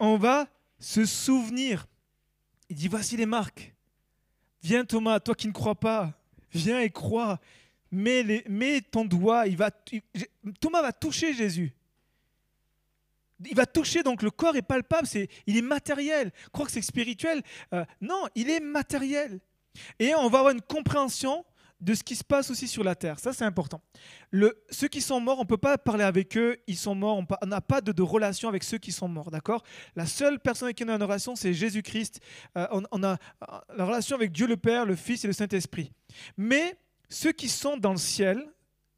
On 0.00 0.16
va 0.16 0.48
se 0.78 1.04
souvenir. 1.04 1.86
Il 2.68 2.76
dit 2.76 2.88
voici 2.88 3.16
les 3.16 3.26
marques. 3.26 3.74
Viens 4.62 4.84
Thomas, 4.84 5.20
toi 5.20 5.34
qui 5.34 5.48
ne 5.48 5.52
crois 5.52 5.74
pas, 5.74 6.12
viens 6.52 6.80
et 6.80 6.90
crois. 6.90 7.40
Mets, 7.90 8.22
les, 8.22 8.44
mets 8.48 8.80
ton 8.80 9.04
doigt. 9.04 9.46
Il 9.46 9.56
va, 9.56 9.70
Thomas 10.60 10.80
va 10.80 10.92
toucher 10.92 11.34
Jésus. 11.34 11.74
Il 13.48 13.56
va 13.56 13.66
toucher, 13.66 14.02
donc 14.02 14.22
le 14.22 14.30
corps 14.30 14.56
est 14.56 14.62
palpable, 14.62 15.06
c'est, 15.06 15.28
il 15.46 15.56
est 15.56 15.62
matériel. 15.62 16.32
Croire 16.52 16.66
que 16.66 16.72
c'est 16.72 16.82
spirituel, 16.82 17.42
euh, 17.72 17.84
non, 18.00 18.26
il 18.34 18.50
est 18.50 18.60
matériel. 18.60 19.40
Et 19.98 20.14
on 20.14 20.28
va 20.28 20.40
avoir 20.40 20.52
une 20.52 20.60
compréhension 20.60 21.44
de 21.82 21.94
ce 21.94 22.04
qui 22.04 22.14
se 22.14 22.22
passe 22.22 22.48
aussi 22.48 22.68
sur 22.68 22.84
la 22.84 22.94
terre. 22.94 23.18
Ça, 23.18 23.32
c'est 23.32 23.44
important. 23.44 23.82
Ceux 24.70 24.86
qui 24.86 25.00
sont 25.00 25.18
morts, 25.20 25.38
on 25.38 25.42
ne 25.42 25.48
peut 25.48 25.56
pas 25.56 25.76
parler 25.76 26.04
avec 26.04 26.36
eux, 26.36 26.56
ils 26.68 26.76
sont 26.76 26.94
morts, 26.94 27.20
on 27.42 27.46
n'a 27.46 27.60
pas 27.60 27.80
de, 27.80 28.02
relation 28.02 28.48
avec 28.48 28.62
ceux 28.62 28.78
qui 28.78 28.92
sont 28.92 29.08
morts, 29.08 29.32
d'accord? 29.32 29.64
La 29.96 30.06
seule 30.06 30.38
personne 30.38 30.66
avec 30.66 30.76
qui 30.76 30.84
on 30.84 30.88
a 30.88 30.94
une 30.94 31.02
relation, 31.02 31.34
c'est 31.34 31.52
Jésus-Christ. 31.52 32.20
Euh, 32.56 32.68
on, 32.92 33.02
a 33.02 33.12
euh, 33.12 33.16
la 33.76 33.84
relation 33.84 34.14
avec 34.14 34.30
Dieu 34.30 34.46
le 34.46 34.56
Père, 34.56 34.86
le 34.86 34.94
Fils 34.94 35.24
et 35.24 35.26
le 35.26 35.32
Saint-Esprit. 35.32 35.90
Mais 36.36 36.76
ceux 37.08 37.32
qui 37.32 37.48
sont 37.48 37.76
dans 37.76 37.92
le 37.92 37.98
ciel, 37.98 38.46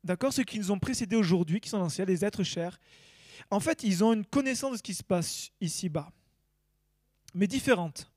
d'accord? 0.04 0.34
Ceux 0.34 0.44
qui 0.44 0.58
nous 0.58 0.70
ont 0.70 0.78
précédés 0.78 1.16
aujourd'hui, 1.16 1.60
qui 1.60 1.70
sont 1.70 1.78
dans 1.78 1.84
le 1.84 1.90
ciel, 1.90 2.08
les 2.08 2.22
êtres 2.22 2.42
chers, 2.42 2.78
en 3.50 3.60
fait, 3.60 3.82
ils 3.82 4.02
ont 4.02 4.12
une 4.12 4.24
connaissance 4.24 4.72
de 4.72 4.76
ce 4.78 4.82
qui 4.82 4.94
se 4.94 5.02
passe 5.02 5.50
ici-bas, 5.60 6.10
mais 7.34 7.46
différente. 7.46 8.10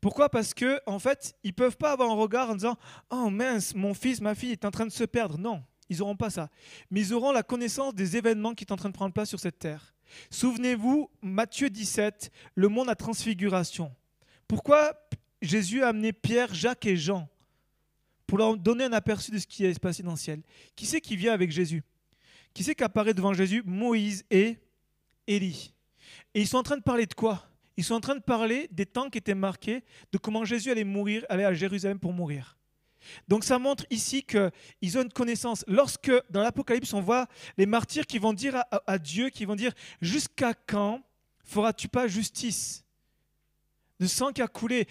Pourquoi? 0.00 0.28
Parce 0.28 0.54
que 0.54 0.80
en 0.86 0.98
fait, 0.98 1.34
ils 1.42 1.54
peuvent 1.54 1.76
pas 1.76 1.92
avoir 1.92 2.10
un 2.10 2.14
regard 2.14 2.50
en 2.50 2.54
disant 2.54 2.76
"Oh 3.10 3.30
mince, 3.30 3.74
mon 3.74 3.94
fils, 3.94 4.20
ma 4.20 4.34
fille 4.34 4.52
est 4.52 4.64
en 4.64 4.70
train 4.70 4.86
de 4.86 4.92
se 4.92 5.04
perdre." 5.04 5.38
Non, 5.38 5.64
ils 5.88 5.98
n'auront 5.98 6.16
pas 6.16 6.30
ça. 6.30 6.48
Mais 6.90 7.00
ils 7.00 7.14
auront 7.14 7.32
la 7.32 7.42
connaissance 7.42 7.94
des 7.94 8.16
événements 8.16 8.54
qui 8.54 8.64
sont 8.68 8.74
en 8.74 8.76
train 8.76 8.90
de 8.90 8.94
prendre 8.94 9.12
place 9.12 9.28
sur 9.28 9.40
cette 9.40 9.58
terre. 9.58 9.94
Souvenez-vous, 10.30 11.10
Matthieu 11.22 11.70
17, 11.70 12.30
le 12.54 12.68
monde 12.68 12.88
à 12.88 12.94
transfiguration. 12.94 13.92
Pourquoi 14.46 14.92
Jésus 15.42 15.82
a 15.82 15.88
amené 15.88 16.12
Pierre, 16.12 16.54
Jacques 16.54 16.86
et 16.86 16.96
Jean 16.96 17.28
pour 18.26 18.38
leur 18.38 18.56
donner 18.56 18.84
un 18.84 18.92
aperçu 18.92 19.30
de 19.30 19.38
ce 19.38 19.46
qui 19.46 19.64
est 19.64 19.78
passé 19.78 20.02
dans 20.02 20.12
le 20.12 20.16
ciel? 20.16 20.42
Qui 20.74 20.86
c'est 20.86 21.00
qui 21.00 21.16
vient 21.16 21.32
avec 21.32 21.50
Jésus? 21.50 21.82
Qui 22.56 22.64
c'est 22.64 22.74
qui 22.74 22.84
apparaît 22.84 23.12
devant 23.12 23.34
Jésus? 23.34 23.62
Moïse 23.66 24.24
et 24.30 24.56
Élie. 25.26 25.74
Et 26.32 26.40
ils 26.40 26.48
sont 26.48 26.56
en 26.56 26.62
train 26.62 26.78
de 26.78 26.82
parler 26.82 27.04
de 27.04 27.12
quoi? 27.12 27.46
Ils 27.76 27.84
sont 27.84 27.92
en 27.92 28.00
train 28.00 28.14
de 28.14 28.22
parler 28.22 28.66
des 28.72 28.86
temps 28.86 29.10
qui 29.10 29.18
étaient 29.18 29.34
marqués, 29.34 29.84
de 30.10 30.16
comment 30.16 30.42
Jésus 30.42 30.70
allait 30.70 30.82
mourir, 30.82 31.26
aller 31.28 31.44
à 31.44 31.52
Jérusalem 31.52 31.98
pour 31.98 32.14
mourir. 32.14 32.56
Donc 33.28 33.44
ça 33.44 33.58
montre 33.58 33.84
ici 33.90 34.22
qu'ils 34.22 34.96
ont 34.96 35.02
une 35.02 35.12
connaissance. 35.12 35.66
Lorsque 35.68 36.10
dans 36.30 36.40
l'Apocalypse 36.40 36.94
on 36.94 37.02
voit 37.02 37.26
les 37.58 37.66
martyrs 37.66 38.06
qui 38.06 38.18
vont 38.18 38.32
dire 38.32 38.64
à, 38.70 38.98
Dieu, 38.98 39.28
qui 39.28 39.44
vont 39.44 39.54
dire 39.54 39.74
jusqu'à 40.00 40.54
quand 40.54 41.02
feras-tu 41.44 41.88
pas 41.88 42.08
justice? 42.08 42.86
De 44.00 44.06
sang 44.06 44.32
qui 44.32 44.40
a 44.40 44.48
coulé. 44.48 44.88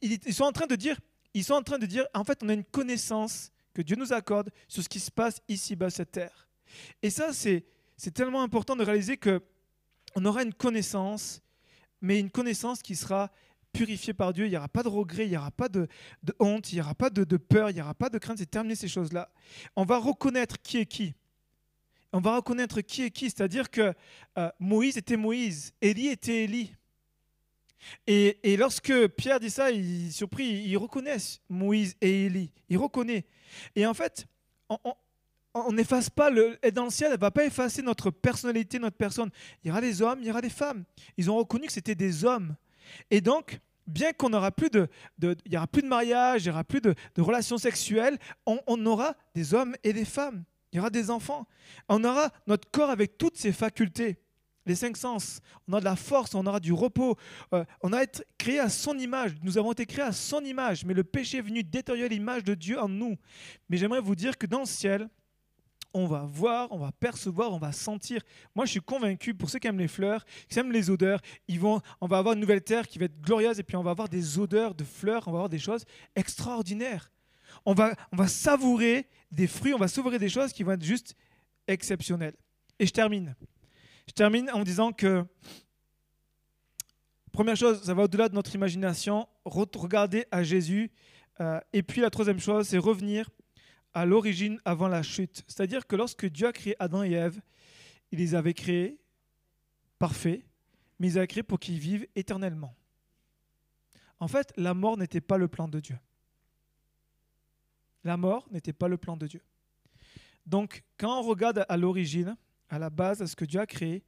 Ils 0.00 0.32
sont 0.32 0.44
en 0.44 0.52
train 0.52 0.68
de 0.68 0.76
dire, 0.76 0.96
ils 1.34 1.42
sont 1.42 1.54
en 1.54 1.62
train 1.64 1.78
de 1.78 1.86
dire, 1.86 2.06
en 2.14 2.22
fait 2.22 2.38
on 2.44 2.48
a 2.50 2.54
une 2.54 2.62
connaissance 2.62 3.50
que 3.72 3.82
Dieu 3.82 3.96
nous 3.96 4.12
accorde 4.12 4.50
sur 4.68 4.84
ce 4.84 4.88
qui 4.88 5.00
se 5.00 5.10
passe 5.10 5.40
ici-bas 5.48 5.90
cette 5.90 6.12
terre. 6.12 6.43
Et 7.02 7.10
ça, 7.10 7.32
c'est 7.32 7.64
tellement 8.12 8.42
important 8.42 8.76
de 8.76 8.84
réaliser 8.84 9.16
que 9.16 9.42
on 10.16 10.24
aura 10.24 10.42
une 10.42 10.54
connaissance, 10.54 11.42
mais 12.00 12.20
une 12.20 12.30
connaissance 12.30 12.82
qui 12.82 12.94
sera 12.94 13.30
purifiée 13.72 14.14
par 14.14 14.32
Dieu. 14.32 14.46
Il 14.46 14.50
n'y 14.50 14.56
aura 14.56 14.68
pas 14.68 14.82
de 14.82 14.88
regret, 14.88 15.26
il 15.26 15.30
n'y 15.30 15.36
aura 15.36 15.50
pas 15.50 15.68
de, 15.68 15.88
honte, 16.38 16.72
il 16.72 16.76
n'y 16.76 16.80
aura 16.80 16.94
pas 16.94 17.10
de, 17.10 17.36
peur, 17.36 17.70
il 17.70 17.74
n'y 17.74 17.82
aura 17.82 17.94
pas 17.94 18.08
de 18.08 18.18
crainte. 18.18 18.38
C'est 18.38 18.50
terminé 18.50 18.74
ces 18.74 18.88
choses-là. 18.88 19.30
On 19.76 19.84
va 19.84 19.98
reconnaître 19.98 20.60
qui 20.62 20.78
est 20.78 20.86
qui. 20.86 21.14
On 22.12 22.20
va 22.20 22.36
reconnaître 22.36 22.80
qui 22.80 23.02
est 23.02 23.10
qui. 23.10 23.26
C'est-à-dire 23.26 23.70
que 23.70 23.92
euh, 24.38 24.50
Moïse 24.60 24.96
était 24.96 25.16
Moïse, 25.16 25.72
Élie 25.80 26.08
était 26.08 26.44
Élie. 26.44 26.72
Et, 28.06 28.56
lorsque 28.56 29.08
Pierre 29.08 29.40
dit 29.40 29.50
ça, 29.50 29.70
il 29.70 30.06
est 30.06 30.10
surpris, 30.10 30.46
il 30.46 30.76
reconnaît 30.78 31.18
Moïse 31.50 31.96
et 32.00 32.26
Élie. 32.26 32.50
Il 32.70 32.78
reconnaît. 32.78 33.26
Et 33.76 33.84
en 33.84 33.92
fait, 33.92 34.26
on 34.70 34.78
n'efface 35.72 36.10
pas 36.10 36.30
le. 36.30 36.58
Et 36.62 36.70
dans 36.70 36.84
le 36.84 36.90
ciel, 36.90 37.08
elle 37.08 37.16
ne 37.16 37.20
va 37.20 37.30
pas 37.30 37.44
effacer 37.44 37.82
notre 37.82 38.10
personnalité, 38.10 38.78
notre 38.78 38.96
personne. 38.96 39.30
Il 39.62 39.68
y 39.68 39.70
aura 39.70 39.80
des 39.80 40.02
hommes, 40.02 40.18
il 40.20 40.26
y 40.26 40.30
aura 40.30 40.40
des 40.40 40.50
femmes. 40.50 40.84
Ils 41.16 41.30
ont 41.30 41.36
reconnu 41.36 41.66
que 41.66 41.72
c'était 41.72 41.94
des 41.94 42.24
hommes. 42.24 42.56
Et 43.10 43.20
donc, 43.20 43.60
bien 43.86 44.12
qu'on 44.12 44.30
n'aura 44.30 44.50
plus 44.50 44.70
de, 44.70 44.88
il 45.22 45.52
y 45.52 45.56
aura 45.56 45.66
plus 45.66 45.82
de 45.82 45.88
mariage, 45.88 46.42
il 46.42 46.48
n'y 46.48 46.52
aura 46.52 46.64
plus 46.64 46.80
de, 46.80 46.94
relations 47.18 47.58
sexuelles, 47.58 48.18
on, 48.46 48.60
on, 48.66 48.84
aura 48.86 49.14
des 49.34 49.54
hommes 49.54 49.74
et 49.84 49.92
des 49.92 50.04
femmes. 50.04 50.44
Il 50.72 50.76
y 50.76 50.80
aura 50.80 50.90
des 50.90 51.10
enfants. 51.10 51.46
On 51.88 52.02
aura 52.04 52.30
notre 52.46 52.70
corps 52.70 52.90
avec 52.90 53.16
toutes 53.16 53.36
ses 53.36 53.52
facultés 53.52 54.18
les 54.66 54.74
cinq 54.74 54.96
sens, 54.96 55.40
on 55.68 55.74
a 55.74 55.80
de 55.80 55.84
la 55.84 55.96
force, 55.96 56.34
on 56.34 56.46
aura 56.46 56.60
du 56.60 56.72
repos, 56.72 57.16
euh, 57.52 57.64
on 57.82 57.92
a 57.92 58.02
été 58.02 58.22
créé 58.38 58.58
à 58.58 58.68
son 58.68 58.98
image, 58.98 59.34
nous 59.42 59.58
avons 59.58 59.72
été 59.72 59.84
créés 59.86 60.04
à 60.04 60.12
son 60.12 60.40
image, 60.40 60.84
mais 60.84 60.94
le 60.94 61.04
péché 61.04 61.38
est 61.38 61.42
venu 61.42 61.62
détériorer 61.62 62.08
l'image 62.08 62.44
de 62.44 62.54
Dieu 62.54 62.78
en 62.78 62.88
nous. 62.88 63.16
Mais 63.68 63.76
j'aimerais 63.76 64.00
vous 64.00 64.14
dire 64.14 64.38
que 64.38 64.46
dans 64.46 64.60
le 64.60 64.66
ciel, 64.66 65.08
on 65.94 66.06
va 66.06 66.24
voir, 66.24 66.70
on 66.72 66.78
va 66.78 66.90
percevoir, 66.92 67.52
on 67.52 67.58
va 67.58 67.72
sentir. 67.72 68.20
Moi, 68.54 68.66
je 68.66 68.72
suis 68.72 68.80
convaincu, 68.80 69.32
pour 69.32 69.48
ceux 69.48 69.60
qui 69.60 69.68
aiment 69.68 69.78
les 69.78 69.88
fleurs, 69.88 70.24
qui 70.48 70.58
aiment 70.58 70.72
les 70.72 70.90
odeurs, 70.90 71.20
ils 71.46 71.60
vont, 71.60 71.80
on 72.00 72.08
va 72.08 72.18
avoir 72.18 72.34
une 72.34 72.40
nouvelle 72.40 72.62
terre 72.62 72.88
qui 72.88 72.98
va 72.98 73.06
être 73.06 73.20
glorieuse, 73.20 73.60
et 73.60 73.62
puis 73.62 73.76
on 73.76 73.82
va 73.82 73.92
avoir 73.92 74.08
des 74.08 74.38
odeurs 74.38 74.74
de 74.74 74.84
fleurs, 74.84 75.28
on 75.28 75.30
va 75.30 75.38
avoir 75.38 75.48
des 75.48 75.60
choses 75.60 75.84
extraordinaires. 76.16 77.10
On 77.64 77.72
va, 77.72 77.94
on 78.12 78.16
va 78.16 78.26
savourer 78.26 79.08
des 79.30 79.46
fruits, 79.46 79.72
on 79.72 79.78
va 79.78 79.88
savourer 79.88 80.18
des 80.18 80.28
choses 80.28 80.52
qui 80.52 80.64
vont 80.64 80.72
être 80.72 80.84
juste 80.84 81.14
exceptionnelles. 81.68 82.34
Et 82.78 82.86
je 82.86 82.92
termine. 82.92 83.34
Je 84.08 84.12
termine 84.12 84.50
en 84.50 84.64
disant 84.64 84.92
que, 84.92 85.24
première 87.32 87.56
chose, 87.56 87.82
ça 87.84 87.94
va 87.94 88.02
au-delà 88.02 88.28
de 88.28 88.34
notre 88.34 88.54
imagination, 88.54 89.28
regarder 89.44 90.26
à 90.30 90.42
Jésus. 90.42 90.90
Euh, 91.40 91.60
et 91.72 91.82
puis 91.82 92.00
la 92.00 92.10
troisième 92.10 92.40
chose, 92.40 92.68
c'est 92.68 92.78
revenir 92.78 93.30
à 93.94 94.04
l'origine 94.04 94.60
avant 94.64 94.88
la 94.88 95.02
chute. 95.02 95.44
C'est-à-dire 95.46 95.86
que 95.86 95.96
lorsque 95.96 96.26
Dieu 96.26 96.48
a 96.48 96.52
créé 96.52 96.74
Adam 96.78 97.04
et 97.04 97.12
Ève, 97.12 97.40
il 98.10 98.18
les 98.18 98.34
avait 98.34 98.54
créés 98.54 98.98
parfaits, 99.98 100.44
mais 100.98 101.08
il 101.08 101.12
les 101.12 101.18
a 101.18 101.26
créés 101.26 101.42
pour 101.42 101.58
qu'ils 101.58 101.78
vivent 101.78 102.06
éternellement. 102.14 102.74
En 104.18 104.28
fait, 104.28 104.52
la 104.56 104.74
mort 104.74 104.96
n'était 104.96 105.20
pas 105.20 105.38
le 105.38 105.48
plan 105.48 105.68
de 105.68 105.80
Dieu. 105.80 105.98
La 108.02 108.16
mort 108.16 108.46
n'était 108.50 108.72
pas 108.72 108.88
le 108.88 108.96
plan 108.98 109.16
de 109.16 109.26
Dieu. 109.26 109.42
Donc, 110.46 110.82
quand 110.98 111.20
on 111.20 111.22
regarde 111.22 111.64
à 111.68 111.76
l'origine, 111.76 112.36
à 112.68 112.78
la 112.78 112.90
base, 112.90 113.22
à 113.22 113.26
ce 113.26 113.34
que 113.34 113.44
Dieu 113.44 113.60
a 113.60 113.66
créé, 113.66 114.04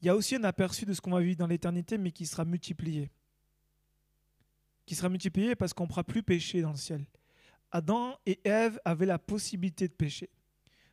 il 0.00 0.06
y 0.06 0.08
a 0.08 0.16
aussi 0.16 0.36
un 0.36 0.44
aperçu 0.44 0.84
de 0.84 0.92
ce 0.92 1.00
qu'on 1.00 1.10
va 1.10 1.20
vivre 1.20 1.36
dans 1.36 1.46
l'éternité, 1.46 1.98
mais 1.98 2.10
qui 2.10 2.26
sera 2.26 2.44
multiplié. 2.44 3.10
Qui 4.86 4.94
sera 4.94 5.08
multiplié 5.08 5.54
parce 5.54 5.72
qu'on 5.72 5.84
ne 5.84 5.88
pourra 5.88 6.04
plus 6.04 6.22
pécher 6.22 6.62
dans 6.62 6.70
le 6.70 6.76
ciel. 6.76 7.04
Adam 7.74 8.16
et 8.24 8.38
Ève 8.44 8.80
avaient 8.84 9.04
la 9.04 9.18
possibilité 9.18 9.88
de 9.88 9.92
pécher. 9.92 10.30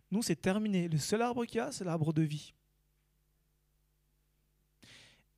Nous, 0.10 0.24
c'est 0.24 0.36
terminé. 0.36 0.88
Le 0.88 0.98
seul 0.98 1.22
arbre 1.22 1.46
qu'il 1.46 1.58
y 1.58 1.60
a, 1.60 1.72
c'est 1.72 1.84
l'arbre 1.84 2.12
de 2.12 2.24
vie. 2.24 2.56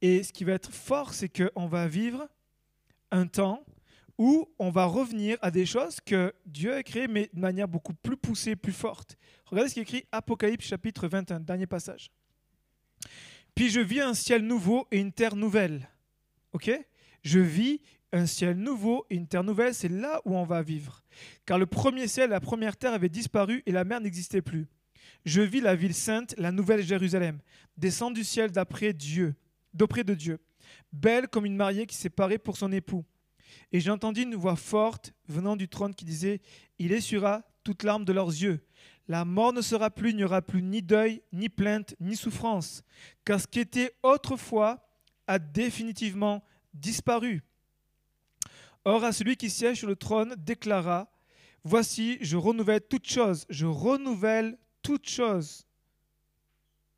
Et 0.01 0.23
ce 0.23 0.31
qui 0.31 0.45
va 0.45 0.53
être 0.53 0.71
fort, 0.71 1.13
c'est 1.13 1.27
qu'on 1.27 1.67
va 1.67 1.89
vivre 1.89 2.29
un 3.11 3.27
temps 3.27 3.65
où 4.17 4.49
on 4.57 4.69
va 4.69 4.85
revenir 4.85 5.37
à 5.41 5.51
des 5.51 5.65
choses 5.65 5.99
que 5.99 6.33
Dieu 6.45 6.73
a 6.75 6.81
créées, 6.81 7.09
mais 7.09 7.29
de 7.33 7.39
manière 7.41 7.67
beaucoup 7.67 7.93
plus 7.93 8.15
poussée, 8.15 8.55
plus 8.55 8.71
forte. 8.71 9.17
Regardez 9.45 9.67
ce 9.67 9.73
qui 9.73 9.79
est 9.81 9.83
écrit 9.83 10.05
Apocalypse 10.13 10.65
chapitre 10.65 11.09
21, 11.09 11.41
dernier 11.41 11.67
passage. 11.67 12.09
Puis 13.53 13.69
je 13.69 13.81
vis 13.81 13.99
un 13.99 14.13
ciel 14.13 14.43
nouveau 14.47 14.87
et 14.91 14.99
une 14.99 15.11
terre 15.11 15.35
nouvelle. 15.35 15.89
Ok? 16.53 16.71
Je 17.21 17.39
vis 17.39 17.81
un 18.13 18.27
ciel 18.27 18.55
nouveau 18.55 19.05
et 19.09 19.15
une 19.15 19.27
terre 19.27 19.43
nouvelle, 19.43 19.73
c'est 19.73 19.89
là 19.89 20.21
où 20.23 20.35
on 20.37 20.45
va 20.45 20.61
vivre. 20.61 21.01
Car 21.45 21.57
le 21.57 21.65
premier 21.65 22.07
ciel, 22.07 22.29
la 22.29 22.39
première 22.39 22.77
terre 22.77 22.93
avait 22.93 23.09
disparu 23.09 23.63
et 23.65 23.71
la 23.71 23.83
mer 23.83 23.99
n'existait 23.99 24.41
plus. 24.41 24.67
Je 25.25 25.41
vis 25.41 25.61
la 25.61 25.75
ville 25.75 25.95
sainte, 25.95 26.35
la 26.37 26.51
nouvelle 26.51 26.83
Jérusalem, 26.83 27.39
descend 27.75 28.13
du 28.13 28.23
ciel 28.23 28.51
d'après 28.51 28.93
Dieu, 28.93 29.35
d'auprès 29.73 30.03
de 30.03 30.13
Dieu, 30.13 30.39
belle 30.91 31.27
comme 31.27 31.45
une 31.45 31.55
mariée 31.55 31.87
qui 31.87 31.95
s'est 31.95 32.09
parée 32.09 32.37
pour 32.37 32.55
son 32.55 32.71
époux. 32.71 33.03
Et 33.71 33.79
j'ai 33.79 33.89
entendu 33.89 34.21
une 34.21 34.35
voix 34.35 34.55
forte 34.55 35.13
venant 35.27 35.55
du 35.55 35.67
trône 35.67 35.95
qui 35.95 36.05
disait, 36.05 36.41
Il 36.77 36.91
essuiera 36.91 37.43
toute 37.63 37.83
larme 37.83 38.05
de 38.05 38.13
leurs 38.13 38.29
yeux. 38.29 38.63
La 39.07 39.25
mort 39.25 39.53
ne 39.53 39.61
sera 39.61 39.89
plus, 39.89 40.11
il 40.11 40.15
n'y 40.15 40.23
aura 40.23 40.41
plus 40.41 40.61
ni 40.61 40.81
deuil, 40.81 41.21
ni 41.33 41.49
plainte, 41.49 41.95
ni 41.99 42.15
souffrance, 42.15 42.83
car 43.25 43.41
ce 43.41 43.47
qui 43.47 43.59
était 43.59 43.91
autrefois 44.01 44.87
a 45.27 45.39
définitivement 45.39 46.43
disparu. 46.73 47.43
Or 48.85 49.03
à 49.03 49.11
celui 49.11 49.37
qui 49.37 49.49
siège 49.49 49.79
sur 49.79 49.87
le 49.87 49.95
trône 49.95 50.35
déclara, 50.37 51.09
Voici, 51.65 52.17
je 52.19 52.35
renouvelle 52.35 52.81
toutes 52.81 53.07
choses, 53.07 53.45
je 53.49 53.65
renouvelle 53.65 54.57
toutes 54.81 55.07
choses. 55.07 55.65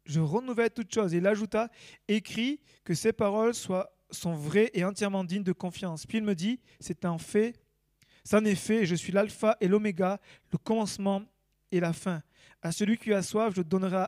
Je 0.05 0.19
renouvelle 0.19 0.71
toutes 0.71 0.93
choses. 0.93 1.13
Il 1.13 1.25
ajouta, 1.27 1.69
écrit 2.07 2.59
que 2.83 2.93
ces 2.93 3.13
paroles 3.13 3.53
soient 3.53 3.91
sont 4.11 4.33
vrais 4.33 4.69
et 4.73 4.86
entièrement 4.86 5.23
dignes 5.23 5.43
de 5.43 5.51
confiance. 5.51 6.05
Puis 6.05 6.19
il 6.19 6.23
me 6.23 6.36
dit, 6.36 6.59
c'est 6.79 7.05
un 7.05 7.17
fait, 7.17 7.55
c'en 8.23 8.43
est 8.45 8.55
fait, 8.55 8.86
je 8.86 8.95
suis 8.95 9.11
l'alpha 9.11 9.57
et 9.59 9.67
l'oméga, 9.67 10.19
le 10.51 10.57
commencement 10.57 11.23
et 11.71 11.79
la 11.79 11.91
fin. 11.91 12.21
À 12.61 12.71
celui 12.71 12.97
qui 12.97 13.13
a 13.13 13.21
soif, 13.21 13.53
je 13.55 13.61
donnerai, 13.61 14.05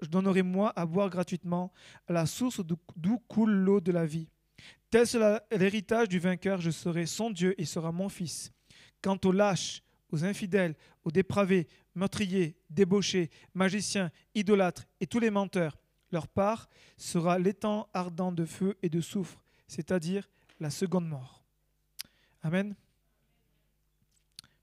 je 0.00 0.08
donnerai 0.08 0.42
moi 0.42 0.72
à 0.76 0.86
boire 0.86 1.10
gratuitement 1.10 1.72
à 2.06 2.12
la 2.12 2.26
source 2.26 2.60
d'où 2.96 3.18
coule 3.28 3.50
l'eau 3.50 3.80
de 3.80 3.92
la 3.92 4.06
vie. 4.06 4.28
Tel 4.90 5.06
sera 5.06 5.40
l'héritage 5.52 6.08
du 6.08 6.18
vainqueur, 6.18 6.60
je 6.60 6.70
serai 6.70 7.06
son 7.06 7.30
Dieu 7.30 7.54
et 7.60 7.64
sera 7.64 7.92
mon 7.92 8.08
fils. 8.08 8.52
Quant 9.00 9.18
aux 9.24 9.32
lâches, 9.32 9.82
aux 10.10 10.24
infidèles, 10.24 10.74
aux 11.04 11.12
dépravés, 11.12 11.68
meurtriers, 11.94 12.56
débauchés, 12.68 13.30
magiciens, 13.54 14.10
idolâtres 14.34 14.86
et 15.00 15.06
tous 15.06 15.20
les 15.20 15.30
menteurs, 15.30 15.78
leur 16.10 16.26
part 16.26 16.68
sera 16.96 17.38
l'étang 17.38 17.88
ardent 17.94 18.32
de 18.32 18.44
feu 18.44 18.76
et 18.82 18.88
de 18.88 19.00
soufre, 19.00 19.40
c'est-à-dire 19.68 20.28
la 20.58 20.70
seconde 20.70 21.08
mort. 21.08 21.44
Amen. 22.42 22.74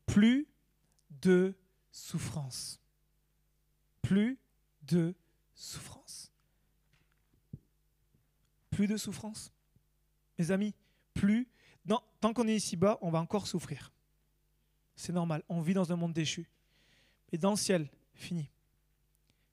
Plus 0.06 0.48
de 1.22 1.56
souffrance. 1.90 2.82
Plus 4.02 4.38
de 4.84 5.16
souffrance. 5.56 6.32
Plus 8.72 8.88
de 8.88 8.98
souffrance. 8.98 9.52
Mes 10.38 10.52
amis, 10.52 10.74
plus. 11.14 11.48
Tant 12.20 12.34
qu'on 12.34 12.48
est 12.48 12.56
ici-bas, 12.56 12.98
on 13.02 13.12
va 13.12 13.20
encore 13.20 13.48
souffrir. 13.48 13.92
C'est 14.96 15.14
normal, 15.14 15.44
on 15.50 15.62
vit 15.62 15.76
dans 15.76 15.92
un 15.92 15.96
monde 15.96 16.14
déchu. 16.14 16.50
Mais 17.32 17.38
dans 17.38 17.52
le 17.52 17.58
ciel, 17.58 17.88
fini. 18.16 18.50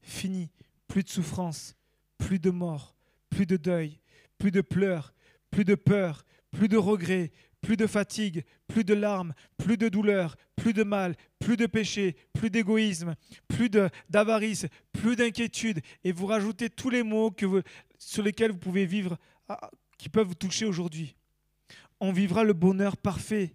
Fini. 0.01 0.51
Plus 0.89 1.03
de 1.03 1.09
souffrance, 1.11 1.76
plus 2.16 2.39
de 2.39 2.51
mort, 2.51 2.97
plus 3.28 3.47
de 3.47 3.57
deuil, 3.57 4.01
plus 4.39 4.51
de 4.51 4.62
pleurs, 4.62 5.14
plus 5.51 5.64
de 5.64 5.74
peur, 5.74 6.24
plus 6.51 6.68
de 6.68 6.76
regrets, 6.76 7.32
plus 7.61 7.76
de 7.76 7.87
fatigue, 7.87 8.45
plus 8.66 8.85
de 8.85 8.95
larmes, 8.95 9.35
plus 9.57 9.76
de 9.76 9.89
douleur, 9.89 10.37
plus 10.57 10.72
de 10.72 10.82
mal, 10.82 11.16
plus 11.39 11.57
de 11.57 11.66
péché, 11.66 12.16
plus 12.32 12.51
d'égoïsme, 12.51 13.14
plus 13.49 13.70
d'avarice, 14.09 14.66
plus 14.93 15.16
d'inquiétude. 15.16 15.80
Et 16.03 16.12
vous 16.12 16.26
rajoutez 16.26 16.70
tous 16.70 16.91
les 16.91 17.03
mots 17.03 17.35
sur 17.99 18.22
lesquels 18.22 18.53
vous 18.53 18.59
pouvez 18.59 18.87
vivre, 18.87 19.18
ah, 19.49 19.70
qui 19.99 20.09
peuvent 20.09 20.26
vous 20.26 20.34
toucher 20.34 20.66
aujourd'hui. 20.66 21.16
On 22.01 22.12
vivra 22.12 22.45
le 22.45 22.53
bonheur 22.53 22.97
parfait. 22.97 23.55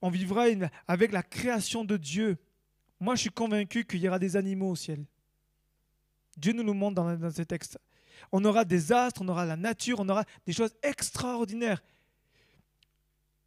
On 0.00 0.10
vivra 0.10 0.44
avec 0.86 1.12
la 1.12 1.22
création 1.22 1.84
de 1.84 1.96
Dieu. 1.96 2.38
Moi, 3.00 3.14
je 3.14 3.22
suis 3.22 3.30
convaincu 3.30 3.84
qu'il 3.84 4.00
y 4.00 4.08
aura 4.08 4.18
des 4.18 4.36
animaux 4.36 4.70
au 4.70 4.76
ciel. 4.76 5.04
Dieu 6.36 6.52
nous 6.52 6.64
le 6.64 6.72
montre 6.72 6.96
dans, 6.96 7.16
dans 7.16 7.30
ces 7.30 7.46
textes. 7.46 7.78
On 8.30 8.44
aura 8.44 8.64
des 8.64 8.92
astres, 8.92 9.22
on 9.22 9.28
aura 9.28 9.44
la 9.44 9.56
nature, 9.56 10.00
on 10.00 10.08
aura 10.08 10.24
des 10.46 10.52
choses 10.52 10.74
extraordinaires. 10.82 11.82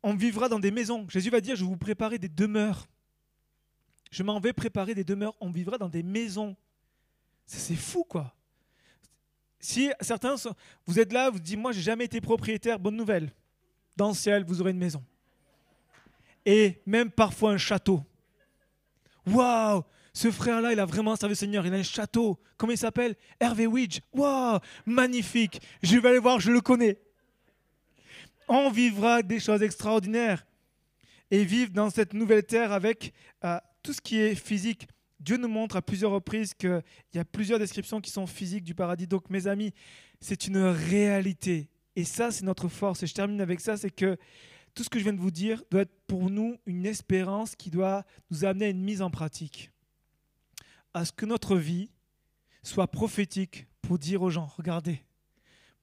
On 0.04 0.14
vivra 0.14 0.50
dans 0.50 0.60
des 0.60 0.72
maisons. 0.72 1.08
Jésus 1.10 1.30
va 1.30 1.42
dire, 1.42 1.56
je 1.56 1.64
vais 1.64 1.70
vous 1.70 1.78
préparer 1.78 2.20
des 2.20 2.30
demeures. 2.30 2.88
Je 4.12 4.24
m'en 4.24 4.40
vais 4.40 4.54
préparer 4.54 4.94
des 4.94 5.04
demeures. 5.04 5.36
On 5.42 5.50
vivra 5.50 5.78
dans 5.78 5.90
des 5.90 6.04
maisons. 6.04 6.56
C'est 7.46 7.76
fou, 7.76 8.04
quoi. 8.04 8.36
Si 9.66 9.90
certains, 10.00 10.36
vous 10.86 11.00
êtes 11.00 11.12
là, 11.12 11.32
vous 11.32 11.40
dites, 11.40 11.58
moi, 11.58 11.72
j'ai 11.72 11.82
jamais 11.82 12.06
été 12.06 12.22
propriétaire, 12.22 12.78
bonne 12.78 12.96
nouvelle. 12.96 13.32
Dans 13.98 14.10
le 14.10 14.14
ciel, 14.14 14.44
vous 14.46 14.62
aurez 14.62 14.72
une 14.72 14.78
maison. 14.78 15.04
Et 16.46 16.82
même 16.86 17.10
parfois 17.10 17.52
un 17.52 17.58
château. 17.58 18.04
Waouh 19.26 19.84
ce 20.14 20.32
frère-là, 20.32 20.72
il 20.72 20.80
a 20.80 20.86
vraiment 20.86 21.14
servi 21.18 21.32
le 21.32 21.36
Seigneur. 21.36 21.66
Il 21.66 21.74
a 21.74 21.78
un 21.78 21.84
château. 21.84 22.40
Comment 22.56 22.72
il 22.72 22.78
s'appelle? 22.78 23.16
Hervé 23.38 23.68
Widge. 23.68 24.00
Waouh 24.14 24.60
Magnifique. 24.86 25.60
Je 25.84 25.98
vais 25.98 26.08
aller 26.08 26.20
voir, 26.20 26.40
je 26.40 26.52
le 26.52 26.62
connais. 26.62 26.98
On 28.48 28.70
vivra 28.70 29.24
des 29.24 29.42
choses 29.42 29.62
extraordinaires. 29.62 30.46
Et 31.32 31.44
vivre 31.44 31.72
dans 31.74 31.90
cette 31.90 32.14
nouvelle 32.14 32.44
terre 32.44 32.72
avec 32.72 33.14
euh, 33.44 33.60
tout 33.84 33.92
ce 33.92 34.00
qui 34.00 34.22
est 34.22 34.36
physique. 34.36 34.88
Dieu 35.20 35.38
nous 35.38 35.48
montre 35.48 35.76
à 35.76 35.82
plusieurs 35.82 36.12
reprises 36.12 36.54
qu'il 36.54 36.84
y 37.14 37.20
a 37.20 37.26
plusieurs 37.26 37.60
descriptions 37.60 38.02
qui 38.02 38.12
sont 38.12 38.28
physiques 38.28 38.64
du 38.64 38.76
paradis. 38.76 39.08
Donc, 39.08 39.30
mes 39.30 39.48
amis, 39.48 39.74
c'est 40.20 40.48
une 40.48 40.58
réalité. 40.58 41.70
Et 41.96 42.04
ça, 42.04 42.32
c'est 42.32 42.44
notre 42.44 42.68
force. 42.68 43.04
Et 43.04 43.08
je 43.08 43.14
termine 43.14 43.42
avec 43.42 43.60
ça, 43.60 43.78
c'est 43.78 43.92
que 43.92 44.18
tout 44.74 44.84
ce 44.84 44.90
que 44.90 45.00
je 45.00 45.06
viens 45.06 45.14
de 45.14 45.22
vous 45.22 45.32
dire 45.32 45.64
doit 45.72 45.82
être 45.82 45.96
pour 46.08 46.30
nous 46.30 46.58
une 46.66 46.86
espérance 46.86 47.56
qui 47.56 47.70
doit 47.70 48.04
nous 48.30 48.44
amener 48.44 48.66
à 48.66 48.70
une 48.70 48.84
mise 48.84 49.02
en 49.02 49.10
pratique 49.10 49.72
à 50.96 51.04
ce 51.04 51.12
que 51.12 51.26
notre 51.26 51.58
vie 51.58 51.92
soit 52.64 52.88
prophétique 52.88 53.68
pour 53.82 54.00
dire 54.00 54.22
aux 54.22 54.30
gens, 54.30 54.46
regardez, 54.58 55.04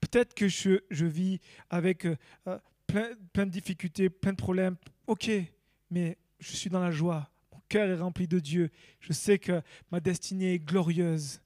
peut-être 0.01 0.33
que 0.33 0.49
je, 0.49 0.81
vis 0.91 1.39
avec 1.69 2.07
euh, 2.07 2.17
euh, 2.49 2.59
plein, 2.87 3.45
de 3.47 3.51
difficultés, 3.51 4.09
plein 4.09 4.33
de 4.33 4.39
problèmes, 4.39 4.77
ok, 5.07 5.31
mais 5.91 6.17
je 6.41 6.57
suis 6.57 6.71
dans 6.71 6.81
la 6.81 6.91
joie, 6.91 7.29
cœur 7.73 7.89
est 7.89 8.01
rempli 8.03 8.29
de 8.29 8.39
Dieu, 8.39 8.71
je 9.01 9.15
sais 9.15 9.39
que 9.39 9.63
ma 9.91 9.99
destinée 9.99 10.55
est 10.55 10.59
glorieuse. 10.59 11.41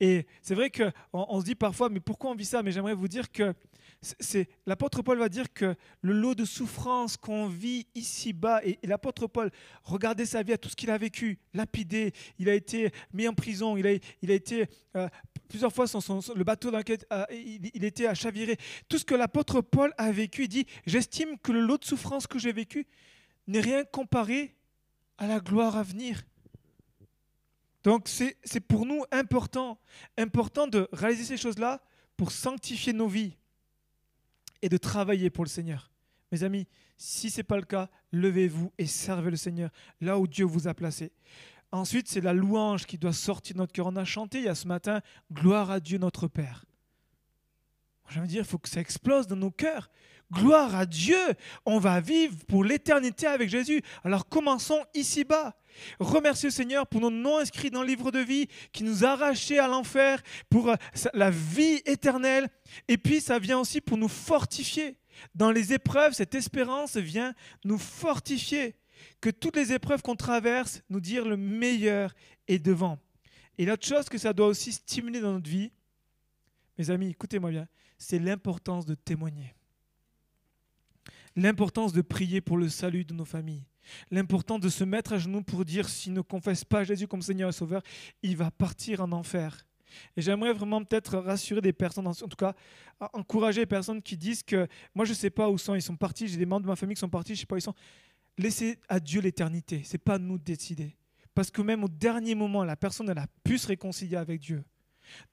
Et 0.00 0.26
c'est 0.42 0.56
vrai 0.56 0.70
qu'on 0.70 0.90
on 1.12 1.38
se 1.38 1.44
dit 1.44 1.54
parfois, 1.54 1.88
mais 1.88 2.00
pourquoi 2.00 2.32
on 2.32 2.34
vit 2.34 2.44
ça? 2.44 2.64
Mais 2.64 2.72
j'aimerais 2.72 2.94
vous 2.94 3.06
dire 3.06 3.30
que 3.30 3.54
c'est 4.02 4.48
l'apôtre 4.66 5.02
Paul 5.02 5.18
va 5.18 5.28
dire 5.28 5.52
que 5.52 5.76
le 6.00 6.12
lot 6.14 6.34
de 6.34 6.44
souffrance 6.44 7.16
qu'on 7.16 7.46
vit 7.46 7.86
ici-bas, 7.94 8.60
et, 8.64 8.80
l'apôtre 8.82 9.28
Paul, 9.28 9.52
regardez 9.84 10.26
sa 10.26 10.42
vie, 10.42 10.52
à 10.52 10.58
tout 10.58 10.68
ce 10.68 10.74
qu'il 10.74 10.90
a 10.90 10.98
vécu, 10.98 11.38
lapidé, 11.54 12.12
il 12.40 12.48
a 12.48 12.54
été 12.54 12.90
mis 13.12 13.28
en 13.28 13.34
prison, 13.34 13.76
il 13.76 13.86
a, 13.86 14.34
été 14.34 14.66
euh, 14.96 15.08
plusieurs 15.48 15.72
fois, 15.72 15.86
son, 15.86 16.00
le 16.34 16.42
bateau 16.42 16.72
dans 16.72 16.78
lequel 16.78 16.98
euh, 17.12 17.24
il, 17.30 17.70
il, 17.72 17.84
était 17.84 18.08
à 18.08 18.14
chavirer. 18.14 18.56
Tout 18.88 18.98
ce 18.98 19.04
que 19.04 19.14
l'apôtre 19.14 19.60
Paul 19.60 19.94
a 19.96 20.10
vécu, 20.10 20.44
il 20.44 20.48
dit, 20.48 20.66
j'estime 20.86 21.38
que 21.38 21.52
le 21.52 21.60
lot 21.60 21.78
de 21.78 21.84
souffrance 21.84 22.26
que 22.26 22.40
j'ai 22.40 22.52
vécu 22.52 22.88
n'est 23.46 23.60
rien 23.60 23.84
comparé 23.84 24.57
à 25.18 25.26
la 25.26 25.40
gloire 25.40 25.76
à 25.76 25.82
venir. 25.82 26.22
Donc 27.84 28.08
c'est 28.08 28.60
pour 28.60 28.86
nous 28.86 29.04
important, 29.12 29.78
important 30.16 30.66
de 30.66 30.88
réaliser 30.92 31.24
ces 31.24 31.36
choses-là 31.36 31.80
pour 32.16 32.32
sanctifier 32.32 32.92
nos 32.92 33.08
vies 33.08 33.36
et 34.62 34.68
de 34.68 34.76
travailler 34.76 35.30
pour 35.30 35.44
le 35.44 35.48
Seigneur. 35.48 35.90
Mes 36.32 36.42
amis, 36.42 36.66
si 36.96 37.30
ce 37.30 37.38
n'est 37.38 37.44
pas 37.44 37.56
le 37.56 37.62
cas, 37.62 37.88
levez-vous 38.12 38.72
et 38.78 38.86
servez 38.86 39.30
le 39.30 39.36
Seigneur 39.36 39.70
là 40.00 40.18
où 40.18 40.26
Dieu 40.26 40.44
vous 40.44 40.68
a 40.68 40.74
placé. 40.74 41.12
Ensuite, 41.70 42.08
c'est 42.08 42.20
la 42.20 42.32
louange 42.32 42.86
qui 42.86 42.98
doit 42.98 43.12
sortir 43.12 43.54
de 43.54 43.58
notre 43.58 43.72
cœur. 43.72 43.86
On 43.86 43.96
a 43.96 44.04
chanté 44.04 44.38
il 44.38 44.44
y 44.44 44.48
a 44.48 44.54
ce 44.54 44.66
matin, 44.66 45.00
Gloire 45.32 45.70
à 45.70 45.80
Dieu 45.80 45.98
notre 45.98 46.26
Père. 46.26 46.64
Veux 48.10 48.26
dire, 48.26 48.40
il 48.40 48.48
faut 48.48 48.58
que 48.58 48.68
ça 48.68 48.80
explose 48.80 49.26
dans 49.26 49.36
nos 49.36 49.50
cœurs. 49.50 49.90
Gloire 50.30 50.74
à 50.74 50.84
Dieu, 50.84 51.18
on 51.64 51.78
va 51.78 52.00
vivre 52.00 52.36
pour 52.46 52.62
l'éternité 52.62 53.26
avec 53.26 53.48
Jésus. 53.48 53.80
Alors 54.04 54.28
commençons 54.28 54.84
ici-bas. 54.94 55.56
Remerciez 56.00 56.48
le 56.48 56.52
Seigneur 56.52 56.86
pour 56.86 57.00
nos 57.00 57.10
noms 57.10 57.38
inscrits 57.38 57.70
dans 57.70 57.80
le 57.80 57.88
livre 57.88 58.10
de 58.10 58.18
vie, 58.18 58.46
qui 58.72 58.84
nous 58.84 59.04
a 59.04 59.10
arrachés 59.10 59.58
à 59.58 59.68
l'enfer, 59.68 60.22
pour 60.50 60.68
euh, 60.68 60.76
la 61.14 61.30
vie 61.30 61.80
éternelle. 61.86 62.48
Et 62.88 62.98
puis 62.98 63.20
ça 63.20 63.38
vient 63.38 63.58
aussi 63.58 63.80
pour 63.80 63.96
nous 63.96 64.08
fortifier. 64.08 64.98
Dans 65.34 65.50
les 65.50 65.72
épreuves, 65.72 66.12
cette 66.12 66.34
espérance 66.34 66.96
vient 66.96 67.34
nous 67.64 67.78
fortifier. 67.78 68.76
Que 69.20 69.30
toutes 69.30 69.56
les 69.56 69.72
épreuves 69.72 70.02
qu'on 70.02 70.16
traverse, 70.16 70.82
nous 70.90 71.00
dire 71.00 71.24
le 71.24 71.36
meilleur 71.36 72.12
est 72.48 72.58
devant. 72.58 72.98
Et 73.56 73.64
l'autre 73.64 73.86
chose 73.86 74.08
que 74.08 74.18
ça 74.18 74.32
doit 74.32 74.48
aussi 74.48 74.72
stimuler 74.72 75.20
dans 75.20 75.32
notre 75.32 75.48
vie, 75.48 75.72
mes 76.76 76.90
amis, 76.90 77.10
écoutez-moi 77.10 77.50
bien, 77.50 77.68
c'est 77.96 78.18
l'importance 78.18 78.86
de 78.86 78.94
témoigner. 78.94 79.54
L'importance 81.38 81.92
de 81.92 82.02
prier 82.02 82.40
pour 82.40 82.56
le 82.56 82.68
salut 82.68 83.04
de 83.04 83.14
nos 83.14 83.24
familles. 83.24 83.62
L'importance 84.10 84.58
de 84.58 84.68
se 84.68 84.82
mettre 84.82 85.12
à 85.12 85.18
genoux 85.18 85.44
pour 85.44 85.64
dire 85.64 85.88
s'il 85.88 86.12
ne 86.12 86.20
confesse 86.20 86.64
pas 86.64 86.82
Jésus 86.82 87.06
comme 87.06 87.22
Seigneur 87.22 87.50
et 87.50 87.52
Sauveur, 87.52 87.80
il 88.24 88.36
va 88.36 88.50
partir 88.50 89.02
en 89.02 89.12
enfer. 89.12 89.64
Et 90.16 90.20
j'aimerais 90.20 90.52
vraiment 90.52 90.82
peut-être 90.82 91.16
rassurer 91.16 91.60
des 91.60 91.72
personnes, 91.72 92.08
en 92.08 92.12
tout 92.12 92.36
cas 92.36 92.56
encourager 93.12 93.60
les 93.60 93.66
personnes 93.66 94.02
qui 94.02 94.16
disent 94.16 94.42
que 94.42 94.66
moi 94.96 95.04
je 95.04 95.12
ne 95.12 95.16
sais 95.16 95.30
pas 95.30 95.48
où 95.48 95.58
sont, 95.58 95.76
ils 95.76 95.80
sont 95.80 95.94
partis, 95.94 96.26
j'ai 96.26 96.38
des 96.38 96.44
membres 96.44 96.62
de 96.62 96.70
ma 96.70 96.74
famille 96.74 96.96
qui 96.96 97.00
sont 97.00 97.08
partis, 97.08 97.36
je 97.36 97.38
ne 97.38 97.42
sais 97.42 97.46
pas 97.46 97.54
où 97.54 97.58
ils 97.58 97.62
sont. 97.62 97.74
Laissez 98.36 98.80
à 98.88 98.98
Dieu 98.98 99.20
l'éternité, 99.20 99.84
ce 99.84 99.92
n'est 99.92 99.98
pas 99.98 100.14
à 100.14 100.18
nous 100.18 100.38
de 100.38 100.44
décider. 100.44 100.96
Parce 101.34 101.52
que 101.52 101.62
même 101.62 101.84
au 101.84 101.88
dernier 101.88 102.34
moment, 102.34 102.64
la 102.64 102.74
personne 102.74 103.08
elle 103.10 103.18
a 103.18 103.28
pu 103.44 103.58
se 103.58 103.68
réconcilier 103.68 104.16
avec 104.16 104.40
Dieu. 104.40 104.64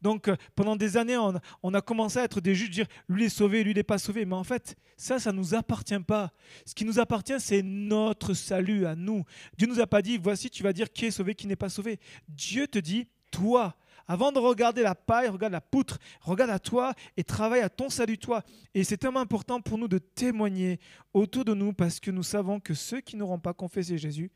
Donc 0.02 0.28
euh, 0.28 0.36
pendant 0.56 0.76
des 0.76 0.98
années, 0.98 1.18
on, 1.18 1.74
a 1.74 1.82
commencé 1.82 2.20
à 2.20 2.24
être 2.24 2.42
des 2.42 2.56
juges, 2.56 2.70
dire 2.70 2.88
lui 3.08 3.26
est 3.26 3.30
sauvé, 3.30 3.64
lui 3.64 3.74
n'est 3.74 3.84
pas 3.84 3.98
sauvé. 3.98 4.26
Mais 4.26 4.36
en 4.36 4.44
fait, 4.44 4.76
ça, 4.98 5.20
ça 5.20 5.32
ne 5.32 5.38
nous 5.38 5.56
appartient 5.56 6.00
pas. 6.00 6.32
Ce 6.66 6.74
qui 6.74 6.86
nous 6.86 7.00
appartient, 7.00 7.40
c'est 7.40 7.62
notre 7.64 8.34
salut 8.34 8.86
à 8.86 8.96
nous. 8.96 9.24
Dieu 9.58 9.68
ne 9.68 9.74
nous 9.74 9.82
a 9.82 9.88
pas 9.88 10.02
dit, 10.02 10.18
voici, 10.18 10.50
tu 10.50 10.64
vas 10.64 10.74
dire 10.74 10.92
qui 10.92 11.06
est 11.06 11.12
sauvé, 11.12 11.36
qui 11.36 11.48
n'est 11.48 11.56
pas 11.56 11.70
sauvé. 11.70 12.00
Dieu 12.28 12.68
te 12.68 12.80
dit, 12.80 13.08
toi, 13.32 13.76
avant 14.08 14.32
de 14.32 14.40
regarder 14.40 14.84
la 14.84 14.96
paille, 14.96 15.30
regarde 15.30 15.54
la 15.54 15.62
poutre, 15.62 16.00
regarde 16.22 16.52
à 16.52 16.60
toi 16.60 16.94
et 17.18 17.24
travaille 17.24 17.62
à 17.62 17.70
ton 17.70 17.90
salut 17.90 18.18
toi. 18.18 18.44
Et 18.74 18.84
c'est 18.84 18.98
tellement 18.98 19.20
important 19.20 19.62
pour 19.62 19.78
nous 19.78 19.88
de 19.88 19.98
témoigner 19.98 20.80
autour 21.14 21.46
de 21.46 21.54
nous 21.54 21.74
parce 21.74 22.00
que 22.00 22.12
nous 22.12 22.24
savons 22.24 22.60
que 22.60 22.74
ceux 22.74 23.02
qui 23.02 23.16
n'auront 23.16 23.40
pas 23.40 23.54
confessé 23.54 23.98
Jésus 23.98 24.32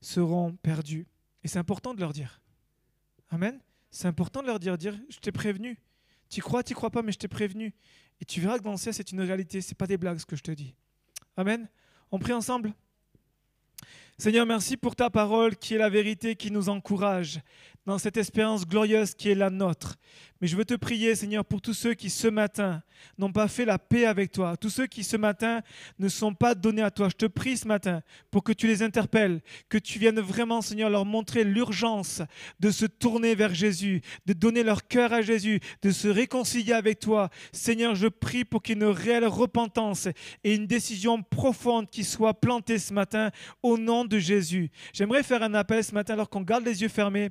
seront 0.00 0.54
perdus. 0.56 1.06
Et 1.42 1.48
c'est 1.48 1.58
important 1.58 1.94
de 1.94 2.00
leur 2.00 2.12
dire. 2.12 2.40
Amen. 3.30 3.60
C'est 3.94 4.08
important 4.08 4.42
de 4.42 4.48
leur 4.48 4.58
dire, 4.58 4.76
dire 4.76 4.98
je 5.08 5.18
t'ai 5.18 5.30
prévenu. 5.30 5.78
Tu 6.28 6.42
crois, 6.42 6.64
tu 6.64 6.74
crois 6.74 6.90
pas, 6.90 7.00
mais 7.02 7.12
je 7.12 7.18
t'ai 7.18 7.28
prévenu. 7.28 7.72
Et 8.20 8.24
tu 8.24 8.40
verras 8.40 8.58
que 8.58 8.64
dans 8.64 8.72
le 8.72 8.76
ciel, 8.76 8.92
c'est 8.92 9.12
une 9.12 9.20
réalité. 9.20 9.60
C'est 9.60 9.76
pas 9.76 9.86
des 9.86 9.96
blagues 9.96 10.18
ce 10.18 10.26
que 10.26 10.34
je 10.34 10.42
te 10.42 10.50
dis. 10.50 10.74
Amen. 11.36 11.68
On 12.10 12.18
prie 12.18 12.32
ensemble. 12.32 12.74
Seigneur, 14.18 14.46
merci 14.46 14.76
pour 14.76 14.96
ta 14.96 15.10
parole 15.10 15.54
qui 15.56 15.74
est 15.74 15.78
la 15.78 15.90
vérité, 15.90 16.34
qui 16.34 16.50
nous 16.50 16.68
encourage 16.70 17.38
dans 17.86 17.98
cette 17.98 18.16
espérance 18.16 18.66
glorieuse 18.66 19.14
qui 19.14 19.30
est 19.30 19.34
la 19.34 19.50
nôtre. 19.50 19.96
Mais 20.40 20.48
je 20.48 20.56
veux 20.56 20.64
te 20.64 20.74
prier, 20.74 21.14
Seigneur, 21.14 21.44
pour 21.44 21.60
tous 21.60 21.74
ceux 21.74 21.94
qui 21.94 22.10
ce 22.10 22.28
matin 22.28 22.82
n'ont 23.18 23.32
pas 23.32 23.48
fait 23.48 23.64
la 23.64 23.78
paix 23.78 24.04
avec 24.04 24.30
toi, 24.30 24.56
tous 24.56 24.68
ceux 24.68 24.86
qui 24.86 25.04
ce 25.04 25.16
matin 25.16 25.62
ne 25.98 26.08
sont 26.08 26.34
pas 26.34 26.54
donnés 26.54 26.82
à 26.82 26.90
toi. 26.90 27.08
Je 27.08 27.16
te 27.16 27.26
prie 27.26 27.56
ce 27.56 27.66
matin 27.66 28.02
pour 28.30 28.42
que 28.42 28.52
tu 28.52 28.66
les 28.66 28.82
interpelles, 28.82 29.40
que 29.68 29.78
tu 29.78 29.98
viennes 29.98 30.20
vraiment, 30.20 30.60
Seigneur, 30.60 30.90
leur 30.90 31.04
montrer 31.04 31.44
l'urgence 31.44 32.20
de 32.60 32.70
se 32.70 32.84
tourner 32.84 33.34
vers 33.34 33.54
Jésus, 33.54 34.02
de 34.26 34.32
donner 34.32 34.62
leur 34.62 34.86
cœur 34.86 35.12
à 35.12 35.22
Jésus, 35.22 35.60
de 35.82 35.90
se 35.90 36.08
réconcilier 36.08 36.72
avec 36.72 36.98
toi. 36.98 37.30
Seigneur, 37.52 37.94
je 37.94 38.08
prie 38.08 38.44
pour 38.44 38.62
qu'il 38.62 38.82
réelle 38.84 39.26
repentance 39.26 40.08
et 40.42 40.54
une 40.54 40.66
décision 40.66 41.22
profonde 41.22 41.88
qui 41.88 42.04
soit 42.04 42.34
plantée 42.34 42.78
ce 42.78 42.92
matin 42.92 43.30
au 43.62 43.78
nom 43.78 44.04
de 44.04 44.18
Jésus. 44.18 44.70
J'aimerais 44.92 45.22
faire 45.22 45.42
un 45.42 45.54
appel 45.54 45.82
ce 45.82 45.94
matin 45.94 46.14
alors 46.14 46.28
qu'on 46.28 46.42
garde 46.42 46.64
les 46.64 46.82
yeux 46.82 46.88
fermés 46.88 47.30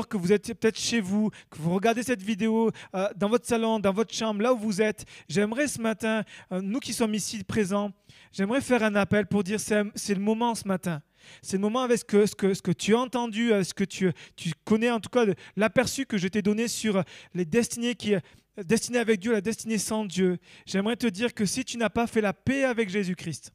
que 0.00 0.16
vous 0.16 0.32
êtes 0.32 0.52
peut-être 0.54 0.78
chez 0.78 1.00
vous, 1.00 1.30
que 1.50 1.58
vous 1.58 1.74
regardez 1.74 2.02
cette 2.02 2.22
vidéo 2.22 2.70
euh, 2.94 3.08
dans 3.16 3.28
votre 3.28 3.46
salon, 3.46 3.78
dans 3.78 3.92
votre 3.92 4.14
chambre, 4.14 4.42
là 4.42 4.52
où 4.52 4.58
vous 4.58 4.80
êtes, 4.80 5.04
j'aimerais 5.28 5.68
ce 5.68 5.80
matin, 5.80 6.24
euh, 6.50 6.60
nous 6.60 6.80
qui 6.80 6.92
sommes 6.92 7.14
ici 7.14 7.42
présents, 7.44 7.92
j'aimerais 8.32 8.60
faire 8.60 8.82
un 8.82 8.94
appel 8.94 9.26
pour 9.26 9.44
dire 9.44 9.60
c'est 9.60 10.14
le 10.14 10.20
moment 10.20 10.54
ce 10.54 10.66
matin. 10.66 11.02
C'est 11.40 11.56
le 11.56 11.60
moment 11.60 11.82
avec 11.82 12.00
ce 12.00 12.34
que, 12.34 12.72
tu 12.72 12.94
as 12.96 12.98
entendu, 12.98 13.52
euh, 13.52 13.62
ce 13.62 13.74
que 13.74 13.84
tu, 13.84 14.10
tu 14.34 14.52
connais 14.64 14.90
en 14.90 14.98
tout 14.98 15.10
cas, 15.10 15.24
l'aperçu 15.56 16.04
que 16.04 16.18
je 16.18 16.26
t'ai 16.26 16.42
donné 16.42 16.66
sur 16.66 17.04
les 17.34 17.44
destinées 17.44 17.94
qui 17.94 18.14
destinée 18.56 18.98
avec 18.98 19.20
Dieu, 19.20 19.32
la 19.32 19.40
destinée 19.40 19.78
sans 19.78 20.04
Dieu. 20.04 20.38
J'aimerais 20.66 20.96
te 20.96 21.06
dire 21.06 21.32
que 21.32 21.46
si 21.46 21.64
tu 21.64 21.78
n'as 21.78 21.90
pas 21.90 22.06
fait 22.06 22.20
la 22.20 22.32
paix 22.32 22.64
avec 22.64 22.90
Jésus-Christ, 22.90 23.52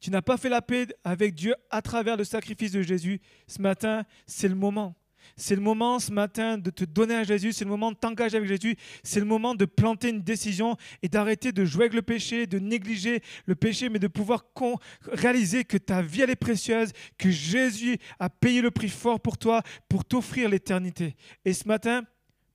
tu 0.00 0.10
n'as 0.10 0.22
pas 0.22 0.36
fait 0.36 0.48
la 0.48 0.62
paix 0.62 0.86
avec 1.04 1.34
Dieu 1.34 1.54
à 1.70 1.82
travers 1.82 2.16
le 2.16 2.24
sacrifice 2.24 2.72
de 2.72 2.82
Jésus, 2.82 3.20
ce 3.46 3.60
matin, 3.60 4.04
c'est 4.26 4.48
le 4.48 4.54
moment. 4.54 4.94
C'est 5.36 5.54
le 5.54 5.60
moment 5.60 5.98
ce 5.98 6.12
matin 6.12 6.58
de 6.58 6.70
te 6.70 6.84
donner 6.84 7.14
à 7.14 7.24
Jésus, 7.24 7.52
c'est 7.52 7.64
le 7.64 7.70
moment 7.70 7.92
de 7.92 7.96
t'engager 7.96 8.36
avec 8.36 8.48
Jésus, 8.48 8.76
c'est 9.02 9.20
le 9.20 9.26
moment 9.26 9.54
de 9.54 9.64
planter 9.64 10.10
une 10.10 10.22
décision 10.22 10.76
et 11.02 11.08
d'arrêter 11.08 11.52
de 11.52 11.64
jouer 11.64 11.84
avec 11.84 11.94
le 11.94 12.02
péché, 12.02 12.46
de 12.46 12.58
négliger 12.58 13.22
le 13.46 13.54
péché, 13.54 13.88
mais 13.88 13.98
de 13.98 14.08
pouvoir 14.08 14.44
réaliser 15.12 15.64
que 15.64 15.76
ta 15.76 16.02
vie 16.02 16.22
elle 16.22 16.30
est 16.30 16.36
précieuse, 16.36 16.92
que 17.18 17.30
Jésus 17.30 17.98
a 18.18 18.30
payé 18.30 18.60
le 18.60 18.70
prix 18.70 18.88
fort 18.88 19.20
pour 19.20 19.38
toi, 19.38 19.62
pour 19.88 20.04
t'offrir 20.04 20.48
l'éternité. 20.48 21.16
Et 21.44 21.52
ce 21.52 21.66
matin, 21.66 22.02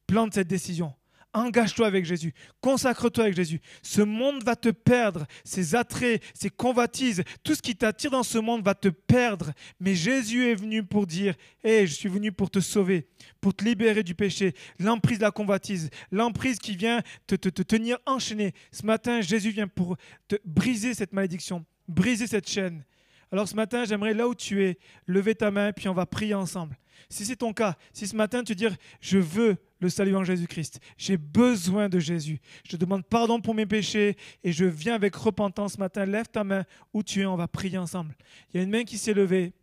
plante 0.08 0.34
cette 0.34 0.48
décision. 0.48 0.94
Engage-toi 1.34 1.88
avec 1.88 2.04
Jésus. 2.04 2.34
Consacre-toi 2.60 3.24
avec 3.26 3.36
Jésus. 3.36 3.62
Ce 3.82 4.02
monde 4.02 4.44
va 4.44 4.56
te 4.58 4.70
perdre. 4.70 5.26
Ses 5.46 5.76
attraits, 5.76 6.22
ses 6.34 6.50
convoitises, 6.50 7.24
tout 7.44 7.56
ce 7.56 7.62
qui 7.62 7.76
t'attire 7.76 8.12
dans 8.12 8.24
ce 8.24 8.38
monde 8.38 8.64
va 8.64 8.76
te 8.76 8.90
perdre. 8.90 9.52
Mais 9.80 9.96
Jésus 9.96 10.46
est 10.50 10.56
venu 10.56 10.84
pour 10.84 11.08
dire 11.08 11.36
Hé, 11.64 11.88
je 11.88 11.94
suis 11.94 12.10
venu 12.10 12.34
pour 12.34 12.50
te 12.50 12.60
sauver, 12.60 13.08
pour 13.40 13.54
te 13.54 13.64
libérer 13.64 14.04
du 14.04 14.14
péché, 14.14 14.54
l'emprise 14.78 15.20
de 15.20 15.24
la 15.24 15.32
convoitise, 15.32 15.90
l'emprise 16.12 16.60
qui 16.60 16.76
vient 16.76 17.02
te, 17.28 17.36
te, 17.36 17.48
te 17.48 17.62
tenir 17.62 17.98
enchaîné. 18.06 18.54
Ce 18.72 18.86
matin, 18.86 19.22
Jésus 19.22 19.52
vient 19.52 19.68
pour 19.68 19.96
te 20.28 20.36
briser 20.44 20.94
cette 20.94 21.14
malédiction, 21.14 21.66
briser 21.88 22.28
cette 22.28 22.50
chaîne. 22.50 22.84
Alors 23.32 23.48
ce 23.48 23.56
matin, 23.56 23.86
j'aimerais 23.86 24.14
là 24.14 24.28
où 24.28 24.36
tu 24.36 24.64
es, 24.64 24.78
lever 25.08 25.36
ta 25.36 25.52
main, 25.52 25.72
puis 25.72 25.88
on 25.88 25.94
va 25.94 26.06
prier 26.06 26.34
ensemble. 26.34 26.78
Si 27.10 27.26
c'est 27.26 27.38
ton 27.38 27.54
cas, 27.54 27.78
si 27.94 28.08
ce 28.08 28.16
matin 28.16 28.44
tu 28.44 28.56
dis 28.56 28.68
je 29.00 29.18
veux 29.18 29.58
le 29.82 29.90
salut 29.90 30.16
en 30.16 30.24
Jésus-Christ, 30.24 30.80
j'ai 30.98 31.18
besoin 31.18 31.90
de 31.90 32.00
Jésus, 32.00 32.40
je 32.70 32.78
demande 32.78 33.04
pardon 33.04 33.42
pour 33.42 33.54
mes 33.54 33.66
péchés 33.66 34.16
et 34.44 34.54
je 34.54 34.66
viens 34.66 34.94
avec 34.94 35.16
repentance 35.16 35.74
ce 35.74 35.80
matin, 35.80 36.06
lève 36.06 36.28
ta 36.28 36.44
main 36.44 36.64
où 36.94 37.04
tu 37.04 37.22
es, 37.22 37.26
on 37.26 37.36
va 37.36 37.48
prier 37.48 37.78
ensemble. 37.78 38.16
Il 38.54 38.58
y 38.58 38.60
a 38.60 38.64
une 38.64 38.70
main 38.70 38.84
qui 38.84 38.98
s'est 38.98 39.14
levée, 39.14 39.54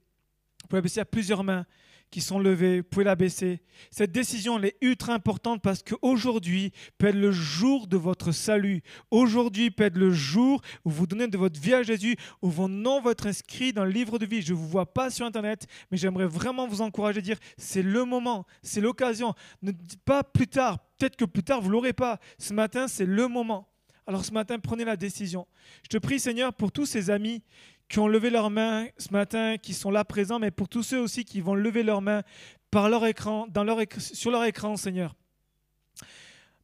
vous 0.63 0.69
pouvez 0.69 0.83
baisser 0.83 1.01
à 1.01 1.05
plusieurs 1.05 1.45
mains 1.45 1.65
qui 2.11 2.21
sont 2.21 2.39
levées, 2.39 2.79
vous 2.81 2.87
pouvez 2.89 3.05
la 3.05 3.17
baisser. 3.17 3.61
Cette 3.91 4.13
décision, 4.13 4.59
elle 4.59 4.67
est 4.67 4.77
ultra 4.81 5.15
importante 5.15 5.63
parce 5.63 5.83
qu'aujourd'hui 5.83 6.73
peut 6.97 7.09
être 7.09 7.17
le 7.17 7.33
jour 7.33 7.87
de 7.87 7.97
votre 7.97 8.33
salut. 8.33 8.83
Aujourd'hui 9.11 9.71
peut 9.71 9.85
être 9.85 9.97
le 9.97 10.11
jour 10.11 10.63
où 10.85 10.91
vous 10.91 11.07
donnez 11.07 11.29
de 11.29 11.39
votre 11.39 11.61
vie 11.61 11.75
à 11.75 11.83
Jésus, 11.83 12.17
où 12.43 12.49
vos 12.49 12.69
noms 12.69 13.01
vont 13.01 13.11
être 13.11 13.27
inscrits 13.27 13.73
dans 13.73 13.85
le 13.85 13.91
livre 13.91 14.19
de 14.19 14.27
vie. 14.27 14.43
Je 14.43 14.53
ne 14.53 14.59
vous 14.59 14.69
vois 14.69 14.93
pas 14.93 15.11
sur 15.11 15.27
Internet, 15.27 15.67
mais 15.91 15.99
j'aimerais 15.99 16.27
vraiment 16.27 16.67
vous 16.67 16.81
encourager 16.81 17.19
à 17.19 17.23
dire, 17.23 17.39
c'est 17.57 17.83
le 17.83 18.05
moment, 18.05 18.47
c'est 18.63 18.81
l'occasion. 18.81 19.35
Ne 19.63 19.73
dites 19.73 20.03
pas 20.03 20.25
plus 20.25 20.49
tard, 20.49 20.79
peut-être 20.97 21.17
que 21.17 21.25
plus 21.25 21.43
tard 21.43 21.61
vous 21.61 21.69
ne 21.69 21.73
l'aurez 21.73 21.93
pas. 21.93 22.19
Ce 22.39 22.53
matin, 22.55 22.89
c'est 22.89 23.07
le 23.07 23.29
moment. 23.29 23.69
Alors 24.07 24.25
ce 24.25 24.33
matin, 24.33 24.59
prenez 24.59 24.87
la 24.87 24.97
décision. 24.97 25.47
Je 25.83 25.89
te 25.89 25.99
prie, 25.99 26.19
Seigneur, 26.19 26.55
pour 26.55 26.73
tous 26.73 26.87
ces 26.87 27.11
amis 27.11 27.43
qui 27.89 27.99
ont 27.99 28.09
levé 28.09 28.31
leurs 28.31 28.51
mains 28.51 28.87
ce 28.99 29.13
matin, 29.13 29.57
qui 29.57 29.75
sont 29.75 29.91
là 29.91 30.05
présents, 30.05 30.39
mais 30.39 30.51
pour 30.51 30.69
tous 30.69 30.83
ceux 30.83 31.01
aussi 31.01 31.25
qui 31.25 31.41
vont 31.41 31.55
lever 31.55 31.83
leurs 31.83 32.03
mains 32.03 32.23
par 32.71 32.89
leur 32.89 33.07
écran, 33.07 33.47
dans 33.49 33.65
leur 33.65 33.79
sur 33.99 34.31
leur 34.31 34.45
écran, 34.45 34.77
Seigneur. 34.77 35.15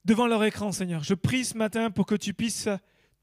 Devant 0.05 0.27
leur 0.27 0.45
écran, 0.45 0.71
Seigneur. 0.71 1.03
Je 1.03 1.15
prie 1.15 1.45
ce 1.45 1.57
matin 1.57 1.91
pour 1.91 2.05
que 2.05 2.15
tu 2.15 2.35
puisses 2.35 2.69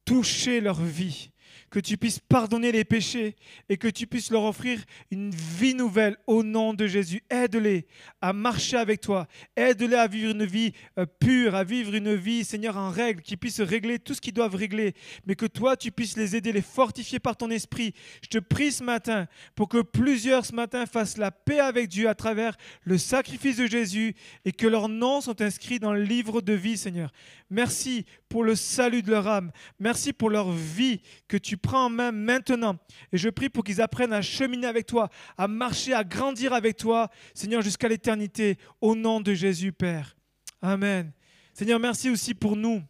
toucher 0.04 0.62
leur 0.62 0.82
vie 0.82 1.30
que 1.70 1.80
tu 1.80 1.98
puisses 1.98 2.20
pardonner 2.20 2.72
les 2.72 2.84
péchés 2.84 3.36
et 3.70 3.78
que 3.78 3.88
tu 3.88 4.08
puisses 4.08 4.32
leur 4.32 4.44
offrir 4.44 4.80
une 5.10 5.32
vie 5.32 5.74
nouvelle 5.74 6.18
au 6.28 6.44
nom 6.44 6.74
de 6.74 6.88
Jésus. 6.88 7.24
Aide-les 7.30 7.88
à 8.22 8.34
marcher 8.34 8.78
avec 8.78 9.02
toi. 9.02 9.28
Aide-les 9.56 9.96
à 9.96 10.08
vivre 10.08 10.32
une 10.32 10.46
vie 10.46 10.74
euh, 10.98 11.06
pure, 11.06 11.56
à 11.56 11.64
vivre 11.64 11.94
une 11.94 12.16
vie, 12.16 12.44
Seigneur, 12.44 12.78
en 12.78 12.90
règle, 12.90 13.22
qu'ils 13.22 13.38
puissent 13.38 13.62
régler 13.62 14.00
tout 14.00 14.14
ce 14.14 14.22
qu'ils 14.22 14.34
doivent 14.34 14.56
régler, 14.56 14.94
mais 15.26 15.36
que 15.36 15.46
toi, 15.46 15.78
tu 15.78 15.92
puisses 15.92 16.18
les 16.18 16.36
aider, 16.36 16.52
les 16.52 16.62
fortifier 16.62 17.20
par 17.20 17.38
ton 17.38 17.50
esprit. 17.50 17.94
Je 18.24 18.30
te 18.30 18.38
prie 18.38 18.72
ce 18.72 18.84
matin 18.84 19.28
pour 19.56 19.70
que 19.70 19.82
plusieurs 19.82 20.46
ce 20.46 20.54
matin 20.54 20.86
fassent 20.86 21.18
la 21.18 21.32
paix 21.32 21.60
avec 21.60 21.88
Dieu 21.88 22.10
à 22.10 22.16
travers 22.16 22.58
le 22.84 22.98
sacrifice 22.98 23.58
de 23.58 23.68
Jésus 23.68 24.16
et 24.46 24.52
que 24.52 24.68
leurs 24.68 24.90
noms 24.90 25.22
sont 25.22 25.42
inscrits 25.42 25.80
dans 25.80 25.94
le 25.94 26.04
livre 26.04 26.42
de 26.42 26.54
vie, 26.54 26.78
Seigneur. 26.78 27.12
Merci 27.50 28.06
pour 28.30 28.44
le 28.44 28.56
salut 28.56 29.02
de 29.02 29.12
leur 29.12 29.28
âme. 29.28 29.52
Merci 29.80 30.14
pour 30.14 30.30
leur 30.30 30.52
vie 30.52 31.02
tu 31.42 31.58
prends 31.58 31.86
en 31.86 31.90
main 31.90 32.12
maintenant. 32.12 32.78
Et 33.12 33.18
je 33.18 33.30
prie 33.30 33.50
pour 33.50 33.64
qu'ils 33.64 33.82
apprennent 33.82 34.14
à 34.14 34.22
cheminer 34.22 34.68
avec 34.68 34.86
toi, 34.86 35.10
à 35.38 35.48
marcher, 35.48 35.94
à 35.94 36.04
grandir 36.04 36.54
avec 36.54 36.78
toi, 36.78 37.10
Seigneur, 37.34 37.62
jusqu'à 37.62 37.88
l'éternité, 37.88 38.58
au 38.80 38.96
nom 38.96 39.22
de 39.22 39.34
Jésus, 39.34 39.72
Père. 39.72 40.16
Amen. 40.62 41.12
Seigneur, 41.54 41.80
merci 41.80 42.10
aussi 42.10 42.34
pour 42.34 42.56
nous, 42.56 42.82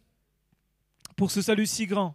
pour 1.16 1.30
ce 1.30 1.42
salut 1.42 1.66
si 1.66 1.86
grand. 1.86 2.14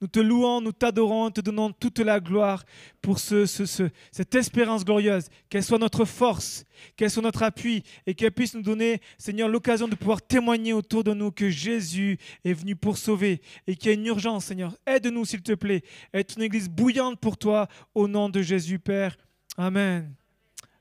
Nous 0.00 0.06
te 0.06 0.20
louons, 0.20 0.60
nous 0.60 0.70
t'adorons, 0.70 1.30
te 1.32 1.40
donnons 1.40 1.72
toute 1.72 1.98
la 1.98 2.20
gloire 2.20 2.64
pour 3.02 3.18
ce, 3.18 3.46
cette 3.46 4.34
espérance 4.36 4.84
glorieuse. 4.84 5.24
Qu'elle 5.48 5.64
soit 5.64 5.78
notre 5.78 6.04
force, 6.04 6.64
qu'elle 6.96 7.10
soit 7.10 7.22
notre 7.22 7.42
appui 7.42 7.82
et 8.06 8.14
qu'elle 8.14 8.30
puisse 8.30 8.54
nous 8.54 8.62
donner, 8.62 9.00
Seigneur, 9.18 9.48
l'occasion 9.48 9.88
de 9.88 9.96
pouvoir 9.96 10.22
témoigner 10.22 10.72
autour 10.72 11.02
de 11.02 11.12
nous 11.12 11.32
que 11.32 11.50
Jésus 11.50 12.16
est 12.44 12.52
venu 12.52 12.76
pour 12.76 12.96
sauver 12.96 13.40
et 13.66 13.74
qu'il 13.74 13.88
y 13.88 13.90
a 13.90 13.94
une 13.94 14.06
urgence, 14.06 14.44
Seigneur. 14.44 14.76
Aide-nous, 14.86 15.24
s'il 15.24 15.42
te 15.42 15.54
plaît, 15.54 15.82
être 16.14 16.36
une 16.36 16.42
église 16.44 16.68
bouillante 16.68 17.18
pour 17.18 17.36
toi 17.36 17.66
au 17.92 18.06
nom 18.06 18.28
de 18.28 18.40
Jésus, 18.40 18.78
Père. 18.78 19.16
Amen. 19.56 20.14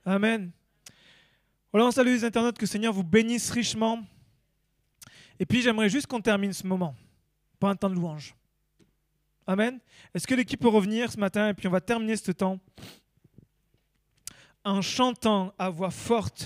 Amen. 0.05 0.51
Voilà, 1.73 1.87
on 1.87 1.91
salue 1.91 2.09
les 2.09 2.23
internautes, 2.23 2.57
que 2.59 2.67
Seigneur 2.67 2.93
vous 2.93 3.03
bénisse 3.03 3.49
richement. 3.49 4.03
Et 5.39 5.45
puis 5.45 5.63
j'aimerais 5.63 5.89
juste 5.89 6.05
qu'on 6.05 6.21
termine 6.21 6.53
ce 6.53 6.65
moment, 6.65 6.95
pas 7.59 7.69
un 7.69 7.75
temps 7.75 7.89
de 7.89 7.95
louange. 7.95 8.35
Amen. 9.49 9.79
Est-ce 10.13 10.27
que 10.27 10.35
l'équipe 10.35 10.59
peut 10.59 10.67
revenir 10.67 11.09
ce 11.09 11.17
matin 11.17 11.47
et 11.47 11.53
puis 11.53 11.67
on 11.67 11.71
va 11.71 11.79
terminer 11.79 12.17
ce 12.17 12.33
temps 12.33 12.59
en 14.65 14.81
chantant 14.81 15.53
à 15.57 15.69
voix 15.69 15.89
forte 15.89 16.45